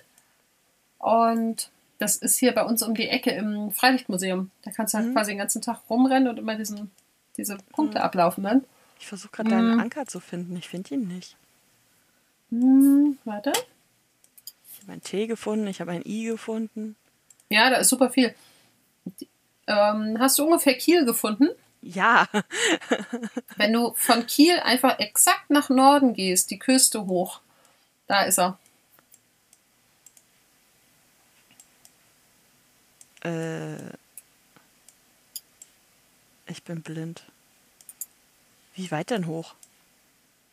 Und 0.98 1.70
das 1.98 2.16
ist 2.16 2.38
hier 2.38 2.52
bei 2.52 2.64
uns 2.64 2.82
um 2.82 2.94
die 2.94 3.08
Ecke 3.08 3.30
im 3.30 3.70
Freilichtmuseum. 3.70 4.50
Da 4.62 4.70
kannst 4.72 4.94
du 4.94 4.98
halt 4.98 5.08
Mhm. 5.08 5.12
quasi 5.14 5.30
den 5.32 5.38
ganzen 5.38 5.62
Tag 5.62 5.80
rumrennen 5.88 6.28
und 6.28 6.38
immer 6.38 6.56
diesen, 6.56 6.90
diese 7.36 7.56
Punkte 7.72 8.02
ablaufen 8.02 8.42
dann. 8.44 8.64
Ich 8.98 9.06
versuche 9.06 9.30
gerade 9.32 9.50
deinen 9.50 9.74
Mhm. 9.74 9.80
Anker 9.80 10.06
zu 10.06 10.18
finden. 10.20 10.56
Ich 10.56 10.68
finde 10.68 10.94
ihn 10.94 11.06
nicht. 11.06 11.36
Hm, 12.50 13.18
warte. 13.24 13.52
Ich 14.72 14.82
habe 14.82 14.92
ein 14.92 15.02
T 15.02 15.26
gefunden, 15.26 15.66
ich 15.66 15.80
habe 15.80 15.92
ein 15.92 16.02
I 16.04 16.24
gefunden. 16.24 16.96
Ja, 17.50 17.70
da 17.70 17.76
ist 17.76 17.88
super 17.90 18.10
viel. 18.10 18.34
Die- 19.66 19.72
Ähm, 19.72 20.16
hast 20.20 20.38
du 20.38 20.44
ungefähr 20.44 20.74
Kiel 20.76 21.04
gefunden? 21.04 21.48
Ja, 21.82 22.26
Wenn 23.56 23.72
du 23.74 23.92
von 23.96 24.26
Kiel 24.26 24.58
einfach 24.60 24.98
exakt 24.98 25.50
nach 25.50 25.68
Norden 25.68 26.14
gehst, 26.14 26.50
die 26.50 26.58
Küste 26.58 27.06
hoch, 27.06 27.40
da 28.06 28.22
ist 28.22 28.38
er. 28.38 28.58
äh, 33.24 33.76
ich 36.46 36.62
bin 36.64 36.82
blind. 36.82 37.24
Wie 38.74 38.90
weit 38.90 39.10
denn 39.10 39.26
hoch? 39.26 39.54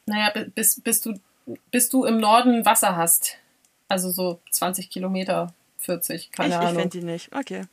Naja, 0.05 0.29
bi- 0.31 0.45
bis, 0.49 0.79
bis, 0.81 1.01
du, 1.01 1.19
bis 1.71 1.89
du 1.89 2.05
im 2.05 2.19
Norden 2.19 2.65
Wasser 2.65 2.95
hast. 2.95 3.37
Also 3.87 4.11
so 4.11 4.39
20 4.51 4.89
Kilometer, 4.89 5.53
40, 5.79 6.31
keine 6.31 6.49
ich 6.55 6.61
ich 6.61 6.67
Ahnung. 6.67 6.81
finde 6.83 6.97
ihn 6.99 7.05
nicht. 7.05 7.33
Okay. 7.35 7.63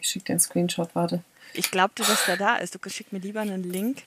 Ich 0.00 0.08
schicke 0.08 0.26
dir 0.26 0.32
einen 0.32 0.40
Screenshot, 0.40 0.94
warte. 0.94 1.22
Ich 1.52 1.70
glaubte, 1.70 2.02
dass 2.02 2.24
der 2.26 2.36
da 2.36 2.56
ist. 2.56 2.74
Du 2.74 2.88
schick 2.88 3.12
mir 3.12 3.18
lieber 3.18 3.40
einen 3.40 3.62
Link 3.62 4.02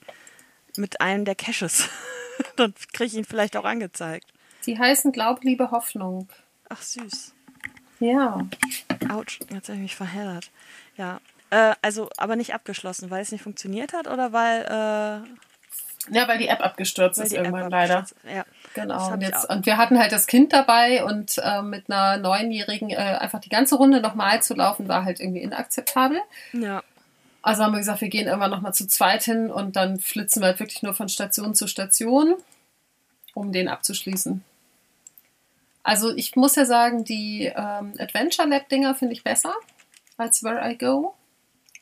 mit 0.77 1.01
einem 1.01 1.25
der 1.25 1.35
Caches. 1.35 1.87
Dann 2.55 2.73
kriege 2.93 3.05
ich 3.05 3.13
ihn 3.15 3.25
vielleicht 3.25 3.55
auch 3.57 3.65
angezeigt. 3.65 4.25
Die 4.65 4.77
heißen 4.79 5.11
Glaub, 5.11 5.43
Liebe, 5.43 5.71
Hoffnung. 5.71 6.27
Ach, 6.69 6.81
süß. 6.81 7.33
Ja. 7.99 8.39
Autsch, 9.09 9.39
jetzt 9.49 9.67
habe 9.67 9.75
ich 9.77 9.83
mich 9.83 9.95
verheddert. 9.95 10.51
Ja. 10.97 11.19
Äh, 11.49 11.75
also, 11.81 12.09
aber 12.17 12.35
nicht 12.35 12.53
abgeschlossen, 12.53 13.11
weil 13.11 13.21
es 13.21 13.31
nicht 13.31 13.43
funktioniert 13.43 13.93
hat 13.93 14.07
oder 14.07 14.33
weil, 14.33 14.61
äh, 14.61 16.13
Ja, 16.15 16.27
weil 16.27 16.37
die 16.39 16.47
App 16.47 16.61
abgestürzt 16.61 17.19
ist 17.19 17.33
irgendwann 17.33 17.63
App 17.65 17.71
leider. 17.71 17.97
abgestürzt 17.99 18.25
ist? 18.25 18.33
Ja. 18.33 18.45
Genau. 18.73 19.11
Und, 19.11 19.21
jetzt, 19.21 19.49
und 19.49 19.65
wir 19.65 19.77
hatten 19.77 19.99
halt 19.99 20.11
das 20.11 20.27
Kind 20.27 20.51
dabei 20.51 21.03
und 21.05 21.37
äh, 21.37 21.61
mit 21.61 21.89
einer 21.89 22.17
Neunjährigen 22.17 22.89
äh, 22.89 22.95
einfach 22.95 23.39
die 23.39 23.49
ganze 23.49 23.75
Runde 23.75 24.01
nochmal 24.01 24.41
zu 24.41 24.55
laufen, 24.55 24.87
war 24.87 25.05
halt 25.05 25.19
irgendwie 25.19 25.41
inakzeptabel. 25.41 26.19
Ja. 26.53 26.83
Also 27.41 27.63
haben 27.63 27.73
wir 27.73 27.79
gesagt, 27.79 28.01
wir 28.01 28.09
gehen 28.09 28.27
immer 28.27 28.47
noch 28.47 28.61
mal 28.61 28.73
zu 28.73 28.87
zweit 28.87 29.23
hin 29.23 29.51
und 29.51 29.75
dann 29.75 29.99
flitzen 29.99 30.41
wir 30.41 30.47
halt 30.47 30.59
wirklich 30.59 30.81
nur 30.81 30.93
von 30.93 31.09
Station 31.09 31.53
zu 31.55 31.67
Station, 31.67 32.35
um 33.33 33.51
den 33.51 33.67
abzuschließen. 33.67 34.43
Also 35.83 36.15
ich 36.15 36.35
muss 36.37 36.55
ja 36.55 36.65
sagen, 36.65 37.03
die 37.03 37.51
ähm, 37.53 37.93
Adventure 37.99 38.47
Lab 38.47 38.69
Dinger 38.69 38.95
finde 38.95 39.13
ich 39.13 39.23
besser 39.23 39.53
als 40.17 40.41
Where 40.43 40.71
I 40.71 40.77
Go. 40.77 41.13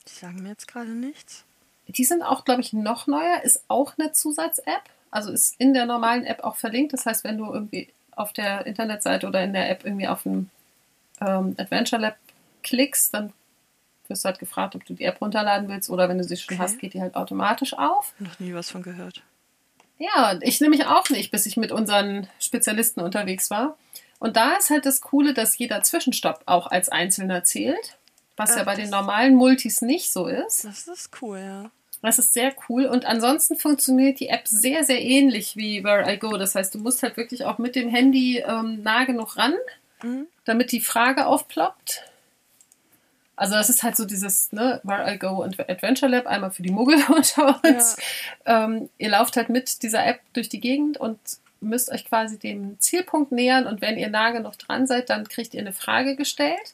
Die 0.08 0.20
sagen 0.20 0.42
mir 0.42 0.50
jetzt 0.50 0.68
gerade 0.68 0.90
nichts. 0.90 1.46
Die 1.88 2.04
sind 2.04 2.24
auch, 2.24 2.44
glaube 2.46 2.62
ich, 2.62 2.74
noch 2.74 3.06
neuer, 3.06 3.42
ist 3.44 3.64
auch 3.68 3.94
eine 3.98 4.12
Zusatz-App. 4.14 4.84
Also 5.12 5.32
ist 5.32 5.56
in 5.60 5.74
der 5.74 5.86
normalen 5.86 6.26
App 6.26 6.44
auch 6.44 6.56
verlinkt. 6.56 6.94
Das 6.94 7.06
heißt, 7.06 7.24
wenn 7.24 7.38
du 7.38 7.52
irgendwie 7.54 7.90
auf 8.16 8.34
der 8.34 8.66
Internetseite 8.66 9.28
oder 9.28 9.44
in 9.44 9.54
der 9.54 9.70
App 9.70 9.86
irgendwie 9.86 10.08
auf 10.08 10.26
ein 10.26 10.50
ähm, 11.20 11.56
Adventure 11.58 12.02
Lab 12.02 12.18
klickst, 12.64 13.14
dann 13.14 13.34
wirst 14.08 14.24
du 14.24 14.28
halt 14.28 14.40
gefragt, 14.40 14.76
ob 14.76 14.86
du 14.86 14.94
die 14.94 15.04
App 15.06 15.22
runterladen 15.22 15.68
willst 15.70 15.90
oder 15.90 16.10
wenn 16.10 16.18
du 16.18 16.24
sie 16.24 16.38
schon 16.38 16.56
Okay. 16.56 16.64
hast, 16.64 16.80
geht 16.80 16.94
die 16.94 17.02
halt 17.02 17.16
automatisch 17.16 17.74
auf. 17.74 18.14
Noch 18.20 18.40
nie 18.40 18.54
was 18.54 18.70
von 18.72 18.82
gehört. 18.84 19.22
Ja, 19.98 20.38
ich 20.42 20.60
nämlich 20.62 20.86
auch 20.88 21.10
nicht, 21.10 21.32
bis 21.32 21.46
ich 21.46 21.58
mit 21.58 21.72
unseren 21.72 22.28
Spezialisten 22.40 23.02
unterwegs 23.02 23.50
war. 23.52 23.78
Und 24.20 24.36
da 24.36 24.56
ist 24.56 24.70
halt 24.70 24.86
das 24.86 25.02
Coole, 25.02 25.34
dass 25.34 25.58
jeder 25.58 25.84
Zwischenstopp 25.84 26.42
auch 26.46 26.68
als 26.68 26.90
einzelner 26.90 27.44
zählt, 27.44 27.98
was 28.36 28.56
ja 28.56 28.62
Ach, 28.62 28.66
bei 28.66 28.76
den 28.76 28.90
normalen 28.90 29.36
Multis 29.36 29.82
nicht 29.82 30.12
so 30.12 30.28
ist. 30.28 30.66
Das 30.66 30.88
ist 30.88 31.10
cool, 31.22 31.40
ja. 31.40 31.72
Das 32.02 32.18
ist 32.18 32.34
sehr 32.34 32.52
cool. 32.68 32.86
Und 32.86 33.06
ansonsten 33.06 33.58
funktioniert 33.58 34.20
die 34.20 34.30
App 34.30 34.48
sehr, 34.48 34.84
sehr 34.84 35.02
ähnlich 35.02 35.56
wie 35.56 35.84
Where 35.84 36.12
I 36.12 36.18
Go. 36.18 36.36
Das 36.38 36.56
heißt, 36.56 36.74
du 36.74 36.80
musst 36.80 37.04
halt 37.04 37.16
wirklich 37.16 37.46
auch 37.46 37.58
mit 37.60 37.76
dem 37.76 37.90
Handy 37.90 38.40
ähm, 38.40 38.82
nah 38.84 39.04
genug 39.06 39.38
ran, 39.38 39.54
Mhm. 40.04 40.26
damit 40.46 40.72
die 40.72 40.82
Frage 40.82 41.28
aufploppt. 41.28 42.02
Also 43.36 43.54
das 43.56 43.70
ist 43.70 43.84
halt 43.84 43.96
so 43.96 44.06
dieses, 44.06 44.52
ne, 44.52 44.80
Where 44.84 45.14
I 45.14 45.18
Go 45.18 45.44
Adventure 45.44 46.12
Lab, 46.12 46.26
einmal 46.28 46.52
für 46.52 46.64
die 46.64 46.72
Muggel 46.72 46.98
unter 47.10 47.60
uns. 47.64 47.98
Ja. 48.46 48.66
Ähm, 48.66 48.90
ihr 48.98 49.10
lauft 49.10 49.36
halt 49.38 49.50
mit 49.50 49.84
dieser 49.84 50.06
App 50.06 50.20
durch 50.34 50.50
die 50.50 50.60
Gegend 50.60 50.98
und 50.98 51.20
müsst 51.60 51.92
euch 51.92 52.06
quasi 52.06 52.40
dem 52.40 52.80
Zielpunkt 52.80 53.32
nähern 53.32 53.68
und 53.68 53.82
wenn 53.82 53.98
ihr 53.98 54.10
nah 54.10 54.32
genug 54.32 54.58
dran 54.58 54.88
seid, 54.88 55.12
dann 55.12 55.28
kriegt 55.30 55.54
ihr 55.54 55.62
eine 55.62 55.74
Frage 55.74 56.16
gestellt. 56.16 56.74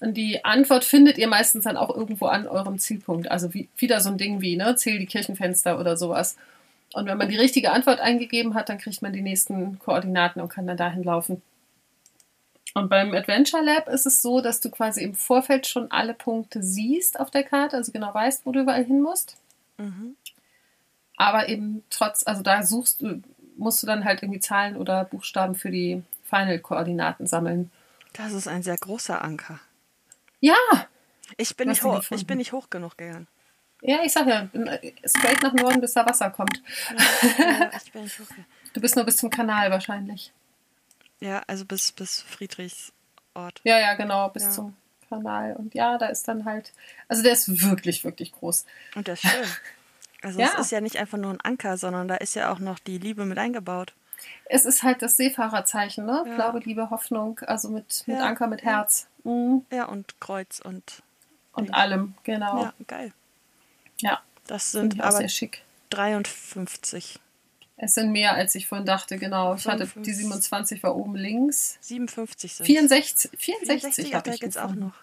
Und 0.00 0.14
die 0.14 0.44
Antwort 0.44 0.84
findet 0.84 1.16
ihr 1.18 1.28
meistens 1.28 1.64
dann 1.64 1.76
auch 1.76 1.94
irgendwo 1.94 2.26
an 2.26 2.46
eurem 2.46 2.78
Zielpunkt. 2.78 3.30
Also 3.30 3.54
wie, 3.54 3.68
wieder 3.78 4.00
so 4.00 4.10
ein 4.10 4.18
Ding 4.18 4.40
wie, 4.40 4.56
ne, 4.56 4.76
zähl 4.76 4.98
die 4.98 5.06
Kirchenfenster 5.06 5.80
oder 5.80 5.96
sowas. 5.96 6.36
Und 6.92 7.06
wenn 7.06 7.18
man 7.18 7.28
die 7.28 7.36
richtige 7.36 7.72
Antwort 7.72 8.00
eingegeben 8.00 8.54
hat, 8.54 8.68
dann 8.68 8.78
kriegt 8.78 9.02
man 9.02 9.12
die 9.12 9.22
nächsten 9.22 9.78
Koordinaten 9.78 10.40
und 10.40 10.48
kann 10.48 10.66
dann 10.66 10.76
dahin 10.76 11.02
laufen. 11.02 11.42
Und 12.74 12.90
beim 12.90 13.14
Adventure 13.14 13.64
Lab 13.64 13.88
ist 13.88 14.04
es 14.04 14.20
so, 14.20 14.42
dass 14.42 14.60
du 14.60 14.70
quasi 14.70 15.02
im 15.02 15.14
Vorfeld 15.14 15.66
schon 15.66 15.90
alle 15.90 16.12
Punkte 16.12 16.62
siehst 16.62 17.18
auf 17.18 17.30
der 17.30 17.42
Karte, 17.42 17.76
also 17.76 17.90
genau 17.90 18.12
weißt, 18.12 18.44
wo 18.44 18.52
du 18.52 18.60
überall 18.60 18.84
hin 18.84 19.00
musst. 19.00 19.38
Mhm. 19.78 20.16
Aber 21.16 21.48
eben 21.48 21.82
trotz, 21.88 22.26
also 22.26 22.42
da 22.42 22.62
suchst 22.62 23.00
du, 23.00 23.22
musst 23.56 23.82
du 23.82 23.86
dann 23.86 24.04
halt 24.04 24.22
irgendwie 24.22 24.40
Zahlen 24.40 24.76
oder 24.76 25.04
Buchstaben 25.04 25.54
für 25.54 25.70
die 25.70 26.02
Final-Koordinaten 26.24 27.26
sammeln. 27.26 27.70
Das 28.12 28.34
ist 28.34 28.46
ein 28.46 28.62
sehr 28.62 28.76
großer 28.76 29.22
Anker. 29.22 29.58
Ja! 30.46 30.86
Ich 31.38 31.56
bin, 31.56 31.68
nicht 31.68 31.82
hoch, 31.82 32.04
ich 32.10 32.26
bin 32.26 32.38
nicht 32.38 32.52
hoch 32.52 32.70
genug 32.70 32.96
gegangen. 32.96 33.26
Ja, 33.82 34.02
ich 34.04 34.12
sag 34.12 34.26
ja, 34.28 34.48
straight 35.04 35.42
nach 35.42 35.52
Norden, 35.52 35.80
bis 35.80 35.92
da 35.92 36.06
Wasser 36.06 36.30
kommt. 36.30 36.62
Ja, 37.38 37.70
ich 37.84 37.92
bin 37.92 38.04
nicht 38.04 38.18
hoch. 38.18 38.26
Du 38.72 38.80
bist 38.82 38.94
nur 38.94 39.06
bis 39.06 39.16
zum 39.16 39.30
Kanal 39.30 39.70
wahrscheinlich. 39.70 40.32
Ja, 41.18 41.42
also 41.46 41.64
bis, 41.64 41.92
bis 41.92 42.20
Friedrichsort. 42.20 43.62
Ja, 43.64 43.78
ja, 43.78 43.94
genau, 43.94 44.28
bis 44.28 44.42
ja. 44.44 44.50
zum 44.50 44.76
Kanal. 45.08 45.56
Und 45.56 45.74
ja, 45.74 45.96
da 45.96 46.08
ist 46.08 46.28
dann 46.28 46.44
halt, 46.44 46.74
also 47.08 47.22
der 47.22 47.32
ist 47.32 47.62
wirklich, 47.62 48.04
wirklich 48.04 48.32
groß. 48.32 48.66
Und 48.94 49.06
der 49.06 49.14
ist 49.14 49.22
schön. 49.22 49.30
Also 50.22 50.40
ja. 50.40 50.48
es 50.54 50.58
ist 50.58 50.72
ja 50.72 50.80
nicht 50.80 50.96
einfach 50.96 51.18
nur 51.18 51.30
ein 51.30 51.40
Anker, 51.42 51.76
sondern 51.76 52.08
da 52.08 52.16
ist 52.16 52.34
ja 52.34 52.50
auch 52.50 52.58
noch 52.58 52.80
die 52.80 52.98
Liebe 52.98 53.26
mit 53.26 53.38
eingebaut. 53.38 53.94
Es 54.46 54.64
ist 54.64 54.82
halt 54.82 55.02
das 55.02 55.16
Seefahrerzeichen, 55.16 56.06
ne? 56.06 56.24
Ja. 56.26 56.34
Glaube, 56.34 56.60
Liebe, 56.60 56.90
Hoffnung, 56.90 57.40
also 57.40 57.68
mit, 57.68 58.04
mit 58.06 58.16
ja. 58.16 58.24
Anker, 58.24 58.46
mit 58.46 58.62
Herz. 58.62 59.08
Mhm. 59.24 59.64
Ja, 59.70 59.86
und 59.86 60.20
Kreuz 60.20 60.60
und. 60.60 61.02
Und 61.52 61.74
allem, 61.74 62.14
genau. 62.22 62.64
Ja, 62.64 62.74
geil. 62.86 63.12
Ja. 64.00 64.20
Das 64.46 64.72
sind 64.72 65.00
aber 65.00 65.16
sehr 65.16 65.28
schick. 65.28 65.62
53 65.90 67.18
es 67.78 67.94
sind 67.94 68.10
mehr, 68.10 68.34
als 68.34 68.54
ich 68.54 68.66
vorhin 68.66 68.86
dachte, 68.86 69.18
genau. 69.18 69.54
Ich 69.54 69.62
55. 69.62 69.96
hatte 69.96 70.00
die 70.00 70.14
27 70.14 70.82
war 70.82 70.96
oben 70.96 71.14
links. 71.14 71.76
57 71.82 72.54
sind 72.54 72.66
64, 72.66 73.30
64, 73.38 74.06
64 74.06 74.14
habe 74.14 74.30
ich 74.30 74.40
jetzt 74.40 74.58
auch 74.58 74.74
noch. 74.74 74.94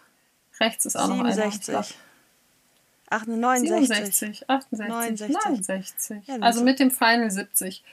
Rechts 0.59 0.85
ist 0.85 0.95
auch 0.95 1.07
67. 1.07 1.67
noch 1.67 1.75
einer. 1.75 1.85
Ach, 3.09 3.25
69. 3.27 3.87
67, 3.87 4.49
68, 4.49 4.89
69. 4.89 5.35
69. 5.45 6.27
Ja, 6.27 6.35
also 6.41 6.63
mit 6.63 6.79
dem 6.79 6.89
Final 6.89 7.29
70. 7.29 7.83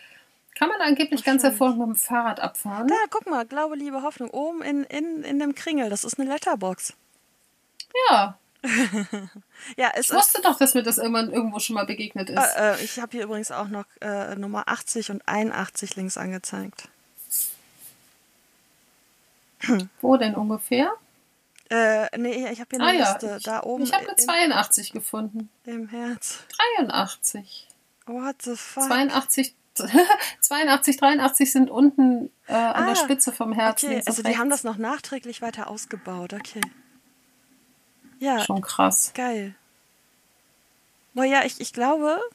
Kann 0.57 0.69
man 0.69 0.81
angeblich 0.81 1.25
ganz 1.25 1.43
hervorragend 1.43 1.79
mit 1.79 1.89
dem 1.89 1.97
Fahrrad 1.97 2.41
abfahren. 2.41 2.89
Da, 2.89 2.97
guck 3.11 3.29
mal, 3.29 3.47
Glaube, 3.47 3.77
Liebe, 3.77 4.03
Hoffnung. 4.03 4.31
Oben 4.31 4.63
in, 4.63 4.85
in, 4.85 5.23
in 5.23 5.39
dem 5.39 5.55
Kringel, 5.55 5.89
das 5.91 6.05
ist 6.05 6.19
eine 6.19 6.29
Letterbox. 6.29 6.95
Ja, 8.09 8.39
ja, 9.77 9.91
es 9.95 10.11
ich 10.11 10.17
wusste 10.17 10.43
doch, 10.43 10.59
dass 10.59 10.75
mir 10.75 10.83
das 10.83 10.99
irgendwann 10.99 11.33
irgendwo 11.33 11.59
schon 11.61 11.75
mal 11.75 11.87
begegnet 11.87 12.29
ist. 12.29 12.57
Äh, 12.57 12.75
äh, 12.75 12.85
ich 12.85 12.99
habe 12.99 13.13
hier 13.13 13.25
übrigens 13.25 13.51
auch 13.51 13.69
noch 13.69 13.87
äh, 14.01 14.35
Nummer 14.37 14.69
80 14.69 15.11
und 15.11 15.27
81 15.27 15.97
links 15.97 16.19
angezeigt. 16.19 16.89
Wo 20.01 20.17
denn 20.17 20.35
ungefähr? 20.35 20.93
Äh, 21.71 22.19
nee, 22.19 22.51
ich 22.51 22.61
habe 22.61 22.69
hier 22.71 22.81
eine 22.81 23.05
ah, 23.05 23.11
Liste. 23.11 23.27
Ja. 23.27 23.37
Ich, 23.37 23.43
da 23.45 23.63
oben. 23.63 23.85
Ich 23.85 23.93
habe 23.93 24.07
eine 24.07 24.17
82 24.17 24.93
gefunden. 24.93 25.49
Im 25.65 25.89
Herz. 25.89 26.41
83. 26.79 27.69
What 28.07 28.43
the 28.43 28.57
fuck? 28.57 28.89
82, 28.89 29.55
82, 30.41 30.97
83 30.97 31.53
sind 31.53 31.71
unten 31.71 32.31
äh, 32.47 32.53
an 32.53 32.85
ah, 32.85 32.87
der 32.89 32.97
Spitze 32.97 33.33
vom 33.33 33.53
Herzen. 33.53 33.91
Okay, 33.91 34.03
also 34.07 34.23
die 34.23 34.39
haben 34.39 34.51
das 34.51 34.65
noch 34.65 34.77
nachträglich 34.77 35.43
weiter 35.43 35.69
ausgebaut. 35.69 36.35
Okay. 36.35 36.61
Ja. 38.19 38.41
Schon 38.45 38.61
krass. 38.61 39.13
Geil. 39.15 39.55
Boah, 41.15 41.25
ja, 41.25 41.45
ich, 41.45 41.61
ich 41.61 41.73
glaube. 41.73 42.21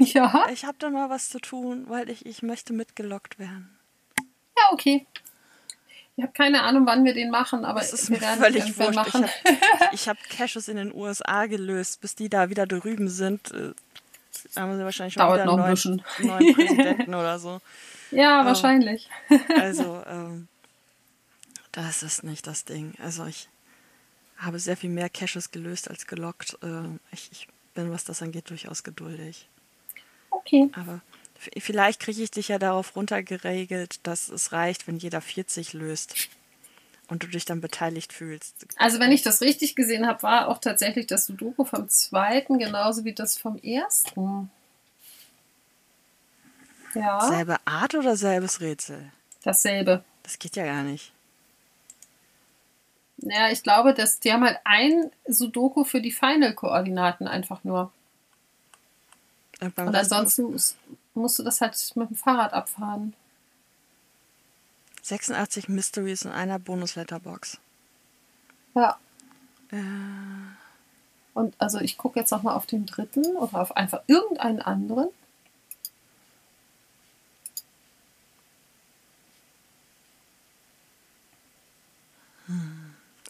Ja. 0.00 0.46
Ich 0.52 0.64
habe 0.64 0.76
da 0.78 0.90
mal 0.90 1.10
was 1.10 1.28
zu 1.28 1.40
tun, 1.40 1.86
weil 1.88 2.08
ich, 2.08 2.24
ich 2.24 2.44
möchte 2.44 2.72
mitgelockt 2.72 3.40
werden. 3.40 3.76
Ja, 4.56 4.62
okay. 4.70 5.08
Ich 6.18 6.22
habe 6.22 6.32
keine 6.32 6.62
Ahnung, 6.62 6.86
wann 6.86 7.04
wir 7.04 7.14
den 7.14 7.30
machen, 7.30 7.64
aber 7.64 7.80
es 7.80 7.92
ist 7.92 8.10
mir 8.10 8.18
völlig 8.18 8.76
wurscht. 8.78 8.94
Machen. 8.94 9.26
Ich 9.92 10.08
habe 10.08 10.18
hab 10.18 10.28
Caches 10.28 10.68
in 10.68 10.76
den 10.76 10.94
USA 10.94 11.46
gelöst, 11.46 12.00
bis 12.00 12.14
die 12.14 12.28
da 12.28 12.50
wieder 12.50 12.66
drüben 12.66 13.08
sind. 13.08 13.52
Äh, 14.46 14.60
haben 14.60 14.76
sie 14.76 14.84
wahrscheinlich 14.84 15.14
schon 15.14 15.22
Dauert 15.22 15.42
wieder 15.42 15.52
einen 15.52 15.78
neuen, 15.78 16.02
neuen 16.18 16.54
Präsidenten 16.54 17.14
oder 17.14 17.38
so. 17.38 17.60
Ja, 18.10 18.40
ähm, 18.40 18.46
wahrscheinlich. 18.46 19.08
Also, 19.56 20.02
ähm, 20.06 20.48
das 21.72 22.02
ist 22.02 22.24
nicht 22.24 22.46
das 22.46 22.64
Ding. 22.64 22.94
Also 23.02 23.26
ich 23.26 23.48
habe 24.38 24.58
sehr 24.58 24.76
viel 24.76 24.90
mehr 24.90 25.08
Caches 25.08 25.50
gelöst 25.50 25.90
als 25.90 26.06
gelockt. 26.06 26.58
Äh, 26.62 26.88
ich, 27.12 27.28
ich 27.32 27.48
bin, 27.74 27.90
was 27.90 28.04
das 28.04 28.22
angeht, 28.22 28.50
durchaus 28.50 28.82
geduldig. 28.82 29.48
Okay. 30.30 30.70
Aber 30.74 31.00
vielleicht 31.58 32.00
kriege 32.00 32.22
ich 32.22 32.30
dich 32.30 32.48
ja 32.48 32.58
darauf 32.58 32.96
runtergeregelt, 32.96 34.00
dass 34.06 34.28
es 34.28 34.52
reicht, 34.52 34.86
wenn 34.86 34.96
jeder 34.96 35.20
40 35.20 35.72
löst 35.72 36.28
und 37.08 37.22
du 37.22 37.26
dich 37.26 37.44
dann 37.44 37.60
beteiligt 37.60 38.12
fühlst. 38.12 38.66
Also 38.76 39.00
wenn 39.00 39.12
ich 39.12 39.22
das 39.22 39.40
richtig 39.40 39.74
gesehen 39.74 40.06
habe, 40.06 40.22
war 40.22 40.48
auch 40.48 40.58
tatsächlich 40.58 41.06
das 41.06 41.26
Sudoku 41.26 41.64
vom 41.64 41.88
zweiten 41.88 42.58
genauso 42.58 43.04
wie 43.04 43.14
das 43.14 43.36
vom 43.36 43.58
ersten. 43.58 44.50
Ja. 46.94 47.20
Selbe 47.20 47.56
Art 47.64 47.94
oder 47.94 48.16
selbes 48.16 48.60
Rätsel? 48.60 49.10
Dasselbe. 49.42 50.04
Das 50.22 50.38
geht 50.38 50.56
ja 50.56 50.64
gar 50.64 50.82
nicht. 50.82 51.12
Naja, 53.18 53.50
ich 53.50 53.62
glaube, 53.62 53.94
dass 53.94 54.20
die 54.20 54.32
haben 54.32 54.44
halt 54.44 54.58
ein 54.64 55.10
Sudoku 55.26 55.84
für 55.84 56.00
die 56.00 56.12
Final-Koordinaten 56.12 57.26
einfach 57.26 57.64
nur. 57.64 57.90
Und 59.60 59.76
ansonsten 59.78 60.56
musst 61.14 61.38
du 61.38 61.42
das 61.42 61.60
halt 61.60 61.76
mit 61.96 62.10
dem 62.10 62.16
Fahrrad 62.16 62.52
abfahren. 62.52 63.14
86 65.02 65.68
Mysteries 65.68 66.22
in 66.22 66.30
einer 66.30 66.58
Bonus-Letterbox. 66.58 67.58
Ja. 68.74 68.98
Äh. 69.70 69.76
Und 71.34 71.54
also 71.58 71.78
ich 71.80 71.98
gucke 71.98 72.18
jetzt 72.18 72.30
nochmal 72.30 72.56
auf 72.56 72.66
den 72.66 72.86
dritten 72.86 73.24
oder 73.36 73.60
auf 73.60 73.76
einfach 73.76 74.02
irgendeinen 74.06 74.60
anderen. 74.60 75.08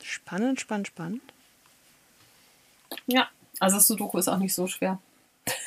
Spannend, 0.03 0.61
spannend, 0.61 0.87
spannend. 0.87 1.23
Ja, 3.07 3.29
also 3.59 3.77
das 3.77 3.87
Sudoku 3.87 4.19
ist 4.19 4.29
auch 4.29 4.39
nicht 4.39 4.55
so 4.55 4.67
schwer. 4.67 5.01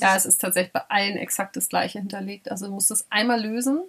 ja, 0.00 0.16
es 0.16 0.24
ist 0.24 0.40
tatsächlich 0.40 0.72
bei 0.72 0.84
allen 0.88 1.16
exakt 1.16 1.56
das 1.56 1.68
gleiche 1.68 1.98
hinterlegt. 1.98 2.50
Also 2.50 2.66
du 2.66 2.72
musst 2.72 2.90
es 2.90 3.06
einmal 3.10 3.42
lösen. 3.42 3.82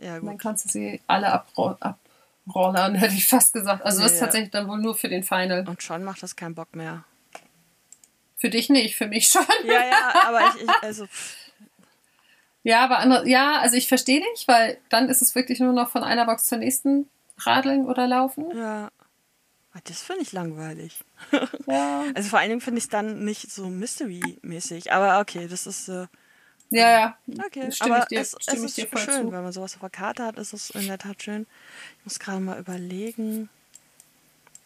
Ja, 0.00 0.20
dann 0.20 0.38
kannst 0.38 0.64
du 0.64 0.68
sie 0.68 1.00
alle 1.06 1.32
abrollern, 1.32 2.94
hätte 2.94 3.14
ich 3.14 3.26
fast 3.26 3.52
gesagt. 3.52 3.84
Also 3.84 4.02
das 4.02 4.12
ist 4.12 4.20
tatsächlich 4.20 4.50
dann 4.50 4.68
wohl 4.68 4.78
nur 4.78 4.94
für 4.94 5.08
den 5.08 5.22
Final. 5.22 5.66
Und 5.68 5.82
schon 5.82 6.04
macht 6.04 6.22
das 6.22 6.36
keinen 6.36 6.54
Bock 6.54 6.74
mehr. 6.74 7.04
Für 8.36 8.50
dich 8.50 8.68
nicht, 8.68 8.96
für 8.96 9.06
mich 9.06 9.28
schon. 9.32 9.44
Ja, 9.64 9.86
ja, 9.86 10.14
aber 10.26 10.40
ich, 10.54 10.62
ich 10.62 10.70
also. 10.82 11.06
Ja, 12.62 12.84
aber 12.84 12.98
andere, 12.98 13.28
ja, 13.28 13.58
also 13.60 13.76
ich 13.76 13.88
verstehe 13.88 14.20
dich, 14.32 14.46
weil 14.46 14.78
dann 14.88 15.08
ist 15.08 15.22
es 15.22 15.34
wirklich 15.34 15.60
nur 15.60 15.72
noch 15.72 15.90
von 15.90 16.04
einer 16.04 16.26
Box 16.26 16.46
zur 16.46 16.58
nächsten 16.58 17.08
radeln 17.38 17.86
oder 17.86 18.06
laufen. 18.06 18.56
Ja. 18.56 18.90
Ah, 19.72 19.80
das 19.84 20.02
finde 20.02 20.22
ich 20.22 20.32
langweilig. 20.32 21.04
Ja. 21.66 22.04
Also 22.14 22.30
vor 22.30 22.38
allen 22.38 22.48
Dingen 22.48 22.60
finde 22.60 22.78
ich 22.78 22.84
es 22.84 22.90
dann 22.90 23.24
nicht 23.24 23.50
so 23.50 23.68
Mystery-mäßig. 23.68 24.92
Aber 24.92 25.20
okay, 25.20 25.46
das 25.48 25.66
ist. 25.66 25.88
Äh, 25.88 26.06
ja, 26.70 26.90
ja. 26.90 27.18
Okay, 27.46 27.70
aber 27.80 28.06
dir, 28.06 28.20
es, 28.20 28.36
es 28.46 28.62
ist 28.62 28.76
schön, 28.76 28.88
zu. 28.88 29.32
wenn 29.32 29.42
man 29.42 29.52
sowas 29.52 29.74
auf 29.74 29.80
der 29.80 29.90
Karte 29.90 30.24
hat, 30.24 30.38
ist 30.38 30.52
es 30.52 30.70
in 30.70 30.86
der 30.86 30.98
Tat 30.98 31.22
schön. 31.22 31.46
Ich 31.98 32.04
muss 32.04 32.18
gerade 32.18 32.40
mal 32.40 32.58
überlegen. 32.58 33.48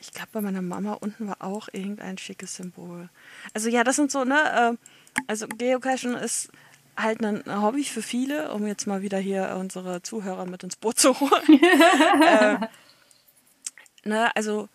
Ich 0.01 0.13
glaube, 0.13 0.31
bei 0.33 0.41
meiner 0.41 0.63
Mama 0.63 0.95
unten 0.95 1.29
war 1.29 1.37
auch 1.41 1.69
irgendein 1.73 2.19
schickes 2.19 2.57
Symbol. 2.57 3.09
Also 3.55 3.69
ja, 3.69 3.85
das 3.85 3.97
sind 3.97 4.11
so, 4.11 4.25
ne, 4.25 4.77
äh, 4.77 5.23
also 5.29 5.47
Geocachen 5.47 6.15
ist 6.15 6.51
halt 6.97 7.23
ein 7.25 7.43
Hobby 7.63 7.85
für 7.85 8.03
viele, 8.03 8.53
um 8.53 8.67
jetzt 8.67 8.87
mal 8.87 9.03
wieder 9.03 9.19
hier 9.19 9.57
unsere 9.59 10.03
Zuhörer 10.03 10.47
mit 10.47 10.65
ins 10.65 10.77
Boot 10.77 10.99
zu 10.99 11.19
holen. 11.21 11.61
äh, 12.23 12.59
ne, 14.05 14.35
also 14.35 14.69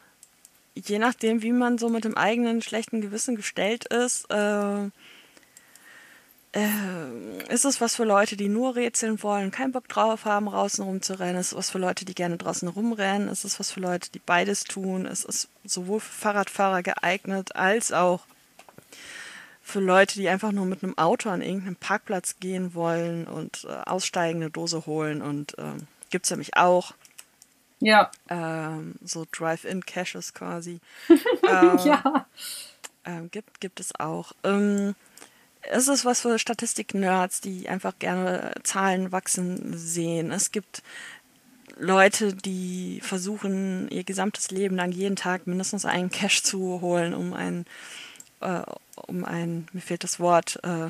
je 0.75 0.99
nachdem, 0.99 1.41
wie 1.41 1.51
man 1.51 1.77
so 1.77 1.89
mit 1.89 2.05
dem 2.05 2.15
eigenen 2.15 2.61
schlechten 2.61 3.01
Gewissen 3.01 3.35
gestellt 3.35 3.85
ist, 3.85 4.31
äh, 4.31 4.89
äh, 6.57 7.53
ist 7.53 7.65
es 7.65 7.79
was 7.81 7.95
für 7.95 8.03
Leute, 8.03 8.35
die 8.35 8.49
nur 8.49 8.75
rätseln 8.75 9.21
wollen, 9.21 9.51
keinen 9.51 9.71
Bock 9.71 9.87
drauf 9.87 10.25
haben, 10.25 10.47
draußen 10.47 10.83
rumzurennen? 10.83 11.39
Ist 11.39 11.51
es 11.51 11.57
was 11.57 11.69
für 11.69 11.77
Leute, 11.77 12.03
die 12.03 12.15
gerne 12.15 12.37
draußen 12.37 12.67
rumrennen? 12.67 13.27
Ist 13.27 13.45
es 13.45 13.59
was 13.59 13.71
für 13.71 13.79
Leute, 13.79 14.11
die 14.11 14.19
beides 14.19 14.63
tun? 14.63 15.05
Es 15.05 15.23
ist 15.23 15.49
sowohl 15.63 15.99
für 15.99 16.11
Fahrradfahrer 16.11 16.81
geeignet, 16.81 17.55
als 17.55 17.91
auch 17.91 18.25
für 19.61 19.79
Leute, 19.79 20.15
die 20.15 20.29
einfach 20.29 20.51
nur 20.51 20.65
mit 20.65 20.83
einem 20.83 20.97
Auto 20.97 21.29
an 21.29 21.41
irgendeinen 21.41 21.75
Parkplatz 21.75 22.37
gehen 22.39 22.73
wollen 22.73 23.27
und 23.27 23.65
äh, 23.65 23.73
aussteigen, 23.85 24.41
eine 24.41 24.49
Dose 24.49 24.85
holen. 24.85 25.21
Und 25.21 25.55
ähm, 25.59 25.87
gibt 26.09 26.25
es 26.25 26.31
nämlich 26.31 26.57
auch. 26.57 26.93
Ja. 27.79 28.09
Ähm, 28.29 28.95
so 29.03 29.27
Drive-In-Caches 29.31 30.33
quasi. 30.33 30.79
ähm, 31.09 31.79
ja. 31.85 32.25
Ähm, 33.05 33.29
gibt, 33.29 33.61
gibt 33.61 33.79
es 33.79 33.93
auch. 33.99 34.31
Ähm, 34.43 34.95
es 35.69 35.87
ist 35.87 36.05
was 36.05 36.21
für 36.21 36.39
Statistik-Nerds, 36.39 37.41
die 37.41 37.69
einfach 37.69 37.97
gerne 37.99 38.53
Zahlen 38.63 39.11
wachsen 39.11 39.77
sehen. 39.77 40.31
Es 40.31 40.51
gibt 40.51 40.83
Leute, 41.77 42.33
die 42.33 42.99
versuchen, 43.03 43.87
ihr 43.89 44.03
gesamtes 44.03 44.51
Leben 44.51 44.75
lang 44.75 44.91
jeden 44.91 45.15
Tag 45.15 45.47
mindestens 45.47 45.85
einen 45.85 46.09
Cash 46.09 46.43
zu 46.43 46.81
holen, 46.81 47.13
um 47.13 47.33
ein, 47.33 47.65
äh, 48.41 48.61
um 48.95 49.23
ein, 49.25 49.67
mir 49.73 49.81
fehlt 49.81 50.03
das 50.03 50.19
Wort, 50.19 50.59
äh, 50.63 50.89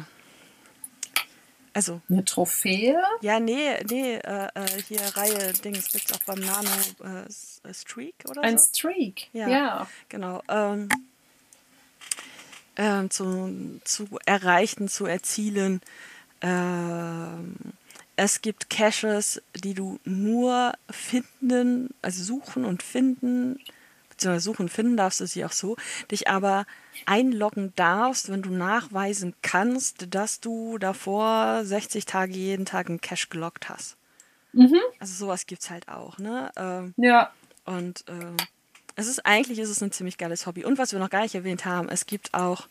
also. 1.74 2.02
Eine 2.10 2.26
Trophäe? 2.26 2.98
Ja, 3.22 3.40
nee, 3.40 3.78
nee, 3.88 4.16
äh, 4.16 4.48
äh 4.56 4.82
hier 4.88 5.00
Reihe 5.16 5.54
Dings 5.64 5.92
gibt 5.92 6.10
es 6.10 6.14
auch 6.14 6.24
beim 6.24 6.40
Nano 6.40 6.70
äh, 7.04 7.74
Streak 7.74 8.16
oder 8.28 8.42
Ein 8.42 8.58
so. 8.58 8.64
Ein 8.64 8.70
Streak, 8.70 9.28
ja. 9.34 9.48
ja. 9.48 9.88
Genau. 10.10 10.42
Ähm, 10.50 10.90
äh, 12.78 13.10
zu, 13.10 13.82
zu 13.84 14.08
erreichen, 14.26 14.88
zu 14.88 15.06
erzielen. 15.06 15.82
Ähm, 16.42 17.56
es 18.16 18.42
gibt 18.42 18.70
Caches, 18.70 19.42
die 19.56 19.74
du 19.74 20.00
nur 20.06 20.74
finden, 20.90 21.90
also 22.02 22.24
suchen 22.24 22.66
und 22.66 22.82
finden, 22.82 23.60
beziehungsweise 24.10 24.44
suchen 24.44 24.64
und 24.64 24.70
finden 24.70 24.98
darfst 24.98 25.20
du 25.20 25.28
sie 25.28 25.46
auch 25.46 25.52
so, 25.52 25.76
dich 26.10 26.28
aber 26.28 26.66
einloggen 27.06 27.74
darfst, 27.76 28.32
wenn 28.32 28.42
du 28.42 28.52
nachweisen 28.52 29.36
kannst, 29.42 30.16
dass 30.16 30.40
du 30.40 30.78
davor 30.78 31.64
60 31.64 32.06
Tage 32.06 32.34
jeden 32.34 32.66
Tag 32.66 32.90
einen 32.90 33.02
Cache 33.02 33.28
gelockt 33.30 33.70
hast. 33.70 33.98
Mhm. 34.54 34.80
Also 35.00 35.14
sowas 35.14 35.46
gibt 35.46 35.62
es 35.62 35.70
halt 35.70 35.88
auch, 35.88 36.18
ne? 36.18 36.52
Ähm, 36.56 36.94
ja. 36.98 37.32
Und 37.66 38.06
äh, 38.08 38.36
es 38.98 39.08
ist 39.08 39.26
eigentlich 39.26 39.60
ist 39.60 39.70
es 39.70 39.82
ein 39.82 39.92
ziemlich 39.92 40.18
geiles 40.18 40.48
Hobby. 40.48 40.66
Und 40.66 40.80
was 40.80 40.92
wir 40.92 41.00
noch 41.00 41.12
gar 41.12 41.22
nicht 41.22 41.36
erwähnt 41.36 41.66
haben, 41.66 41.88
es 41.88 42.08
gibt 42.08 42.34
auch, 42.34 42.68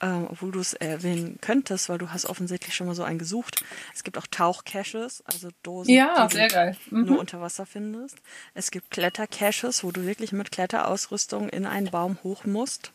ähm, 0.00 0.28
obwohl 0.30 0.52
du 0.52 0.60
es 0.60 0.74
erwähnen 0.74 1.38
könntest, 1.40 1.88
weil 1.88 1.96
du 1.96 2.10
hast 2.10 2.26
offensichtlich 2.26 2.74
schon 2.74 2.86
mal 2.86 2.94
so 2.94 3.02
einen 3.02 3.18
gesucht, 3.18 3.64
es 3.94 4.04
gibt 4.04 4.18
auch 4.18 4.26
Tauchcaches, 4.30 5.24
also 5.24 5.48
Dosen, 5.62 5.94
ja, 5.94 6.26
die 6.26 6.36
du. 6.36 6.76
Mhm. 6.90 7.04
nur 7.06 7.18
unter 7.18 7.40
Wasser 7.40 7.64
findest. 7.64 8.18
Es 8.52 8.70
gibt 8.70 8.90
Klettercaches, 8.90 9.82
wo 9.82 9.90
du 9.90 10.04
wirklich 10.04 10.32
mit 10.32 10.52
Kletterausrüstung 10.52 11.48
in 11.48 11.64
einen 11.64 11.90
Baum 11.90 12.18
hoch 12.22 12.44
musst. 12.44 12.92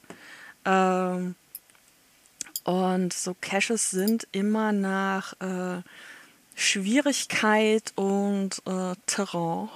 Ähm, 0.63 1.33
und 2.65 3.13
so 3.13 3.35
Caches 3.41 3.89
sind 3.89 4.27
immer 4.31 4.73
nach 4.73 5.33
äh, 5.41 5.81
Schwierigkeit 6.53 7.93
und 7.95 8.61
äh, 8.67 8.93
Terrain 9.07 9.69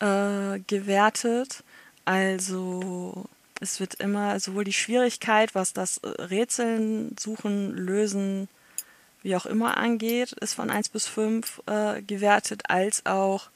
äh, 0.00 0.60
gewertet. 0.66 1.62
Also 2.04 3.24
es 3.60 3.80
wird 3.80 3.94
immer 3.94 4.38
sowohl 4.40 4.64
die 4.64 4.72
Schwierigkeit, 4.72 5.54
was 5.54 5.72
das 5.72 5.98
äh, 5.98 6.08
Rätseln, 6.08 7.16
Suchen, 7.18 7.72
Lösen, 7.72 8.48
wie 9.22 9.36
auch 9.36 9.46
immer 9.46 9.78
angeht, 9.78 10.32
ist 10.32 10.54
von 10.54 10.70
1 10.70 10.90
bis 10.90 11.06
5 11.06 11.62
äh, 11.66 12.02
gewertet, 12.02 12.64
als 12.68 13.06
auch 13.06 13.48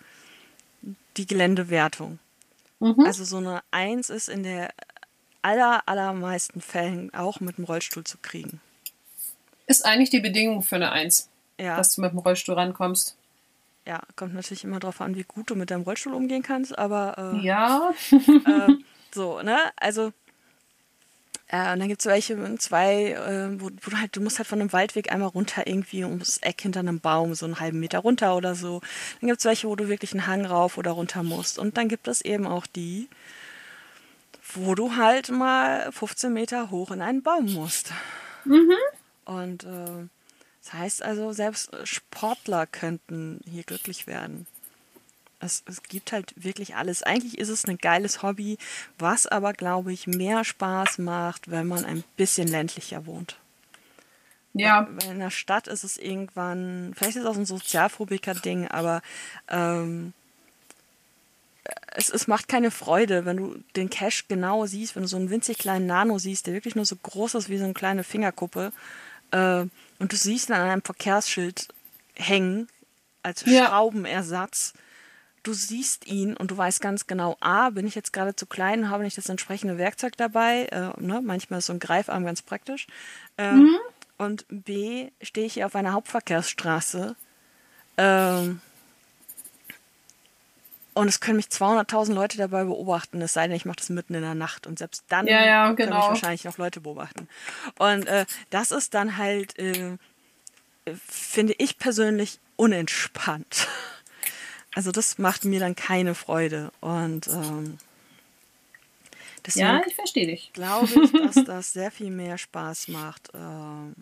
die 1.16 1.26
Geländewertung. 1.26 2.18
Mhm. 2.80 3.05
Also 3.05 3.24
so 3.24 3.36
eine 3.36 3.62
1 3.70 4.09
ist 4.09 4.28
in 4.28 4.43
der 4.45 4.72
aller, 5.43 5.82
allermeisten 5.86 6.61
Fällen 6.61 7.12
auch 7.12 7.41
mit 7.41 7.59
dem 7.59 7.64
Rollstuhl 7.64 8.05
zu 8.05 8.18
kriegen. 8.18 8.61
Ist 9.66 9.84
eigentlich 9.84 10.11
die 10.11 10.20
Bedingung 10.20 10.62
für 10.62 10.76
eine 10.76 10.91
1, 10.91 11.28
ja. 11.61 11.76
dass 11.76 11.95
du 11.95 12.01
mit 12.01 12.12
dem 12.12 12.18
Rollstuhl 12.18 12.55
rankommst. 12.55 13.16
Ja, 13.89 14.03
kommt 14.16 14.34
natürlich 14.34 14.64
immer 14.64 14.80
darauf 14.80 15.01
an, 15.01 15.16
wie 15.16 15.24
gut 15.24 15.49
du 15.49 15.55
mit 15.55 15.70
deinem 15.70 15.80
Rollstuhl 15.80 16.12
umgehen 16.12 16.43
kannst, 16.43 16.78
aber. 16.78 17.32
Äh, 17.32 17.47
ja. 17.47 17.95
äh, 18.11 18.74
so, 19.14 19.41
ne? 19.41 19.57
Also. 19.76 20.12
Äh, 21.47 21.72
und 21.72 21.78
dann 21.78 21.89
gibt 21.89 22.03
es 22.03 22.07
welche, 22.07 22.36
zwei, 22.59 23.12
äh, 23.12 23.59
wo, 23.59 23.70
wo, 23.80 23.91
du 23.91 23.99
halt, 23.99 24.14
du 24.14 24.20
musst 24.20 24.36
halt 24.36 24.47
von 24.47 24.61
einem 24.61 24.74
Waldweg 24.74 25.11
einmal 25.11 25.30
runter 25.30 25.66
irgendwie 25.66 26.05
ums 26.05 26.36
Eck 26.43 26.61
hinter 26.61 26.80
einem 26.80 27.01
Baum, 27.01 27.34
so 27.34 27.47
einen 27.47 27.61
halben 27.61 27.80
Meter 27.80 28.01
runter 28.01 28.36
oder 28.36 28.55
so. 28.55 28.82
Dann 29.22 29.28
gibt 29.28 29.39
es 29.39 29.47
welche, 29.47 29.68
wo 29.68 29.74
du 29.74 29.89
wirklich 29.89 30.12
einen 30.12 30.26
Hang 30.26 30.45
rauf 30.45 30.76
oder 30.76 30.91
runter 30.91 31.22
musst. 31.22 31.59
Und 31.59 31.78
dann 31.78 31.89
gibt 31.89 32.09
es 32.09 32.20
eben 32.20 32.47
auch 32.47 32.66
die, 32.66 33.09
wo 34.53 34.74
du 34.74 34.97
halt 34.97 35.30
mal 35.30 35.91
15 35.93 36.30
Meter 36.30 36.70
hoch 36.70 36.91
in 36.91 37.01
einen 37.01 37.22
Baum 37.22 37.51
musst. 37.55 37.93
Mhm. 38.45 38.74
Und 39.24 39.64
äh, 39.64 40.09
das 40.69 40.79
heißt 40.79 41.03
also, 41.03 41.33
selbst 41.33 41.71
Sportler 41.85 42.66
könnten 42.66 43.41
hier 43.51 43.62
glücklich 43.62 44.07
werden. 44.07 44.47
Es, 45.41 45.62
es 45.66 45.83
gibt 45.83 46.12
halt 46.12 46.35
wirklich 46.37 46.75
alles. 46.75 47.03
Eigentlich 47.03 47.39
ist 47.39 47.49
es 47.49 47.64
ein 47.64 47.79
geiles 47.79 48.23
Hobby, 48.23 48.59
was 48.99 49.27
aber, 49.27 49.55
glaube 49.55 49.95
ich, 49.95 50.07
mehr 50.07 50.45
Spaß 50.45 50.99
macht, 50.99 51.51
wenn 51.51 51.69
man 51.69 51.87
ein 51.87 52.05
bisschen 52.16 52.49
ländlicher 52.49 53.07
wohnt. 53.07 53.39
Ja. 54.53 54.89
Weil 54.91 55.12
in 55.12 55.21
der 55.21 55.31
Stadt 55.31 55.69
ist 55.69 55.85
es 55.85 55.97
irgendwann, 55.97 56.93
vielleicht 56.95 57.16
ist 57.16 57.23
es 57.23 57.29
auch 57.29 57.37
ein 57.37 57.47
Sozialphobiker-Ding, 57.47 58.69
aber 58.69 59.01
ähm, 59.49 60.12
es, 61.93 62.11
es 62.11 62.27
macht 62.27 62.49
keine 62.49 62.71
Freude, 62.71 63.25
wenn 63.25 63.37
du 63.39 63.57
den 63.75 63.89
Cash 63.89 64.27
genau 64.29 64.66
siehst, 64.66 64.97
wenn 64.97 65.03
du 65.03 65.09
so 65.09 65.16
einen 65.16 65.31
winzig 65.31 65.57
kleinen 65.57 65.87
Nano 65.87 66.19
siehst, 66.19 66.47
der 66.47 66.55
wirklich 66.55 66.75
nur 66.75 66.85
so 66.85 66.97
groß 66.97 67.37
ist 67.37 67.49
wie 67.49 67.59
so 67.59 67.64
eine 67.64 67.75
kleine 67.75 68.05
Fingerkuppe, 68.05 68.73
äh, 69.31 69.66
und 69.99 70.12
du 70.12 70.16
siehst 70.16 70.49
ihn 70.49 70.55
an 70.55 70.68
einem 70.68 70.83
Verkehrsschild 70.83 71.68
hängen 72.14 72.68
als 73.22 73.45
ja. 73.45 73.66
Schraubenersatz. 73.66 74.74
Du 75.43 75.53
siehst 75.53 76.07
ihn 76.07 76.37
und 76.37 76.51
du 76.51 76.57
weißt 76.57 76.81
ganz 76.81 77.07
genau, 77.07 77.37
A, 77.41 77.70
bin 77.70 77.87
ich 77.87 77.95
jetzt 77.95 78.12
gerade 78.12 78.37
zu 78.37 78.47
klein 78.47 78.81
und 78.81 78.91
habe 78.91 79.05
nicht 79.05 79.16
das 79.16 79.29
entsprechende 79.29 79.79
Werkzeug 79.79 80.16
dabei. 80.16 80.64
Äh, 80.66 81.01
ne? 81.01 81.20
Manchmal 81.22 81.61
ist 81.61 81.66
so 81.66 81.72
ein 81.72 81.79
Greifarm 81.79 82.24
ganz 82.24 82.43
praktisch. 82.43 82.87
Äh, 83.37 83.53
mhm. 83.53 83.79
Und 84.18 84.47
B, 84.49 85.11
stehe 85.22 85.47
ich 85.47 85.55
hier 85.55 85.66
auf 85.66 85.76
einer 85.76 85.93
Hauptverkehrsstraße. 85.93 87.14
Ähm, 87.97 88.61
und 90.99 91.07
es 91.07 91.20
können 91.20 91.36
mich 91.36 91.46
200.000 91.46 92.12
Leute 92.12 92.38
dabei 92.38 92.64
beobachten, 92.64 93.22
es 93.22 93.32
sei 93.32 93.46
denn, 93.46 93.55
ich 93.55 93.64
mache 93.64 93.76
das 93.76 93.88
mitten 93.88 94.14
in 94.14 94.22
der 94.22 94.34
Nacht. 94.34 94.66
Und 94.66 94.80
selbst 94.80 95.05
dann 95.09 95.28
ja, 95.28 95.46
ja, 95.46 95.70
genau. 95.70 95.76
können 95.76 95.96
mich 95.96 96.09
wahrscheinlich 96.09 96.42
noch 96.42 96.59
Leute 96.59 96.80
beobachten. 96.80 97.28
Und 97.78 98.09
äh, 98.09 98.26
das 98.51 98.72
ist 98.72 98.94
dann 98.94 99.16
halt, 99.16 99.57
äh, 99.61 99.96
finde 101.07 101.55
ich 101.59 101.78
persönlich, 101.78 102.40
unentspannt. 102.57 103.68
Also 104.74 104.92
das 104.92 105.18
macht 105.18 105.44
mir 105.44 105.59
dann 105.59 105.74
keine 105.74 106.14
Freude. 106.14 106.70
Und 106.80 107.26
ähm, 107.26 107.78
deswegen 109.44 109.66
ja, 109.66 109.82
ich 109.84 109.94
verstehe 109.94 110.26
dich. 110.26 110.53
Glaube 110.53 110.86
ich, 110.86 111.11
dass 111.11 111.44
das 111.46 111.72
sehr 111.72 111.90
viel 111.90 112.11
mehr 112.11 112.38
Spaß 112.38 112.88
macht. 112.88 113.30
Ähm, 113.34 113.94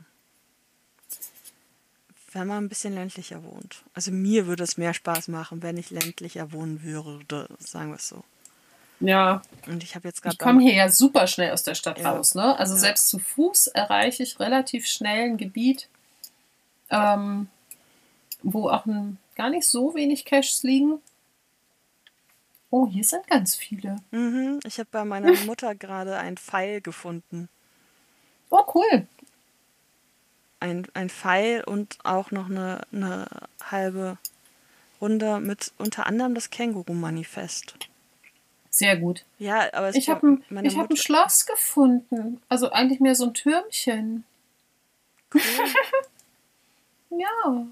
wenn 2.37 2.47
man 2.47 2.65
ein 2.65 2.69
bisschen 2.69 2.95
ländlicher 2.95 3.43
wohnt. 3.43 3.83
Also 3.95 4.11
mir 4.13 4.47
würde 4.47 4.63
es 4.63 4.77
mehr 4.77 4.93
Spaß 4.93 5.29
machen, 5.29 5.63
wenn 5.63 5.79
ich 5.79 5.91
ländlicher 5.91 6.53
wohnen 6.53 6.83
würde, 6.83 7.49
sagen 7.59 7.91
wir 7.91 7.97
es 7.97 8.09
so. 8.09 8.23
Ja. 9.01 9.43
Und 9.67 9.83
ich 9.83 9.95
habe 9.95 10.07
jetzt 10.07 10.23
gerade. 10.23 10.35
Ich 10.35 10.39
komme 10.39 10.63
hier 10.63 10.75
ja 10.75 10.89
super 10.91 11.27
schnell 11.27 11.53
aus 11.53 11.63
der 11.63 11.75
Stadt 11.75 11.99
ja. 11.99 12.11
raus, 12.13 12.35
ne? 12.35 12.59
Also 12.59 12.75
ja. 12.75 12.81
selbst 12.81 13.09
zu 13.09 13.19
Fuß 13.19 13.69
erreiche 13.69 14.23
ich 14.23 14.39
relativ 14.39 14.87
schnell 14.87 15.31
ein 15.31 15.37
Gebiet, 15.39 15.89
ähm, 16.91 17.49
wo 18.43 18.69
auch 18.69 18.85
ein, 18.87 19.19
gar 19.35 19.51
nicht 19.51 19.67
so 19.67 19.95
wenig 19.95 20.25
Caches 20.25 20.63
liegen. 20.63 20.99
Oh, 22.71 22.87
hier 22.87 23.05
sind 23.05 23.27
ganz 23.29 23.55
viele. 23.55 23.97
Mhm, 24.11 24.61
ich 24.67 24.79
habe 24.79 24.89
bei 24.91 25.05
meiner 25.05 25.33
Mutter 25.47 25.75
gerade 25.75 26.19
einen 26.19 26.37
Pfeil 26.37 26.83
gefunden. 26.83 27.49
Oh, 28.51 28.63
cool 28.75 29.09
ein, 30.67 30.87
ein 30.95 31.09
Pfeil 31.09 31.63
und 31.65 31.99
auch 32.05 32.31
noch 32.31 32.51
eine, 32.51 32.83
eine 32.93 33.27
halbe 33.71 34.19
Runde 35.01 35.41
mit 35.41 35.73
unter 35.79 36.07
anderem 36.07 36.35
das 36.35 36.51
Känguru-Manifest. 36.51 37.75
Sehr 38.71 38.97
gut. 38.97 39.25
Ja, 39.39 39.73
aber 39.73 39.95
ich 39.95 40.09
habe 40.09 40.27
ein, 40.27 40.65
ich 40.65 40.77
hab 40.77 40.91
ein 40.91 40.97
Schloss 40.97 41.47
gefunden. 41.47 42.43
Also 42.49 42.71
eigentlich 42.71 43.01
mehr 43.01 43.15
so 43.15 43.27
ein 43.27 43.35
Türmchen. 43.35 44.25
Cool. 45.33 45.41
ja. 47.19 47.67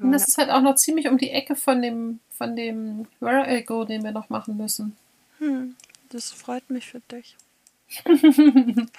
Und 0.00 0.12
das 0.12 0.26
ist 0.26 0.38
halt 0.38 0.48
auch 0.48 0.62
noch 0.62 0.76
ziemlich 0.76 1.08
um 1.08 1.18
die 1.18 1.30
Ecke 1.30 1.54
von 1.54 1.82
dem, 1.82 2.20
von 2.30 2.56
dem 2.56 3.06
Where 3.20 3.54
I 3.54 3.62
Go, 3.62 3.84
den 3.84 4.04
wir 4.04 4.12
noch 4.12 4.30
machen 4.30 4.56
müssen. 4.56 4.96
Hm, 5.38 5.76
das 6.08 6.30
freut 6.30 6.70
mich 6.70 6.86
für 6.86 7.00
dich. 7.00 7.36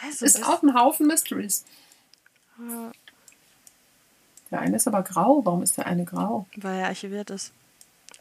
also, 0.06 0.26
ist 0.26 0.48
auch 0.48 0.62
ein 0.62 0.76
Haufen 0.76 1.08
Mysteries. 1.08 1.66
Der 4.52 4.60
eine 4.60 4.76
ist 4.78 4.88
aber 4.88 5.04
grau. 5.04 5.42
Warum 5.44 5.62
ist 5.64 5.78
der 5.78 5.86
eine 5.88 6.06
grau? 6.06 6.46
Weil 6.58 6.80
er 6.80 6.88
archiviert 6.88 7.30
ist. 7.30 7.52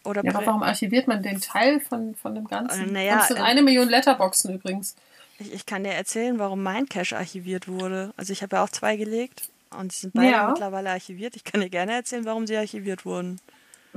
Oder 0.04 0.24
Ja, 0.24 0.34
aber 0.34 0.46
warum 0.46 0.62
archiviert 0.62 1.08
man 1.08 1.22
den 1.22 1.40
Teil 1.40 1.80
von, 1.80 2.14
von 2.14 2.34
dem 2.34 2.46
Ganzen? 2.46 2.88
Äh, 2.88 2.92
naja, 2.92 3.16
das 3.18 3.28
sind 3.28 3.38
äh, 3.38 3.42
eine 3.42 3.62
Million 3.62 3.88
Letterboxen 3.88 4.54
übrigens. 4.54 4.94
ich, 5.38 5.52
ich 5.52 5.66
kann 5.66 5.84
dir 5.84 5.92
erzählen, 5.92 6.38
warum 6.38 6.62
mein 6.62 6.88
Cache 6.88 7.16
archiviert 7.16 7.68
wurde. 7.68 8.12
Also 8.16 8.32
ich 8.32 8.42
habe 8.42 8.56
ja 8.56 8.64
auch 8.64 8.70
zwei 8.70 8.96
gelegt 8.96 9.48
und 9.70 9.92
die 9.92 9.98
sind 9.98 10.14
beide 10.14 10.30
Ja. 10.30 10.48
mittlerweile 10.48 10.90
archiviert. 10.90 11.36
Ich 11.36 11.44
kann 11.44 11.60
dir 11.60 11.70
gerne 11.70 11.92
erzählen, 11.92 12.24
warum 12.24 12.46
sie 12.46 12.56
archiviert 12.56 13.04
wurden. 13.04 13.40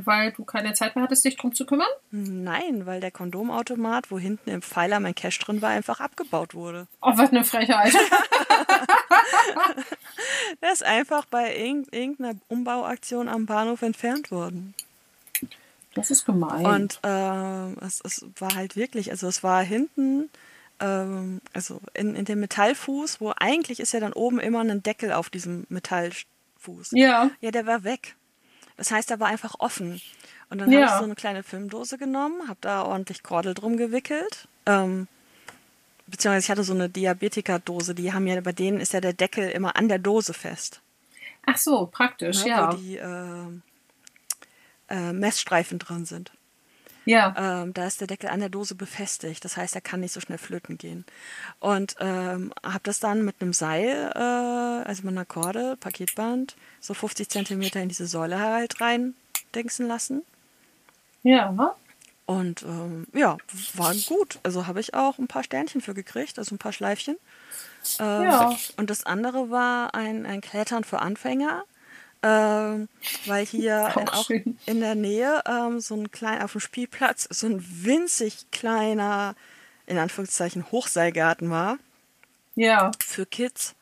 Weil 0.05 0.31
du 0.31 0.43
keine 0.45 0.73
Zeit 0.73 0.95
mehr 0.95 1.03
hattest, 1.03 1.25
dich 1.25 1.35
drum 1.37 1.53
zu 1.53 1.65
kümmern? 1.65 1.87
Nein, 2.11 2.85
weil 2.85 2.99
der 3.01 3.11
Kondomautomat, 3.11 4.11
wo 4.11 4.19
hinten 4.19 4.49
im 4.49 4.61
Pfeiler 4.61 4.99
mein 4.99 5.15
Cache 5.15 5.39
drin 5.39 5.61
war, 5.61 5.69
einfach 5.69 5.99
abgebaut 5.99 6.53
wurde. 6.53 6.87
Oh, 7.01 7.11
was 7.15 7.29
eine 7.31 7.43
Frechheit. 7.43 7.93
Der 10.61 10.71
ist 10.71 10.83
einfach 10.83 11.25
bei 11.25 11.55
irgend- 11.55 11.93
irgendeiner 11.93 12.35
Umbauaktion 12.47 13.29
am 13.29 13.45
Bahnhof 13.45 13.81
entfernt 13.81 14.31
worden. 14.31 14.73
Das 15.95 16.11
ist 16.11 16.25
gemein. 16.25 16.65
Und 16.65 16.99
ähm, 17.03 17.77
es, 17.81 18.01
es 18.03 18.25
war 18.39 18.53
halt 18.55 18.75
wirklich, 18.75 19.11
also 19.11 19.27
es 19.27 19.43
war 19.43 19.63
hinten, 19.63 20.29
ähm, 20.79 21.41
also 21.53 21.79
in, 21.93 22.15
in 22.15 22.25
dem 22.25 22.39
Metallfuß, 22.41 23.21
wo 23.21 23.33
eigentlich 23.37 23.79
ist 23.79 23.93
ja 23.93 23.99
dann 23.99 24.13
oben 24.13 24.39
immer 24.39 24.59
ein 24.61 24.83
Deckel 24.83 25.11
auf 25.13 25.29
diesem 25.29 25.65
Metallfuß. 25.69 26.91
ja. 26.91 27.31
Ja, 27.41 27.51
der 27.51 27.65
war 27.65 27.83
weg. 27.83 28.15
Das 28.79 28.91
heißt, 28.91 29.11
er 29.11 29.19
war 29.19 29.27
einfach 29.27 29.55
offen. 29.59 30.01
Und 30.49 30.59
dann 30.59 30.71
Ja. 30.71 30.79
habe 30.79 30.85
ich 30.87 30.97
so 30.99 31.03
eine 31.03 31.15
kleine 31.15 31.43
Filmdose 31.43 31.97
genommen, 31.97 32.47
habe 32.47 32.59
da 32.61 32.83
ordentlich 32.83 33.23
Kordel 33.23 33.53
drum 33.53 33.75
gewickelt. 33.75 34.47
Ähm, 34.65 35.09
beziehungsweise 36.07 36.45
ich 36.45 36.49
hatte 36.49 36.63
so 36.63 36.73
eine 36.73 36.87
Diabetikerdose, 36.89 37.93
die 37.93 38.13
haben 38.13 38.25
ja, 38.25 38.39
bei 38.39 38.53
denen 38.53 38.79
ist 38.79 38.93
ja 38.93 39.01
der 39.01 39.11
Deckel 39.11 39.49
immer 39.49 39.75
an 39.75 39.89
der 39.89 39.99
Dose 39.99 40.33
fest. 40.33 40.79
Ach 41.45 41.57
so, 41.57 41.87
praktisch, 41.87 42.45
ne, 42.45 42.49
ja. 42.49 42.71
Wo 42.71 42.77
die 42.77 42.95
äh, 42.95 43.47
äh, 44.87 45.11
Messstreifen 45.11 45.77
drin 45.77 46.05
sind. 46.05 46.31
Ja. 47.05 47.61
Ähm, 47.63 47.73
da 47.73 47.87
ist 47.87 48.01
der 48.01 48.07
Deckel 48.07 48.29
an 48.29 48.39
der 48.39 48.49
Dose 48.49 48.75
befestigt. 48.75 49.43
Das 49.43 49.57
heißt, 49.57 49.75
er 49.75 49.81
kann 49.81 50.01
nicht 50.01 50.13
so 50.13 50.19
schnell 50.19 50.37
flöten 50.37 50.77
gehen. 50.77 51.05
Und 51.59 51.95
ähm, 51.99 52.53
habe 52.63 52.81
das 52.83 52.99
dann 52.99 53.23
mit 53.23 53.37
einem 53.41 53.53
Seil, 53.53 54.11
äh, 54.15 54.19
also 54.87 55.03
mit 55.03 55.13
einer 55.13 55.25
Korde, 55.25 55.77
Paketband, 55.79 56.55
so 56.79 56.93
50 56.93 57.29
Zentimeter 57.29 57.81
in 57.81 57.89
diese 57.89 58.07
Säule 58.07 58.39
halt 58.39 58.79
rein 58.81 59.15
dingsen 59.55 59.87
lassen. 59.87 60.23
Ja. 61.23 61.75
Und 62.25 62.61
ähm, 62.61 63.07
ja, 63.13 63.37
war 63.73 63.95
gut. 64.07 64.39
Also 64.43 64.67
habe 64.67 64.79
ich 64.79 64.93
auch 64.93 65.17
ein 65.17 65.27
paar 65.27 65.43
Sternchen 65.43 65.81
für 65.81 65.95
gekriegt, 65.95 66.37
also 66.37 66.53
ein 66.53 66.59
paar 66.59 66.73
Schleifchen. 66.73 67.17
Ähm, 67.99 68.21
Ja. 68.23 68.55
Und 68.77 68.91
das 68.91 69.05
andere 69.05 69.49
war 69.49 69.95
ein, 69.95 70.27
ein 70.27 70.41
Klettern 70.41 70.83
für 70.83 70.99
Anfänger. 70.99 71.63
Ähm, 72.23 72.89
weil 73.25 73.45
hier 73.45 73.91
Auch 73.95 73.97
in, 73.97 74.07
auch 74.07 74.29
in 74.65 74.79
der 74.81 74.95
Nähe 74.95 75.41
ähm, 75.47 75.79
so 75.79 75.95
ein 75.95 76.11
klein 76.11 76.41
auf 76.41 76.51
dem 76.53 76.61
Spielplatz 76.61 77.27
so 77.31 77.47
ein 77.47 77.63
winzig 77.83 78.51
kleiner, 78.51 79.35
in 79.87 79.97
Anführungszeichen, 79.97 80.71
Hochseilgarten 80.71 81.49
war 81.49 81.77
Ja. 82.55 82.91
für 83.05 83.25
Kids, 83.25 83.75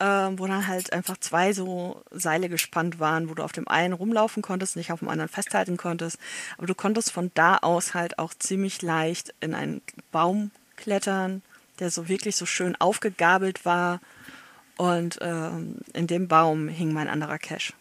ähm, 0.00 0.38
wo 0.38 0.46
dann 0.46 0.66
halt 0.68 0.92
einfach 0.92 1.18
zwei 1.18 1.52
so 1.52 2.02
Seile 2.10 2.48
gespannt 2.48 2.98
waren, 3.00 3.28
wo 3.30 3.34
du 3.34 3.42
auf 3.42 3.52
dem 3.52 3.68
einen 3.68 3.94
rumlaufen 3.94 4.42
konntest, 4.42 4.76
nicht 4.76 4.92
auf 4.92 5.00
dem 5.00 5.08
anderen 5.08 5.28
festhalten 5.30 5.76
konntest. 5.76 6.18
Aber 6.58 6.66
du 6.66 6.74
konntest 6.74 7.12
von 7.12 7.30
da 7.34 7.58
aus 7.58 7.94
halt 7.94 8.18
auch 8.18 8.34
ziemlich 8.34 8.82
leicht 8.82 9.34
in 9.40 9.54
einen 9.54 9.82
Baum 10.12 10.50
klettern, 10.76 11.42
der 11.80 11.90
so 11.90 12.08
wirklich 12.08 12.36
so 12.36 12.46
schön 12.46 12.76
aufgegabelt 12.80 13.64
war. 13.64 14.00
Und 14.76 15.18
ähm, 15.20 15.76
in 15.92 16.06
dem 16.06 16.28
Baum 16.28 16.68
hing 16.68 16.92
mein 16.92 17.08
anderer 17.08 17.38
Cache. 17.38 17.72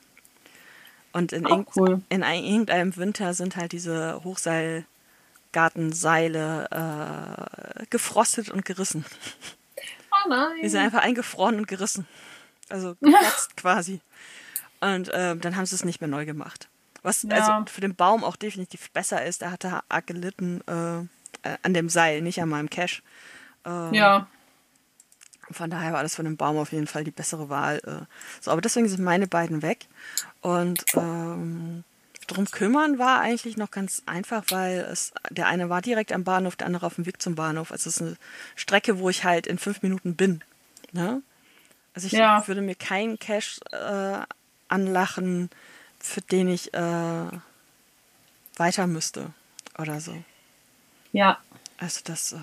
Und 1.11 1.31
in, 1.33 1.45
Auch 1.45 1.51
irgend 1.51 1.69
cool. 1.75 2.01
in 2.09 2.23
ein, 2.23 2.43
irgendeinem 2.43 2.95
Winter 2.97 3.33
sind 3.33 3.55
halt 3.55 3.71
diese 3.71 4.23
Hochseilgartenseile 4.23 6.67
äh, 7.79 7.85
gefrostet 7.89 8.49
und 8.49 8.65
gerissen. 8.65 9.05
Oh 10.11 10.29
nein. 10.29 10.51
Die 10.61 10.69
sind 10.69 10.81
einfach 10.81 11.01
eingefroren 11.01 11.57
und 11.57 11.67
gerissen. 11.67 12.07
Also 12.69 12.95
geplatzt 13.01 13.55
quasi. 13.57 14.01
Und 14.81 15.09
ähm, 15.13 15.39
dann 15.41 15.55
haben 15.55 15.65
sie 15.65 15.75
es 15.75 15.85
nicht 15.85 16.01
mehr 16.01 16.07
neu 16.09 16.25
gemacht. 16.25 16.67
Was 17.03 17.23
Ja. 17.23 17.29
also 17.57 17.71
für 17.71 17.81
den 17.81 17.95
Baum 17.95 18.23
auch 18.23 18.35
definitiv 18.35 18.89
besser 18.91 19.23
ist. 19.25 19.41
Der 19.41 19.51
hatte 19.51 19.81
arg 19.89 20.07
gelitten 20.07 20.61
äh, 20.67 20.99
äh, 21.47 21.57
an 21.63 21.73
dem 21.73 21.89
Seil, 21.89 22.21
nicht 22.21 22.41
an 22.41 22.49
meinem 22.49 22.69
Cache. 22.69 23.01
Ähm, 23.65 23.93
ja. 23.93 24.27
Von 25.51 25.69
daher 25.69 25.93
war 25.93 26.03
das 26.03 26.15
von 26.15 26.25
dem 26.25 26.37
Baum 26.37 26.57
auf 26.57 26.71
jeden 26.71 26.87
Fall 26.87 27.03
die 27.03 27.11
bessere 27.11 27.49
Wahl. 27.49 27.79
Äh. 27.85 28.05
So, 28.41 28.51
aber 28.51 28.61
deswegen 28.61 28.87
sind 28.87 29.03
meine 29.03 29.27
beiden 29.27 29.61
weg. 29.61 29.85
Und 30.41 30.83
ähm, 30.95 31.83
drum 32.27 32.45
kümmern 32.49 32.97
war 32.99 33.19
eigentlich 33.19 33.57
noch 33.57 33.71
ganz 33.71 34.01
einfach, 34.05 34.45
weil 34.49 34.79
es 34.79 35.11
der 35.29 35.47
eine 35.47 35.69
war 35.69 35.81
direkt 35.81 36.11
am 36.11 36.23
Bahnhof, 36.23 36.55
der 36.55 36.67
andere 36.67 36.85
auf 36.85 36.95
dem 36.95 37.05
Weg 37.05 37.21
zum 37.21 37.35
Bahnhof. 37.35 37.71
Also 37.71 37.89
es 37.89 37.97
ist 37.97 38.01
eine 38.01 38.17
Strecke, 38.55 38.99
wo 38.99 39.09
ich 39.09 39.23
halt 39.23 39.47
in 39.47 39.57
fünf 39.57 39.81
Minuten 39.81 40.15
bin. 40.15 40.41
Ne? 40.91 41.21
Also 41.93 42.07
ich 42.07 42.13
Ja. 42.13 42.47
würde 42.47 42.61
mir 42.61 42.75
keinen 42.75 43.19
Cash 43.19 43.59
äh, 43.71 44.19
anlachen, 44.69 45.49
für 45.99 46.21
den 46.21 46.47
ich 46.49 46.73
äh, 46.73 47.27
weiter 48.55 48.87
müsste 48.87 49.33
oder 49.77 49.99
so. 49.99 50.23
Ja. 51.11 51.37
Also 51.77 52.01
das 52.03 52.33
äh, 52.33 52.37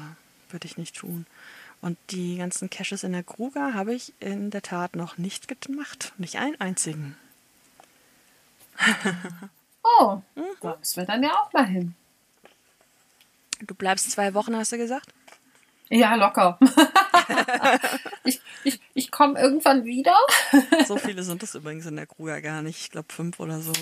würde 0.50 0.66
ich 0.66 0.76
nicht 0.76 0.96
tun. 0.96 1.26
Und 1.82 1.96
die 2.10 2.36
ganzen 2.36 2.68
Caches 2.68 3.04
in 3.04 3.12
der 3.12 3.22
Kruger 3.22 3.72
habe 3.74 3.94
ich 3.94 4.12
in 4.20 4.50
der 4.50 4.62
Tat 4.62 4.96
noch 4.96 5.16
nicht 5.18 5.48
gemacht. 5.62 6.12
Nicht 6.18 6.36
einen 6.36 6.60
einzigen. 6.60 7.16
Oh, 9.82 10.20
Mhm. 10.36 10.42
da 10.60 10.76
müssen 10.76 10.96
wir 10.98 11.06
dann 11.06 11.22
ja 11.22 11.30
auch 11.32 11.52
mal 11.54 11.66
hin. 11.66 11.94
Du 13.62 13.74
bleibst 13.74 14.10
zwei 14.10 14.34
Wochen, 14.34 14.54
hast 14.54 14.72
du 14.72 14.76
gesagt? 14.76 15.08
Ja, 15.88 16.14
locker. 16.16 16.58
ich 18.24 18.40
ich, 18.62 18.78
ich 18.94 19.10
komme 19.10 19.40
irgendwann 19.40 19.84
wieder. 19.84 20.14
So 20.86 20.96
viele 20.98 21.22
sind 21.22 21.42
es 21.42 21.54
übrigens 21.54 21.86
in 21.86 21.96
der 21.96 22.06
Kruger 22.06 22.40
gar 22.42 22.60
nicht. 22.62 22.78
Ich 22.82 22.90
glaube 22.90 23.12
fünf 23.12 23.40
oder 23.40 23.60
so. 23.62 23.72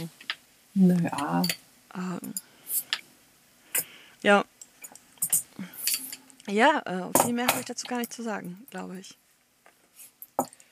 Naja. 0.75 1.43
Ähm, 1.95 2.35
ja. 4.23 4.45
Ja, 6.49 6.83
äh, 6.85 7.23
viel 7.23 7.33
mehr 7.33 7.47
habe 7.47 7.61
ich 7.61 7.67
dazu 7.67 7.87
gar 7.87 7.99
nicht 7.99 8.13
zu 8.13 8.23
sagen, 8.23 8.67
glaube 8.71 8.99
ich. 8.99 9.17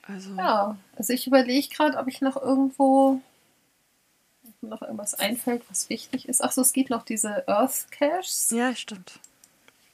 Also, 0.07 0.33
Ja, 0.35 0.77
also 0.95 1.13
ich 1.13 1.27
überlege 1.27 1.67
gerade, 1.67 1.97
ob 1.97 2.07
ich 2.07 2.21
noch 2.21 2.41
irgendwo 2.41 3.21
ob 4.47 4.63
mir 4.63 4.69
noch 4.69 4.81
irgendwas 4.81 5.13
einfällt, 5.13 5.63
was 5.69 5.89
wichtig 5.89 6.29
ist. 6.29 6.43
Ach 6.43 6.51
so, 6.51 6.61
es 6.61 6.73
gibt 6.73 6.89
noch 6.89 7.03
diese 7.03 7.47
Earth 7.47 7.91
Caches. 7.91 8.51
ja, 8.51 8.73
stimmt. 8.75 9.19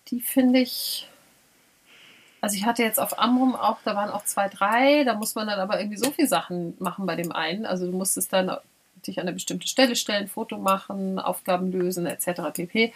Die 0.09 0.21
finde 0.21 0.59
ich. 0.59 1.09
Also 2.41 2.57
ich 2.57 2.65
hatte 2.65 2.83
jetzt 2.83 2.99
auf 2.99 3.19
Amrum 3.19 3.55
auch, 3.55 3.79
da 3.85 3.95
waren 3.95 4.09
auch 4.09 4.25
zwei, 4.25 4.49
drei. 4.49 5.03
Da 5.05 5.15
muss 5.15 5.33
man 5.33 5.47
dann 5.47 5.59
aber 5.59 5.79
irgendwie 5.79 5.97
so 5.97 6.11
viele 6.11 6.27
Sachen 6.27 6.75
machen 6.77 7.05
bei 7.05 7.15
dem 7.15 7.31
einen. 7.31 7.65
Also 7.65 7.89
du 7.89 7.97
musstest 7.97 8.33
dann 8.33 8.55
dich 9.07 9.19
an 9.19 9.27
eine 9.27 9.33
bestimmte 9.33 9.67
Stelle 9.67 9.95
stellen, 9.95 10.27
Foto 10.27 10.57
machen, 10.57 11.19
Aufgaben 11.19 11.71
lösen, 11.71 12.05
etc. 12.05 12.51
pp. 12.53 12.93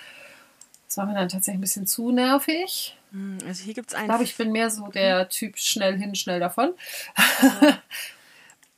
Das 0.88 0.98
war 0.98 1.06
mir 1.06 1.14
dann 1.16 1.30
tatsächlich 1.30 1.58
ein 1.58 1.62
bisschen 1.62 1.88
zu 1.88 2.12
nervig. 2.12 2.98
Hm, 3.12 3.38
Also 3.46 3.64
hier 3.64 3.74
gibt 3.74 3.90
es 3.90 3.94
Ich 3.94 4.00
einen. 4.00 4.08
glaube, 4.10 4.24
ich 4.24 4.36
bin 4.38 4.52
mehr 4.52 4.70
so 4.70 4.88
der 4.88 5.30
Typ 5.30 5.58
schnell 5.58 5.98
hin, 5.98 6.16
schnell 6.16 6.40
davon. 6.40 6.74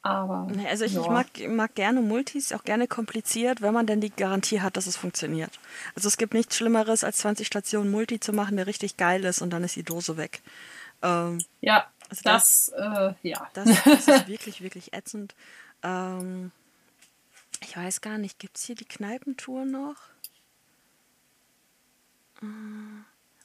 Aber. 0.02 0.48
Also 0.68 0.86
ich, 0.86 0.94
ja. 0.94 1.02
ich 1.02 1.08
mag, 1.10 1.28
mag 1.50 1.76
gerne 1.76 2.02
Multis, 2.02 2.54
auch 2.54 2.64
gerne 2.64 2.88
kompliziert, 2.88 3.62
wenn 3.62 3.74
man 3.74 3.86
denn 3.86 4.00
die 4.00 4.10
Garantie 4.12 4.62
hat, 4.62 4.78
dass 4.78 4.88
es 4.88 4.96
funktioniert. 4.96 5.60
Also 5.94 6.08
es 6.08 6.18
gibt 6.18 6.34
nichts 6.34 6.56
Schlimmeres, 6.56 7.04
als 7.04 7.18
20 7.18 7.46
Stationen 7.46 7.92
Multi 7.92 8.20
zu 8.20 8.32
machen, 8.32 8.56
der 8.56 8.66
richtig 8.66 8.96
geil 8.98 9.26
ist 9.26 9.42
und 9.42 9.50
dann 9.50 9.64
ist 9.64 9.76
die 9.76 9.84
Dose 9.84 10.16
weg. 10.16 10.42
Ähm, 11.04 11.44
Ja, 11.60 11.88
Also 12.10 12.22
das, 12.24 12.70
äh, 12.78 13.14
ja. 13.24 13.48
das, 13.54 13.70
das 13.84 14.08
ist 14.08 14.28
wirklich, 14.28 14.62
wirklich 14.62 14.94
ätzend. 14.94 15.36
Ähm, 15.84 16.52
ich 17.62 17.76
weiß 17.76 18.00
gar 18.00 18.18
nicht, 18.18 18.40
gibt 18.40 18.58
es 18.58 18.64
hier 18.64 18.76
die 18.76 18.86
Kneipentour 18.86 19.66
noch? 19.66 19.96
Äh, 22.42 22.46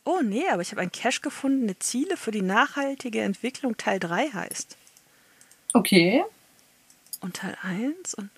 Oh 0.07 0.21
nee, 0.23 0.47
aber 0.51 0.61
ich 0.61 0.71
habe 0.71 0.83
ein 0.83 0.93
Cache 0.93 1.21
gefunden, 1.23 1.63
eine 1.63 1.79
Ziele 1.79 2.19
für 2.19 2.31
die 2.31 2.43
nachhaltige 2.43 3.23
Entwicklung 3.23 3.79
Teil 3.79 3.99
3 3.99 4.29
heißt. 4.29 4.77
Okay. 5.73 6.23
Und 7.21 7.37
Teil 7.37 7.57
1 7.63 8.13
und. 8.15 8.29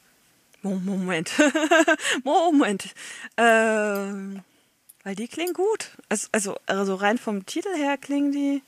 Mo- 0.63 0.77
Moment. 0.77 1.33
Moment. 2.25 2.95
Ähm, 3.37 4.45
weil 5.03 5.17
die 5.17 5.27
klingen 5.27 5.55
gut. 5.55 5.91
Also, 6.09 6.29
also, 6.31 6.57
also 6.67 6.95
rein 6.95 7.19
vom 7.19 7.47
Titel 7.47 7.75
her 7.77 7.97
klingen 7.99 8.31
die. 8.31 8.63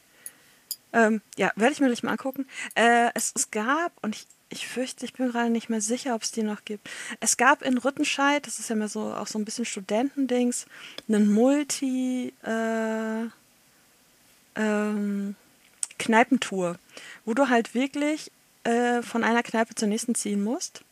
Ähm, 0.93 1.23
ja, 1.37 1.53
werde 1.55 1.73
ich 1.73 1.81
mir 1.81 1.87
gleich 1.87 2.03
mal 2.03 2.11
angucken. 2.13 2.49
Äh, 2.75 3.11
es, 3.15 3.33
es 3.37 3.51
gab, 3.53 3.93
und 4.03 4.17
ich, 4.17 4.27
ich 4.51 4.67
fürchte, 4.67 5.05
ich 5.05 5.13
bin 5.13 5.31
gerade 5.31 5.51
nicht 5.51 5.69
mehr 5.69 5.81
sicher, 5.81 6.15
ob 6.15 6.23
es 6.23 6.33
die 6.33 6.43
noch 6.43 6.65
gibt. 6.65 6.89
Es 7.21 7.37
gab 7.37 7.63
in 7.63 7.79
Rüttenscheid, 7.79 8.47
das 8.47 8.59
ist 8.59 8.71
ja 8.71 8.77
mehr 8.77 8.89
so 8.89 9.13
auch 9.15 9.27
so 9.27 9.39
ein 9.39 9.45
bisschen 9.45 9.65
Studentendings, 9.65 10.67
einen 11.09 11.31
Multi 11.31 12.33
äh, 12.45 13.27
ähm, 14.57 15.37
Kneipentour, 15.99 16.79
wo 17.25 17.35
du 17.35 17.49
halt 17.49 17.75
wirklich 17.75 18.31
äh, 18.65 19.03
von 19.03 19.25
einer 19.25 19.43
Kneipe 19.43 19.75
zur 19.75 19.89
nächsten 19.89 20.15
ziehen 20.15 20.43
musst 20.43 20.83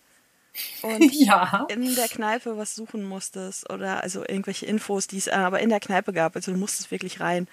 und 0.83 1.01
Ja. 1.15 1.67
in 1.69 1.95
der 1.95 2.09
Kneipe 2.09 2.57
was 2.57 2.75
suchen 2.75 3.05
musstest 3.05 3.71
oder 3.71 4.03
also 4.03 4.21
irgendwelche 4.21 4.67
Infos, 4.67 5.07
die 5.07 5.19
es 5.19 5.29
aber 5.29 5.61
in 5.61 5.71
der 5.71 5.81
Kneipe 5.81 6.13
gab. 6.13 6.37
Also 6.37 6.53
du 6.53 6.59
musstest 6.59 6.91
wirklich 6.91 7.21
rein. 7.21 7.49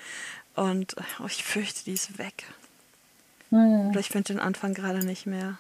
Und 0.55 0.95
oh, 1.19 1.25
ich 1.25 1.43
fürchte, 1.43 1.83
die 1.85 1.93
ist 1.93 2.17
weg. 2.17 2.45
Hm. 3.49 3.89
Oder 3.89 3.99
ich 3.99 4.09
finde 4.09 4.33
den 4.33 4.39
Anfang 4.39 4.73
gerade 4.73 5.03
nicht 5.05 5.25
mehr. 5.25 5.57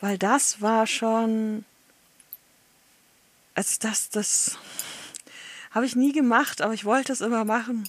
Weil 0.00 0.18
das 0.18 0.60
war 0.60 0.86
schon. 0.86 1.64
Also 3.54 3.76
das, 3.80 4.10
das 4.10 4.56
habe 5.72 5.84
ich 5.86 5.96
nie 5.96 6.12
gemacht, 6.12 6.60
aber 6.62 6.74
ich 6.74 6.84
wollte 6.84 7.12
es 7.12 7.20
immer 7.20 7.44
machen. 7.44 7.88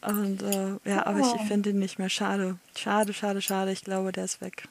Und 0.00 0.42
äh, 0.42 0.76
ja, 0.84 1.06
aber 1.06 1.20
ich, 1.20 1.26
ich 1.26 1.40
Oh. 1.42 1.44
finde 1.46 1.70
ihn 1.70 1.78
nicht 1.78 1.98
mehr. 1.98 2.08
Schade. 2.10 2.58
Schade, 2.76 3.12
schade, 3.14 3.40
schade. 3.42 3.72
Ich 3.72 3.84
glaube, 3.84 4.12
der 4.12 4.24
ist 4.24 4.40
weg. 4.40 4.68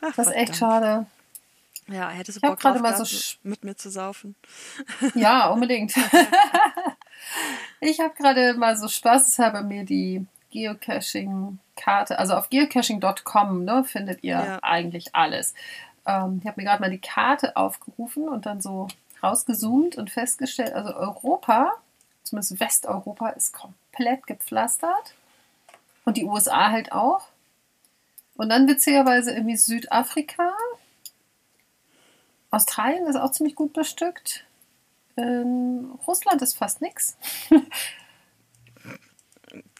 Ach, 0.00 0.14
Das 0.14 0.26
ist 0.28 0.34
echt 0.34 0.56
schade. 0.56 1.06
Ja, 1.88 2.08
hättest 2.10 2.36
du 2.36 2.40
Ich 2.46 2.50
Bock 2.50 2.58
gerade 2.60 2.80
drauf 2.80 2.90
mal 2.90 2.96
so 2.96 3.04
gehabt, 3.04 3.38
mit 3.44 3.64
mir 3.64 3.76
zu 3.76 3.90
saufen. 3.90 4.34
Ja, 5.14 5.48
unbedingt. 5.50 5.94
ich 7.80 8.00
habe 8.00 8.14
gerade 8.14 8.54
mal 8.54 8.76
so 8.76 8.88
spaßeshalber 8.88 9.62
mir 9.62 9.84
die 9.84 10.26
Geocaching-Karte, 10.56 12.18
also 12.18 12.34
auf 12.34 12.48
geocaching.com 12.50 13.64
ne, 13.64 13.84
findet 13.84 14.24
ihr 14.24 14.34
Ja. 14.36 14.58
eigentlich 14.62 15.14
alles. 15.14 15.54
Ähm, 16.06 16.38
ich 16.40 16.46
habe 16.48 16.60
mir 16.60 16.66
gerade 16.66 16.80
mal 16.80 16.90
die 16.90 17.00
Karte 17.00 17.56
aufgerufen 17.56 18.28
und 18.28 18.46
dann 18.46 18.60
so 18.60 18.88
rausgezoomt 19.22 19.96
und 19.96 20.10
festgestellt, 20.10 20.72
also 20.72 20.94
Europa, 20.94 21.72
zumindest 22.22 22.58
Westeuropa, 22.60 23.28
ist 23.30 23.52
komplett 23.52 24.26
gepflastert. 24.26 25.14
Und 26.04 26.16
die 26.16 26.24
USA 26.24 26.70
halt 26.70 26.92
auch. 26.92 27.26
Und 28.36 28.48
dann 28.48 28.68
witzigerweise 28.68 29.32
irgendwie 29.32 29.56
Südafrika. 29.56 30.52
Australien 32.50 33.06
ist 33.06 33.16
auch 33.16 33.32
ziemlich 33.32 33.56
gut 33.56 33.72
bestückt. 33.72 34.44
In 35.16 35.90
Russland 36.06 36.42
ist 36.42 36.54
fast 36.56 36.80
nichts. 36.80 37.16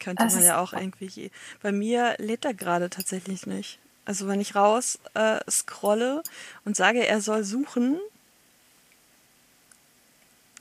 Könnte 0.06 0.22
Das 0.22 0.34
man 0.34 0.44
ja 0.44 0.60
auch 0.60 0.72
irgendwie. 0.72 1.32
Bei 1.62 1.72
mir 1.72 2.14
lädt 2.18 2.44
er 2.44 2.54
gerade 2.54 2.90
tatsächlich 2.90 3.44
nicht. 3.44 3.80
Also 4.04 4.28
wenn 4.28 4.40
ich 4.40 4.54
raus 4.54 5.00
äh, 5.14 5.40
scrolle 5.50 6.22
und 6.64 6.76
sage, 6.76 7.04
er 7.04 7.20
soll 7.20 7.42
suchen, 7.42 7.98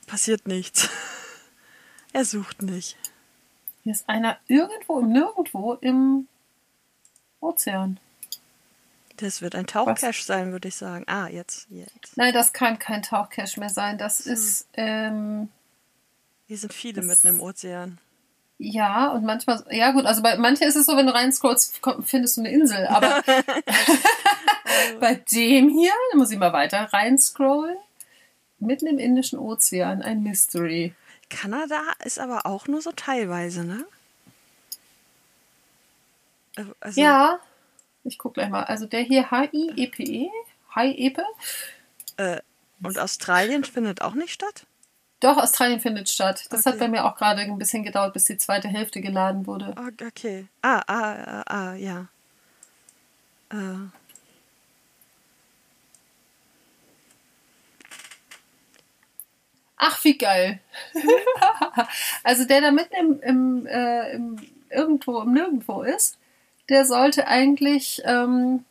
passiert 0.07 0.47
nichts. 0.47 0.89
er 2.13 2.25
sucht 2.25 2.63
nicht. 2.63 2.97
Hier 3.83 3.91
ist 3.91 4.09
einer 4.09 4.39
irgendwo 4.47 4.99
im 4.99 5.11
Nirgendwo 5.11 5.73
im 5.75 6.27
Ozean. 7.39 7.99
Das 9.17 9.43
wird 9.43 9.53
ein 9.53 9.67
Tauchcache 9.67 10.23
sein, 10.23 10.53
würde 10.53 10.69
ich 10.69 10.75
sagen. 10.75 11.05
Ah, 11.07 11.27
jetzt, 11.27 11.67
jetzt. 11.69 12.17
Nein, 12.17 12.33
das 12.33 12.51
kann 12.51 12.79
kein 12.79 13.03
Tauchcache 13.03 13.59
mehr 13.59 13.69
sein. 13.69 13.99
Das 13.99 14.21
ist, 14.21 14.67
ähm, 14.73 15.49
Hier 16.47 16.57
sind 16.57 16.73
viele 16.73 17.03
mitten 17.03 17.27
im 17.27 17.39
Ozean. 17.39 17.99
Ja, 18.57 19.07
und 19.11 19.25
manchmal, 19.25 19.65
ja 19.69 19.91
gut, 19.91 20.05
also 20.05 20.21
bei 20.21 20.37
manchen 20.37 20.67
ist 20.67 20.75
es 20.75 20.85
so, 20.85 20.95
wenn 20.95 21.07
du 21.07 21.13
reinscrollst, 21.13 21.81
findest 22.03 22.37
du 22.37 22.41
eine 22.41 22.51
Insel. 22.51 22.87
Aber 22.87 23.21
bei 24.99 25.15
dem 25.15 25.69
hier, 25.69 25.91
da 26.11 26.17
muss 26.17 26.31
ich 26.31 26.37
mal 26.37 26.53
weiter 26.53 26.87
reinscrollen, 26.93 27.77
mitten 28.59 28.87
im 28.87 28.97
Indischen 28.97 29.39
Ozean, 29.39 30.01
ein 30.01 30.23
Mystery. 30.23 30.93
Kanada 31.29 31.81
ist 32.03 32.19
aber 32.19 32.45
auch 32.45 32.67
nur 32.67 32.81
so 32.81 32.91
teilweise, 32.91 33.65
ne? 33.65 33.85
Äh, 36.55 36.63
Also, 36.79 37.01
Ja, 37.01 37.39
ich 38.03 38.17
gucke 38.17 38.35
gleich 38.35 38.49
mal. 38.49 38.63
Also 38.63 38.85
der 38.85 39.01
hier 39.01 39.31
H-I-E-P-E, 39.31 40.29
Hi-Epe. 40.75 41.23
Äh, 42.17 42.39
und 42.81 42.99
Australien 42.99 43.63
findet 43.63 44.01
auch 44.01 44.13
nicht 44.13 44.31
statt? 44.31 44.65
Doch, 45.19 45.37
Australien 45.37 45.79
findet 45.79 46.09
statt. 46.09 46.45
Das 46.49 46.65
hat 46.65 46.75
Okay. 46.75 46.83
bei 46.85 46.87
mir 46.89 47.05
auch 47.05 47.15
gerade 47.15 47.41
ein 47.41 47.57
bisschen 47.57 47.83
gedauert, 47.83 48.13
bis 48.13 48.25
die 48.25 48.37
zweite 48.37 48.67
Hälfte 48.67 49.01
geladen 49.01 49.47
wurde. 49.47 49.73
Ah, 49.77 49.89
Okay. 50.07 50.47
Ah, 50.61 50.81
ah, 50.87 51.43
ah, 51.47 51.71
ah 51.71 51.73
ja. 51.75 52.07
Äh. 53.51 53.87
Ach, 59.77 60.03
wie 60.03 60.17
geil. 60.17 60.59
also 62.23 62.45
der 62.45 62.61
da 62.61 62.71
mitten 62.71 62.95
im, 62.95 63.19
im, 63.21 63.65
äh, 63.67 64.11
im 64.13 64.37
irgendwo, 64.69 65.21
im 65.21 65.33
Nirgendwo 65.33 65.81
ist, 65.83 66.17
der 66.69 66.85
sollte 66.85 67.27
eigentlich 67.27 68.01
ähm, 68.05 68.65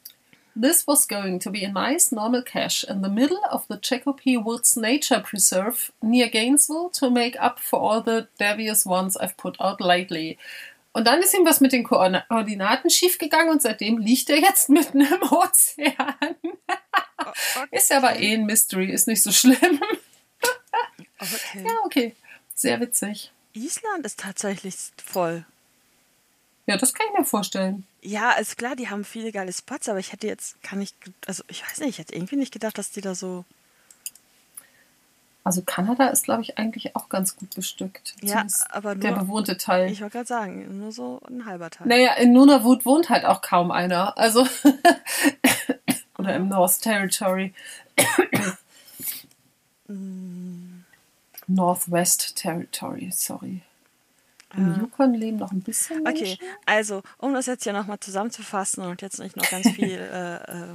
This 0.56 0.86
was 0.86 1.04
going 1.06 1.40
to 1.40 1.50
be 1.50 1.64
a 1.64 1.72
nice 1.72 2.12
normal 2.12 2.42
cache 2.42 2.84
in 2.84 3.02
the 3.02 3.08
middle 3.08 3.40
of 3.50 3.66
the 3.68 3.76
Chakopee 3.76 4.36
Woods 4.42 4.76
Nature 4.76 5.20
Preserve 5.20 5.90
near 6.00 6.28
Gainesville 6.28 6.90
to 6.90 7.10
make 7.10 7.36
up 7.40 7.58
for 7.58 7.80
all 7.80 8.00
the 8.02 8.28
devious 8.38 8.86
ones 8.86 9.16
I've 9.16 9.36
put 9.36 9.60
out 9.60 9.80
lately. 9.80 10.38
Und 10.92 11.08
dann 11.08 11.20
ist 11.22 11.34
ihm 11.34 11.44
was 11.44 11.60
mit 11.60 11.72
den 11.72 11.84
Koordina- 11.84 12.24
Koordinaten 12.28 12.88
schiefgegangen 12.88 13.50
und 13.50 13.62
seitdem 13.62 13.98
liegt 13.98 14.30
er 14.30 14.38
jetzt 14.38 14.68
mitten 14.68 15.00
im 15.00 15.22
Ozean. 15.30 16.14
Ist 17.72 17.90
ja 17.90 17.96
aber 17.96 18.20
eh 18.20 18.34
ein 18.34 18.46
Mystery, 18.46 18.92
ist 18.92 19.08
nicht 19.08 19.22
so 19.24 19.32
schlimm. 19.32 19.80
Okay. 21.18 21.64
Ja, 21.66 21.72
okay. 21.84 22.14
Sehr 22.54 22.78
witzig. 22.80 23.32
Island 23.54 24.06
ist 24.06 24.20
tatsächlich 24.20 24.76
voll. 25.04 25.44
Ja, 26.66 26.76
das 26.76 26.94
kann 26.94 27.06
ich 27.12 27.18
mir 27.18 27.24
vorstellen. 27.24 27.86
Ja, 28.00 28.32
ist 28.32 28.56
klar, 28.56 28.74
die 28.74 28.88
haben 28.88 29.04
viele 29.04 29.32
geile 29.32 29.52
Spots, 29.52 29.88
aber 29.88 29.98
ich 29.98 30.12
hätte 30.12 30.26
jetzt, 30.26 30.62
kann 30.62 30.80
ich, 30.80 30.94
also 31.26 31.44
ich 31.48 31.62
weiß 31.62 31.80
nicht, 31.80 31.90
ich 31.90 31.98
hätte 31.98 32.14
irgendwie 32.14 32.36
nicht 32.36 32.52
gedacht, 32.52 32.78
dass 32.78 32.90
die 32.90 33.00
da 33.00 33.14
so. 33.14 33.44
Also 35.42 35.60
Kanada 35.62 36.06
ist, 36.08 36.24
glaube 36.24 36.40
ich, 36.40 36.56
eigentlich 36.56 36.96
auch 36.96 37.10
ganz 37.10 37.36
gut 37.36 37.54
bestückt. 37.54 38.14
Ja, 38.22 38.46
aber 38.70 38.94
der 38.94 39.10
nur. 39.10 39.20
bewohnte 39.20 39.58
Teil. 39.58 39.90
Ich 39.90 40.00
wollte 40.00 40.14
gerade 40.14 40.26
sagen, 40.26 40.78
nur 40.78 40.90
so 40.90 41.20
ein 41.28 41.44
halber 41.44 41.68
Teil. 41.68 41.86
naja, 41.86 42.14
in 42.14 42.32
Nunavut 42.32 42.86
wohnt 42.86 43.10
halt 43.10 43.26
auch 43.26 43.42
kaum 43.42 43.70
einer. 43.70 44.16
Also. 44.16 44.46
Oder 46.18 46.36
im 46.36 46.48
North 46.48 46.80
Territory. 46.80 47.52
Northwest 51.46 52.36
Territory, 52.36 53.10
sorry. 53.12 53.60
Im. 54.56 54.78
Yukon 54.80 55.14
leben 55.14 55.38
noch 55.38 55.52
ein 55.52 55.60
bisschen 55.62 56.06
Okay, 56.06 56.38
Menschen. 56.38 56.46
also, 56.66 57.02
um 57.18 57.34
das 57.34 57.46
jetzt 57.46 57.64
hier 57.64 57.72
nochmal 57.72 57.98
zusammenzufassen 58.00 58.84
und 58.84 59.02
jetzt 59.02 59.18
nicht 59.18 59.36
noch 59.36 59.50
ganz 59.50 59.68
viel 59.70 59.98
äh, 59.98 60.34
äh, 60.36 60.74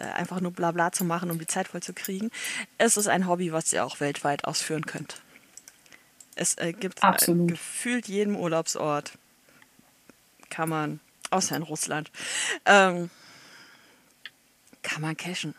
äh, 0.00 0.04
einfach 0.14 0.40
nur 0.40 0.52
Blabla 0.52 0.92
zu 0.92 1.04
machen, 1.04 1.30
um 1.30 1.38
die 1.38 1.46
Zeit 1.46 1.68
voll 1.68 1.82
zu 1.82 1.92
kriegen. 1.92 2.30
Es 2.78 2.96
ist 2.96 3.08
ein 3.08 3.26
Hobby, 3.26 3.52
was 3.52 3.72
ihr 3.72 3.84
auch 3.84 4.00
weltweit 4.00 4.44
ausführen 4.44 4.86
könnt. 4.86 5.20
Es 6.36 6.56
äh, 6.58 6.72
gibt 6.72 7.02
äh, 7.02 7.34
gefühlt 7.46 8.06
jedem 8.08 8.36
Urlaubsort. 8.36 9.12
Kann 10.50 10.68
man, 10.68 11.00
außer 11.30 11.56
in 11.56 11.62
Russland, 11.62 12.10
ähm, 12.64 13.10
kann 14.82 15.02
man 15.02 15.16
cashen. 15.16 15.54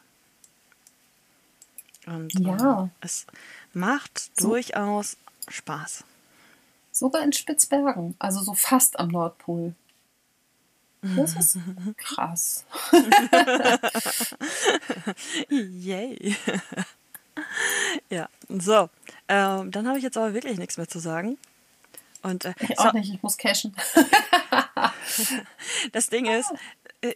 Und 2.08 2.34
Ja. 2.40 2.84
ähm, 2.84 2.92
es 3.02 3.28
macht 3.74 4.32
So. 4.40 4.48
durchaus 4.50 5.18
Spaß. 5.50 6.04
Sogar 7.00 7.24
in 7.24 7.32
Spitzbergen, 7.32 8.16
also 8.20 8.42
so 8.42 8.54
fast 8.54 9.00
am 9.00 9.08
Nordpol. 9.08 9.74
Das 11.02 11.34
ist 11.38 11.58
krass. 11.98 12.66
Yay. 15.48 16.36
ja, 18.10 18.28
so. 18.50 18.90
Ähm, 19.30 19.72
dann 19.72 19.88
habe 19.88 19.98
ich 19.98 20.04
jetzt 20.04 20.18
aber 20.18 20.34
wirklich 20.34 20.58
nichts 20.58 20.76
mehr 20.76 20.90
zu 20.90 21.00
sagen. 21.00 21.38
Und 22.22 22.44
äh, 22.44 22.54
Ich 22.60 22.76
so, 22.76 22.84
auch 22.84 22.92
nicht, 22.92 23.14
ich 23.14 23.24
muss 23.24 23.38
cashen. 23.38 23.74
das 25.92 26.10
Ding 26.10 26.26
ist, 26.26 26.52
äh, 27.02 27.14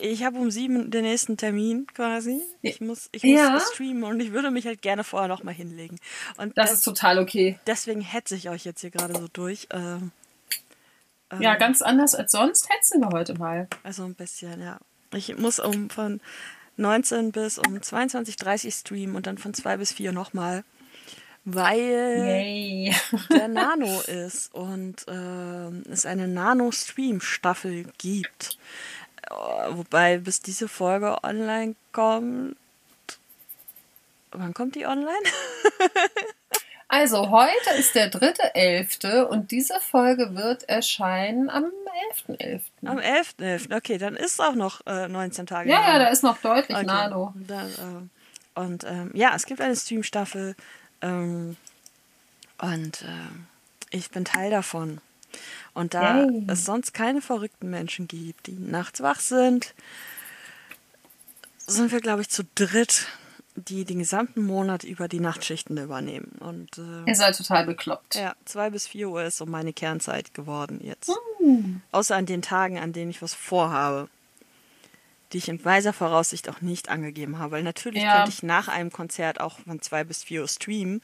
ich 0.00 0.24
habe 0.24 0.38
um 0.38 0.50
sieben 0.50 0.90
den 0.90 1.02
nächsten 1.04 1.36
Termin 1.36 1.86
quasi. 1.94 2.40
Ich 2.62 2.80
muss, 2.80 3.08
ich 3.12 3.22
muss 3.22 3.32
Ja. 3.32 3.60
streamen 3.72 4.04
und 4.04 4.20
ich 4.20 4.32
würde 4.32 4.50
mich 4.50 4.66
halt 4.66 4.82
gerne 4.82 5.04
vorher 5.04 5.28
noch 5.28 5.42
mal 5.42 5.54
hinlegen. 5.54 5.98
Und 6.36 6.56
Das 6.56 6.70
des- 6.70 6.78
ist 6.80 6.84
total 6.84 7.18
okay. 7.18 7.58
deswegen 7.66 8.00
hetze 8.00 8.36
ich 8.36 8.48
euch 8.48 8.64
jetzt 8.64 8.80
hier 8.80 8.90
gerade 8.90 9.14
so 9.14 9.28
durch. 9.32 9.68
Ähm, 9.70 10.12
Ja, 11.40 11.56
ganz 11.56 11.82
anders 11.82 12.14
als 12.14 12.32
sonst 12.32 12.68
hetzen 12.70 13.00
wir 13.00 13.08
heute 13.08 13.34
mal. 13.34 13.66
Also 13.82 14.04
ein 14.04 14.14
bisschen, 14.14 14.60
ja. 14.62 14.78
Ich 15.12 15.36
muss 15.36 15.58
um 15.58 15.90
von 15.90 16.20
19 16.76 17.32
bis 17.32 17.58
um 17.58 17.76
22.30 17.78 18.80
streamen 18.80 19.16
und 19.16 19.26
dann 19.26 19.38
von 19.38 19.54
2 19.54 19.76
bis 19.78 19.92
4 19.92 20.12
nochmal, 20.12 20.64
weil 21.44 21.78
Yay. 21.78 22.94
der 23.30 23.48
Nano 23.48 24.00
ist 24.00 24.54
und 24.54 25.04
ähm, 25.08 25.82
es 25.90 26.06
eine 26.06 26.28
Nano-Stream-Staffel 26.28 27.86
gibt. 27.98 28.58
Äh, 29.22 29.34
Wobei 29.70 30.18
bis 30.18 30.40
diese 30.40 30.68
Folge 30.68 31.22
online 31.22 31.74
kommt. 31.92 32.56
Wann 34.30 34.54
kommt 34.54 34.74
die 34.74 34.86
online? 34.86 35.12
Also, 36.86 37.30
heute 37.30 37.70
ist 37.76 37.94
der 37.96 38.08
dritte 38.08 38.54
Elfte 38.54 39.26
und 39.26 39.50
diese 39.50 39.80
Folge 39.80 40.36
wird 40.36 40.68
erscheinen 40.68 41.50
am 41.50 41.64
11.11. 42.28 42.60
Am 42.84 42.98
11.11. 42.98 43.76
Okay, 43.76 43.98
dann 43.98 44.14
ist 44.14 44.40
auch 44.40 44.54
noch 44.54 44.80
äh, 44.86 45.08
19 45.08 45.46
Tage. 45.46 45.70
Ja, 45.70 45.80
lang. 45.80 45.88
ja, 45.88 45.98
da 45.98 46.06
ist 46.08 46.22
noch 46.22 46.38
deutlich 46.38 46.76
Okay. 46.76 46.86
Nano. 46.86 47.34
Dann, 47.34 47.66
äh, 47.66 48.60
und 48.60 48.84
ähm, 48.84 49.10
ja, 49.14 49.32
es 49.34 49.46
gibt 49.46 49.60
eine 49.60 49.74
Stream-Staffel 49.74 50.54
ähm, 51.02 51.56
und 52.58 53.04
ähm, 53.06 53.46
ich 53.90 54.10
bin 54.10 54.24
Teil 54.24 54.50
davon. 54.50 55.00
Und 55.72 55.94
da 55.94 56.22
Yay. 56.22 56.44
es 56.48 56.64
sonst 56.64 56.94
keine 56.94 57.20
verrückten 57.20 57.68
Menschen 57.68 58.06
gibt, 58.06 58.46
die 58.46 58.52
nachts 58.52 59.00
wach 59.02 59.20
sind, 59.20 59.74
sind 61.66 61.90
wir, 61.90 62.00
glaube 62.00 62.22
ich, 62.22 62.28
zu 62.28 62.44
dritt, 62.54 63.08
die 63.56 63.84
den 63.84 63.98
gesamten 63.98 64.42
Monat 64.42 64.84
über 64.84 65.08
die 65.08 65.20
Nachtschichten 65.20 65.76
übernehmen. 65.76 66.32
Und 66.40 66.78
äh, 66.78 67.08
Ihr 67.08 67.16
seid 67.16 67.36
total 67.36 67.66
bekloppt. 67.66 68.14
ja, 68.14 68.34
zwei 68.44 68.70
bis 68.70 68.86
vier 68.86 69.08
Uhr 69.08 69.24
ist 69.24 69.36
so 69.36 69.46
meine 69.46 69.72
Kernzeit 69.72 70.34
geworden 70.34 70.80
jetzt. 70.82 71.10
Hm. 71.38 71.80
Außer 71.92 72.16
an 72.16 72.26
den 72.26 72.42
Tagen, 72.42 72.78
an 72.78 72.92
denen 72.92 73.10
ich 73.10 73.22
was 73.22 73.34
vorhabe, 73.34 74.08
die 75.34 75.38
ich 75.38 75.48
in 75.48 75.62
weiser 75.64 75.92
Voraussicht 75.92 76.48
auch 76.48 76.60
nicht 76.60 76.88
angegeben 76.88 77.38
habe. 77.38 77.52
Weil 77.52 77.62
natürlich 77.64 78.02
Ja. 78.04 78.14
könnte 78.16 78.30
ich 78.30 78.42
nach 78.42 78.68
einem 78.68 78.90
Konzert 78.92 79.40
auch 79.40 79.58
von 79.58 79.82
zwei 79.82 80.04
bis 80.04 80.22
vier 80.24 80.42
Uhr 80.42 80.48
streamen. 80.48 81.02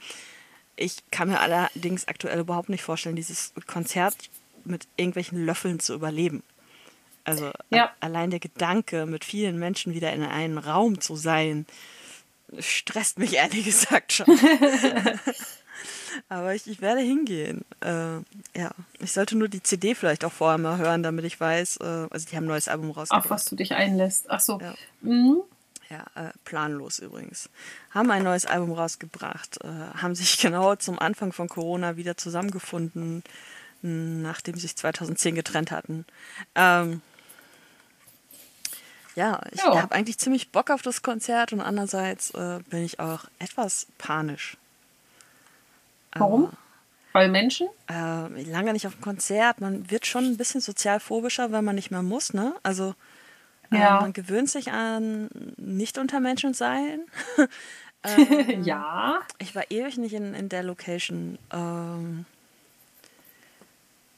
Ich 0.76 0.96
kann 1.10 1.28
mir 1.28 1.40
allerdings 1.40 2.08
aktuell 2.08 2.38
überhaupt 2.38 2.68
nicht 2.70 2.82
vorstellen, 2.82 3.16
dieses 3.16 3.52
Konzert 3.66 4.14
mit 4.64 4.86
irgendwelchen 4.96 5.44
Löffeln 5.44 5.80
zu 5.80 5.94
überleben. 5.94 6.42
Also 7.24 7.50
Ja. 7.70 7.90
allein 8.00 8.30
der 8.30 8.40
Gedanke, 8.40 9.04
mit 9.04 9.24
vielen 9.24 9.58
Menschen 9.58 9.92
wieder 9.94 10.12
in 10.12 10.22
einem 10.22 10.58
Raum 10.58 11.00
zu 11.00 11.16
sein, 11.16 11.66
stresst 12.58 13.18
mich 13.18 13.34
ehrlich 13.34 13.64
gesagt 13.64 14.12
schon. 14.12 14.26
Aber 16.28 16.54
ich, 16.54 16.66
ich 16.66 16.80
werde 16.80 17.00
hingehen. 17.00 17.64
Äh, 17.80 18.16
ja, 18.58 18.70
ich 18.98 19.12
sollte 19.12 19.36
nur 19.36 19.48
die 19.48 19.62
CD 19.62 19.94
vielleicht 19.94 20.24
auch 20.24 20.32
vorher 20.32 20.58
mal 20.58 20.78
hören, 20.78 21.02
damit 21.02 21.24
ich 21.24 21.40
weiß, 21.40 21.78
äh, 21.78 22.06
also 22.10 22.28
die 22.28 22.36
haben 22.36 22.44
ein 22.44 22.48
neues 22.48 22.68
Album 22.68 22.90
rausgebracht. 22.90 23.24
Auf 23.24 23.30
was 23.30 23.44
du 23.44 23.56
dich 23.56 23.74
einlässt. 23.74 24.26
Ach 24.28 24.40
so. 24.40 24.60
Ja. 24.60 24.74
Mhm. 25.00 25.42
Ja, 25.88 26.04
äh, 26.14 26.30
planlos 26.44 27.00
übrigens. 27.00 27.50
Haben 27.90 28.12
ein 28.12 28.22
neues 28.22 28.46
Album 28.46 28.72
rausgebracht, 28.72 29.58
äh, 29.64 29.68
haben 30.00 30.14
sich 30.14 30.38
genau 30.40 30.76
zum 30.76 30.98
Anfang 30.98 31.32
von 31.32 31.48
Corona 31.48 31.96
wieder 31.96 32.16
zusammengefunden, 32.16 33.24
nachdem 33.82 34.54
sie 34.54 34.62
sich 34.62 34.76
2010 34.76 35.34
getrennt 35.34 35.70
hatten. 35.72 36.04
Ähm, 36.54 37.00
ja, 39.16 39.40
ich 39.50 39.62
habe 39.64 39.94
eigentlich 39.94 40.18
ziemlich 40.18 40.50
Bock 40.50 40.70
auf 40.70 40.82
das 40.82 41.02
Konzert 41.02 41.52
und 41.52 41.60
andererseits 41.60 42.30
äh, 42.30 42.60
bin 42.68 42.84
ich 42.84 43.00
auch 43.00 43.24
etwas 43.38 43.86
panisch. 43.98 44.56
Warum? 46.14 46.50
Weil 47.12 47.28
Menschen? 47.28 47.68
äh, 47.88 48.42
lange 48.44 48.72
nicht 48.72 48.86
auf 48.86 48.94
dem 48.94 49.00
Konzert. 49.02 49.60
Man 49.60 49.90
wird 49.90 50.06
schon 50.06 50.24
ein 50.24 50.36
bisschen 50.36 50.60
sozialphobischer, 50.60 51.50
wenn 51.52 51.64
man 51.64 51.74
nicht 51.74 51.90
mehr 51.90 52.02
muss, 52.02 52.32
ne? 52.32 52.54
Also 52.62 52.94
äh, 53.72 53.78
Ja. 53.78 54.00
man 54.00 54.12
gewöhnt 54.12 54.48
sich 54.50 54.70
an 54.70 55.28
nicht 55.56 55.98
unter 55.98 56.20
Menschen 56.20 56.54
sein. 56.54 57.00
ja. 58.64 59.20
Ich 59.38 59.54
war 59.54 59.70
ewig 59.70 59.98
nicht 59.98 60.14
in, 60.14 60.34
in 60.34 60.48
der 60.48 60.62
Location. 60.62 61.38
Ähm, 61.52 62.24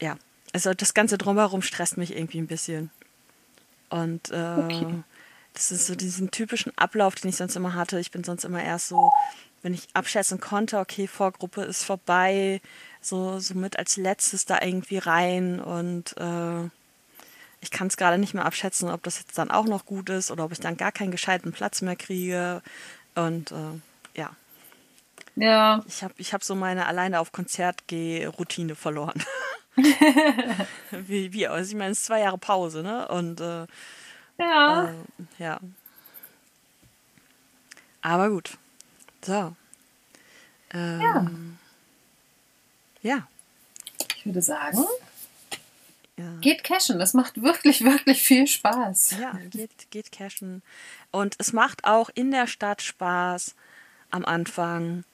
ja, 0.01 0.17
also 0.53 0.75
das 0.75 0.95
Ganze 0.95 1.19
drumherum 1.19 1.63
stresst 1.63 1.97
mich 1.97 2.15
irgendwie 2.17 2.39
ein 2.39 2.47
bisschen. 2.47 2.91
Und 3.91 4.31
äh, 4.31 4.35
Okay. 4.59 5.03
Das 5.55 5.71
ist 5.73 5.87
so 5.87 5.95
diesen 5.95 6.31
typischen 6.31 6.77
Ablauf, 6.77 7.15
den 7.15 7.29
ich 7.29 7.37
sonst 7.37 7.57
immer 7.57 7.75
hatte. 7.75 7.99
Ich 8.01 8.11
bin 8.11 8.25
sonst 8.25 8.45
immer 8.45 8.63
erst 8.63 8.89
so, 8.89 9.11
wenn 9.63 9.75
ich 9.75 9.89
abschätzen 9.95 10.41
konnte, 10.41 10.79
okay, 10.79 11.07
Vorgruppe 11.07 11.63
ist 11.63 11.85
vorbei, 11.85 12.61
so, 13.01 13.39
so 13.39 13.55
mit 13.55 13.79
als 13.79 13.97
letztes 13.97 14.45
da 14.45 14.61
irgendwie 14.63 14.99
rein 14.99 15.61
und 15.61 16.17
äh, 16.19 16.69
ich 17.61 17.71
kann 17.71 17.87
es 17.87 17.97
gerade 17.97 18.19
nicht 18.19 18.35
mehr 18.35 18.45
abschätzen, 18.45 18.91
ob 18.91 19.03
das 19.05 19.21
jetzt 19.21 19.39
dann 19.39 19.51
auch 19.53 19.67
noch 19.67 19.87
gut 19.87 20.11
ist 20.11 20.31
oder 20.33 20.45
ob 20.45 20.53
ich 20.53 20.59
dann 20.61 20.77
gar 20.77 20.91
keinen 20.91 21.13
gescheiten 21.13 21.53
Platz 21.53 21.81
mehr 21.81 21.95
kriege. 21.95 22.61
Und 23.15 23.53
äh, 23.53 23.81
ja, 24.17 24.31
Ja. 25.37 25.85
ich 25.87 26.03
habe 26.03 26.15
ich 26.17 26.35
hab 26.35 26.43
so 26.43 26.57
meine 26.57 26.87
alleine 26.87 27.21
auf 27.21 27.31
Konzert 27.31 27.85
geh 27.87 28.25
Routine 28.27 28.75
verloren. 28.75 29.23
wie, 30.91 31.33
wie, 31.33 31.47
also 31.47 31.71
ich 31.71 31.77
meine, 31.77 31.93
es 31.93 31.99
ist 31.99 32.05
zwei 32.07 32.21
Jahre 32.21 32.37
Pause, 32.39 32.83
ne? 32.83 33.09
Und 33.09 33.41
äh, 33.41 33.67
Ja. 34.43 34.89
äh, 34.89 34.95
ja. 35.39 35.61
Aber 38.03 38.31
gut. 38.31 38.59
So. 39.25 39.55
Ähm, 40.73 41.59
ja. 43.03 43.27
Ich 44.17 44.27
würde 44.27 44.43
sagen, 44.43 44.85
ja. 46.17 46.37
geht 46.41 46.65
cashen. 46.65 46.99
Das 46.99 47.15
macht 47.15 47.43
wirklich, 47.43 47.85
wirklich 47.85 48.23
viel 48.23 48.47
Spaß. 48.47 49.17
Ja, 49.21 49.33
geht, 49.51 49.91
geht 49.91 50.13
cashen. 50.13 50.63
Und 51.11 51.37
es 51.39 51.53
macht 51.53 51.85
auch 51.85 52.11
in 52.15 52.31
der 52.31 52.47
Stadt 52.47 52.83
Spaß 52.83 53.55
am 54.11 54.25
Anfang, 54.25 55.05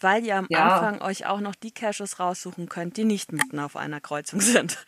weil 0.00 0.24
ihr 0.24 0.36
am 0.36 0.46
Ja. 0.50 0.76
Anfang 0.78 1.02
euch 1.02 1.26
auch 1.26 1.40
noch 1.40 1.54
die 1.54 1.70
Caches 1.70 2.20
raussuchen 2.20 2.68
könnt, 2.68 2.96
die 2.96 3.04
nicht 3.04 3.32
mitten 3.32 3.58
auf 3.58 3.76
einer 3.76 4.00
Kreuzung 4.00 4.40
sind. 4.42 4.78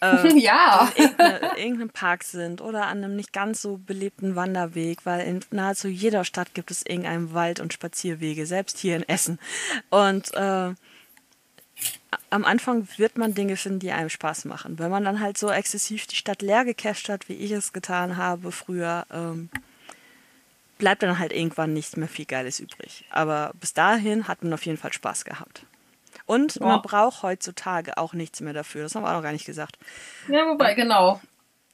Äh, 0.00 0.28
Ja. 0.38 0.90
in 0.96 1.02
irgendeine- 1.04 1.58
irgendeinem 1.58 1.90
Park 1.90 2.24
sind 2.24 2.60
oder 2.60 2.86
an 2.86 2.98
einem 3.04 3.16
nicht 3.16 3.32
ganz 3.32 3.62
so 3.62 3.78
belebten 3.78 4.36
Wanderweg, 4.36 5.04
weil 5.06 5.26
in 5.26 5.40
nahezu 5.50 5.88
jeder 5.88 6.24
Stadt 6.24 6.54
gibt 6.54 6.70
es 6.70 6.84
irgendeinen 6.84 7.32
Wald 7.34 7.60
und 7.60 7.72
Spazierwege, 7.72 8.46
selbst 8.46 8.78
hier 8.78 8.96
in 8.96 9.08
Essen. 9.08 9.38
Und 9.90 10.32
äh, 10.34 10.72
am 12.30 12.44
Anfang 12.44 12.88
wird 12.96 13.16
man 13.18 13.34
Dinge 13.34 13.56
finden, 13.56 13.78
die 13.78 13.92
einem 13.92 14.08
Spaß 14.10 14.44
machen. 14.46 14.78
Wenn 14.78 14.90
man 14.90 15.04
dann 15.04 15.20
halt 15.20 15.38
so 15.38 15.48
exzessiv 15.50 16.06
die 16.06 16.16
Stadt 16.16 16.42
leer 16.42 16.64
gecached 16.64 17.08
hat, 17.08 17.28
wie 17.28 17.34
ich 17.34 17.52
es 17.52 17.72
getan 17.72 18.16
habe 18.16 18.50
früher, 18.52 19.06
ähm, 19.12 19.48
bleibt 20.78 21.02
dann 21.02 21.18
halt 21.18 21.32
irgendwann 21.32 21.72
nicht 21.72 21.96
mehr 21.96 22.08
viel 22.08 22.24
Geiles 22.24 22.60
übrig. 22.60 23.04
Aber 23.10 23.52
bis 23.60 23.74
dahin 23.74 24.28
hat 24.28 24.42
man 24.42 24.52
auf 24.52 24.64
jeden 24.64 24.78
Fall 24.78 24.92
Spaß 24.92 25.24
gehabt. 25.24 25.64
Und 26.26 26.56
Ja. 26.56 26.66
man 26.66 26.82
braucht 26.82 27.22
heutzutage 27.22 27.96
auch 27.98 28.12
nichts 28.12 28.40
mehr 28.40 28.52
dafür. 28.52 28.82
Das 28.84 28.94
haben 28.94 29.02
wir 29.02 29.10
auch 29.10 29.14
noch 29.14 29.22
gar 29.22 29.32
nicht 29.32 29.46
gesagt. 29.46 29.78
Ja, 30.28 30.46
wobei, 30.46 30.74
genau. 30.74 31.20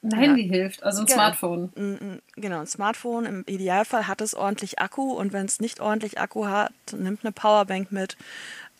Ein 0.02 0.12
Handy 0.18 0.46
hilft, 0.48 0.82
also 0.82 1.00
ein 1.00 1.07
Genau. 1.07 1.16
Smartphone. 1.16 1.72
Ein- 1.76 1.98
ein- 2.00 2.22
Genau, 2.36 2.61
ein 2.61 2.66
Smartphone 2.66 3.24
im 3.24 3.44
Idealfall 3.46 4.07
hat 4.07 4.20
es 4.20 4.34
ordentlich 4.34 4.78
Akku 4.78 5.12
und 5.14 5.32
wenn 5.32 5.46
es 5.46 5.61
nicht 5.61 5.80
ordentlich 5.80 6.20
Akku 6.20 6.46
hat, 6.46 6.72
nimmt 6.92 7.24
eine 7.24 7.32
Powerbank 7.32 7.90
mit. 7.90 8.16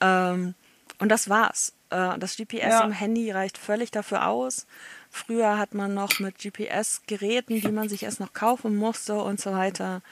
Ähm, 0.03 0.55
und 0.99 1.09
das 1.09 1.29
war's. 1.31 1.73
Äh, 1.91 2.19
das 2.19 2.37
GPS 2.37 2.75
Ja. 2.75 2.85
im 2.85 2.93
Handy 2.93 3.31
reicht 3.31 3.57
völlig 3.57 3.91
dafür 3.91 4.29
aus. 4.29 4.67
Früher 5.15 5.59
hat 5.59 5.75
man 5.75 5.95
noch 5.95 6.19
mit 6.19 6.39
GPS-Geräten, 6.39 7.61
die 7.61 7.71
man 7.71 7.89
sich 7.89 8.03
erst 8.03 8.19
noch 8.19 8.33
kaufen 8.33 8.75
musste 8.75 9.15
und 9.15 9.41
so 9.41 9.53
weiter. 9.53 10.03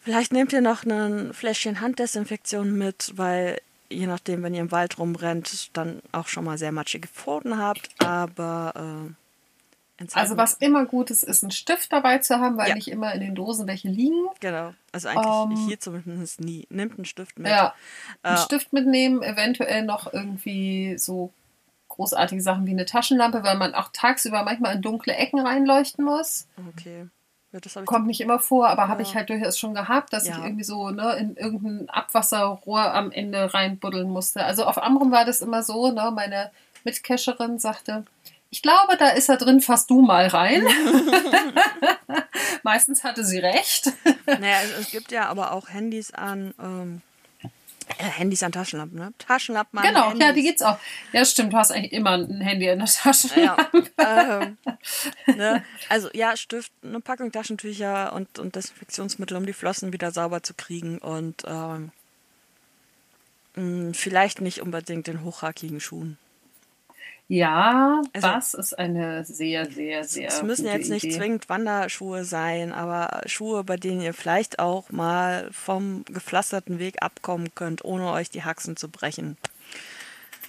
Vielleicht 0.00 0.34
nehmt 0.34 0.52
ihr 0.52 0.60
noch 0.60 0.84
ein 0.84 1.32
Fläschchen 1.32 1.80
Handdesinfektion 1.80 2.76
mit, 2.76 3.12
weil 3.16 3.58
je 3.88 4.06
nachdem, 4.06 4.42
wenn 4.42 4.52
ihr 4.52 4.60
im 4.60 4.70
Wald 4.70 4.98
rumrennt, 4.98 5.74
dann 5.76 6.02
auch 6.12 6.28
schon 6.28 6.44
mal 6.44 6.58
sehr 6.58 6.72
matschige 6.72 7.08
Pfoten 7.08 7.56
habt. 7.56 7.88
Aber 7.98 9.14
äh, 9.98 10.04
Also 10.12 10.36
was 10.36 10.52
immer 10.54 10.84
gut 10.84 11.10
ist, 11.10 11.22
ist 11.24 11.42
ein 11.42 11.50
Stift 11.50 11.90
dabei 11.90 12.18
zu 12.18 12.38
haben, 12.38 12.58
weil 12.58 12.68
Ja. 12.68 12.74
nicht 12.74 12.88
immer 12.88 13.14
in 13.14 13.20
den 13.20 13.34
Dosen 13.34 13.66
welche 13.66 13.88
liegen. 13.88 14.26
Genau. 14.40 14.74
Also 14.92 15.08
eigentlich 15.08 15.58
Ähm, 15.58 15.66
hier 15.68 15.80
zumindest 15.80 16.40
nie. 16.40 16.66
Nimmt 16.68 16.98
einen 16.98 17.06
Stift 17.06 17.38
mit. 17.38 17.48
Ja, 17.48 17.74
einen 18.22 18.36
Äh, 18.36 18.40
Stift 18.40 18.74
mitnehmen, 18.74 19.22
eventuell 19.22 19.84
noch 19.84 20.12
irgendwie 20.12 20.98
so 20.98 21.32
großartige 21.88 22.42
Sachen 22.42 22.66
wie 22.66 22.70
eine 22.72 22.84
Taschenlampe, 22.86 23.42
weil 23.44 23.56
man 23.56 23.74
auch 23.74 23.88
tagsüber 23.92 24.42
manchmal 24.42 24.74
in 24.76 24.82
dunkle 24.82 25.14
Ecken 25.14 25.40
reinleuchten 25.40 26.04
muss. 26.04 26.46
Okay. 26.76 27.06
Ja, 27.52 27.82
Kommt 27.84 28.06
nicht 28.06 28.20
immer 28.20 28.38
vor, 28.38 28.68
aber 28.68 28.88
habe 28.88 29.02
Ja. 29.02 29.08
ich 29.08 29.14
halt 29.14 29.30
durchaus 29.30 29.58
schon 29.58 29.72
gehabt, 29.74 30.12
dass 30.12 30.26
Ja. 30.26 30.36
ich 30.38 30.44
irgendwie 30.44 30.64
so 30.64 30.90
ne, 30.90 31.14
in 31.16 31.36
irgendein 31.36 31.88
Abwasserrohr 31.88 32.92
am 32.92 33.10
Ende 33.12 33.54
reinbuddeln 33.54 34.10
musste. 34.10 34.44
Also 34.44 34.64
auf 34.66 34.82
Amrum 34.82 35.10
war 35.10 35.24
das 35.24 35.40
immer 35.40 35.62
so, 35.62 35.90
ne, 35.90 36.10
meine 36.14 36.50
Mitcacherin 36.84 37.58
sagte, 37.58 38.04
ich 38.50 38.62
glaube, 38.62 38.96
da 38.98 39.08
ist 39.08 39.28
er 39.28 39.38
drin, 39.38 39.60
fass 39.60 39.86
du 39.86 40.02
mal 40.02 40.26
rein. 40.26 40.62
Meistens 42.62 43.04
hatte 43.04 43.24
sie 43.24 43.38
recht. 43.38 43.92
Naja, 44.26 44.58
es, 44.64 44.86
es 44.86 44.90
gibt 44.90 45.12
ja 45.12 45.28
aber 45.28 45.52
auch 45.52 45.68
Handys 45.68 46.12
an, 46.12 46.54
ähm, 46.62 47.00
äh, 47.15 47.15
Handys 47.98 48.42
an 48.42 48.52
Taschenlampen, 48.52 48.98
ne? 48.98 49.12
Taschenlampen 49.18 49.78
an 49.78 49.84
Genau, 49.86 50.08
Handys. 50.10 50.26
ja, 50.26 50.32
die 50.32 50.42
geht's 50.42 50.62
auch. 50.62 50.78
Ja, 51.12 51.24
stimmt, 51.24 51.52
du 51.52 51.56
hast 51.56 51.70
eigentlich 51.70 51.92
immer 51.92 52.12
ein 52.18 52.40
Handy 52.40 52.68
in 52.68 52.78
der 52.80 52.88
Tasche. 52.88 53.28
Ja, 53.40 53.56
ähm, 53.98 54.58
ne? 55.36 55.64
Also 55.88 56.08
ja, 56.12 56.36
Stift, 56.36 56.72
eine 56.82 57.00
Packung 57.00 57.30
Taschentücher 57.32 58.12
und, 58.12 58.38
und 58.38 58.56
Desinfektionsmittel, 58.56 59.36
um 59.36 59.46
die 59.46 59.52
Flossen 59.52 59.92
wieder 59.92 60.10
sauber 60.10 60.42
zu 60.42 60.54
kriegen 60.54 60.98
und 60.98 61.44
ähm, 61.46 61.92
mh, 63.54 63.94
vielleicht 63.94 64.40
nicht 64.40 64.60
unbedingt 64.62 65.08
in 65.08 65.22
hochhackigen 65.22 65.80
Schuhen. 65.80 66.18
Ja, 67.28 68.02
also, 68.12 68.28
das 68.28 68.54
ist 68.54 68.78
eine 68.78 69.24
sehr, 69.24 69.68
sehr, 69.68 70.04
sehr. 70.04 70.28
Es 70.28 70.42
müssen 70.42 70.66
jetzt 70.66 70.90
nicht 70.90 71.04
Idee. 71.04 71.16
zwingend 71.16 71.48
Wanderschuhe 71.48 72.24
sein, 72.24 72.72
aber 72.72 73.22
Schuhe, 73.26 73.64
bei 73.64 73.76
denen 73.76 74.00
ihr 74.00 74.14
vielleicht 74.14 74.60
auch 74.60 74.90
mal 74.90 75.48
vom 75.50 76.04
gepflasterten 76.04 76.78
Weg 76.78 77.02
abkommen 77.02 77.52
könnt, 77.54 77.84
ohne 77.84 78.12
euch 78.12 78.30
die 78.30 78.44
Haxen 78.44 78.76
zu 78.76 78.88
brechen, 78.88 79.36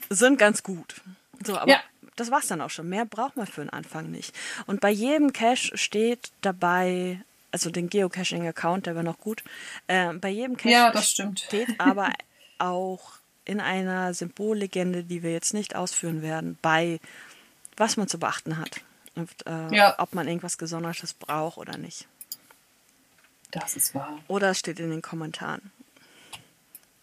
sind 0.10 0.38
ganz 0.38 0.62
gut. 0.62 1.02
So, 1.44 1.58
aber 1.58 1.72
ja. 1.72 1.80
das 2.16 2.30
war's 2.30 2.48
dann 2.48 2.62
auch 2.62 2.70
schon. 2.70 2.88
Mehr 2.90 3.06
braucht 3.06 3.38
man 3.38 3.48
für 3.48 3.62
den 3.62 3.72
Anfang 3.72 4.12
nicht. 4.12 4.36
Und 4.68 4.80
bei 4.80 4.92
jedem 4.92 5.34
Cache 5.34 5.76
steht 5.76 6.32
dabei, 6.42 7.22
also 7.52 7.72
den 7.72 7.90
Geocaching-Account, 7.90 8.86
der 8.86 8.94
wäre 8.94 9.04
noch 9.04 9.20
gut. 9.20 9.44
Äh, 9.88 10.14
bei 10.14 10.30
jedem 10.30 10.58
Cache 10.58 10.70
ja, 10.70 11.02
steht 11.02 11.80
aber 11.80 12.12
auch 12.60 13.18
in 13.48 13.60
einer 13.60 14.14
Symbollegende, 14.14 15.04
die 15.04 15.24
wir 15.24 15.32
jetzt 15.32 15.54
nicht 15.54 15.76
ausführen 15.76 16.22
werden, 16.22 16.58
bei, 16.62 17.00
was 17.78 17.98
man 17.98 18.08
zu 18.08 18.20
beachten 18.20 18.58
hat. 18.58 18.82
Und 19.16 19.30
äh, 19.48 19.76
ja. 19.76 19.96
ob 19.98 20.14
man 20.14 20.28
irgendwas 20.28 20.58
Gesondertes 20.58 21.14
braucht 21.14 21.58
oder 21.58 21.78
nicht. 21.78 22.08
Das 23.52 23.76
ist 23.76 23.96
wahr. 23.96 24.20
Oder 24.28 24.52
es 24.52 24.60
steht 24.60 24.80
in 24.80 24.90
den 24.90 25.02
Kommentaren. 25.02 25.72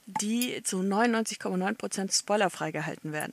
Die 0.07 0.63
zu 0.63 0.81
99,9% 0.81 2.17
spoilerfrei 2.17 2.71
gehalten 2.71 3.13
werden. 3.13 3.33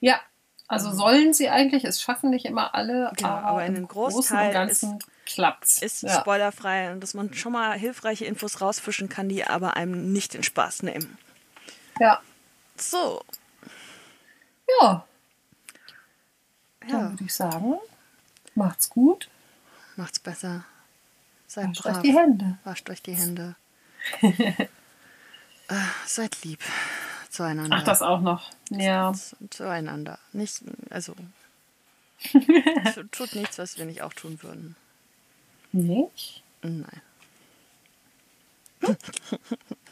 Ja, 0.00 0.20
also 0.68 0.92
sollen 0.92 1.32
sie 1.32 1.48
eigentlich, 1.48 1.84
es 1.84 2.00
schaffen 2.00 2.30
nicht 2.30 2.44
immer 2.44 2.74
alle, 2.74 3.10
genau, 3.16 3.28
aber, 3.28 3.46
aber 3.46 3.64
in 3.64 3.76
einem 3.76 3.88
Großteil 3.88 4.68
ist, 4.68 4.86
klappt's. 5.26 5.80
ist 5.82 6.02
ja. 6.02 6.20
spoilerfrei 6.20 6.92
und 6.92 7.00
dass 7.00 7.14
man 7.14 7.32
schon 7.34 7.52
mal 7.52 7.78
hilfreiche 7.78 8.24
Infos 8.24 8.60
rausfischen 8.60 9.08
kann, 9.08 9.28
die 9.28 9.44
aber 9.44 9.76
einem 9.76 10.12
nicht 10.12 10.34
den 10.34 10.42
Spaß 10.42 10.82
nehmen. 10.82 11.18
Ja. 12.00 12.20
So. 12.76 13.22
Ja. 14.80 15.06
Dann 16.80 16.90
ja. 16.90 17.10
würde 17.10 17.24
ich 17.24 17.34
sagen, 17.34 17.76
macht's 18.54 18.90
gut. 18.90 19.28
Macht's 19.96 20.18
besser. 20.18 20.64
Seid 21.46 21.68
Wascht 21.68 21.82
brav. 21.82 21.96
euch 21.96 22.02
die 22.02 22.14
Hände. 22.14 22.58
Wascht 22.64 22.90
euch 22.90 23.02
die 23.02 23.14
Hände. 23.14 23.54
äh, 24.20 24.66
seid 26.06 26.44
lieb 26.44 26.60
zueinander. 27.30 27.76
Ach, 27.78 27.84
das 27.84 28.02
auch 28.02 28.20
noch. 28.20 28.50
Ja. 28.70 29.12
Zueinander. 29.50 30.18
Nicht, 30.32 30.62
also. 30.90 31.14
tut 33.10 33.34
nichts, 33.34 33.58
was 33.58 33.76
wir 33.78 33.84
nicht 33.84 34.02
auch 34.02 34.12
tun 34.12 34.42
würden. 34.42 34.76
Nicht? 35.72 36.42
Nein. 36.62 37.02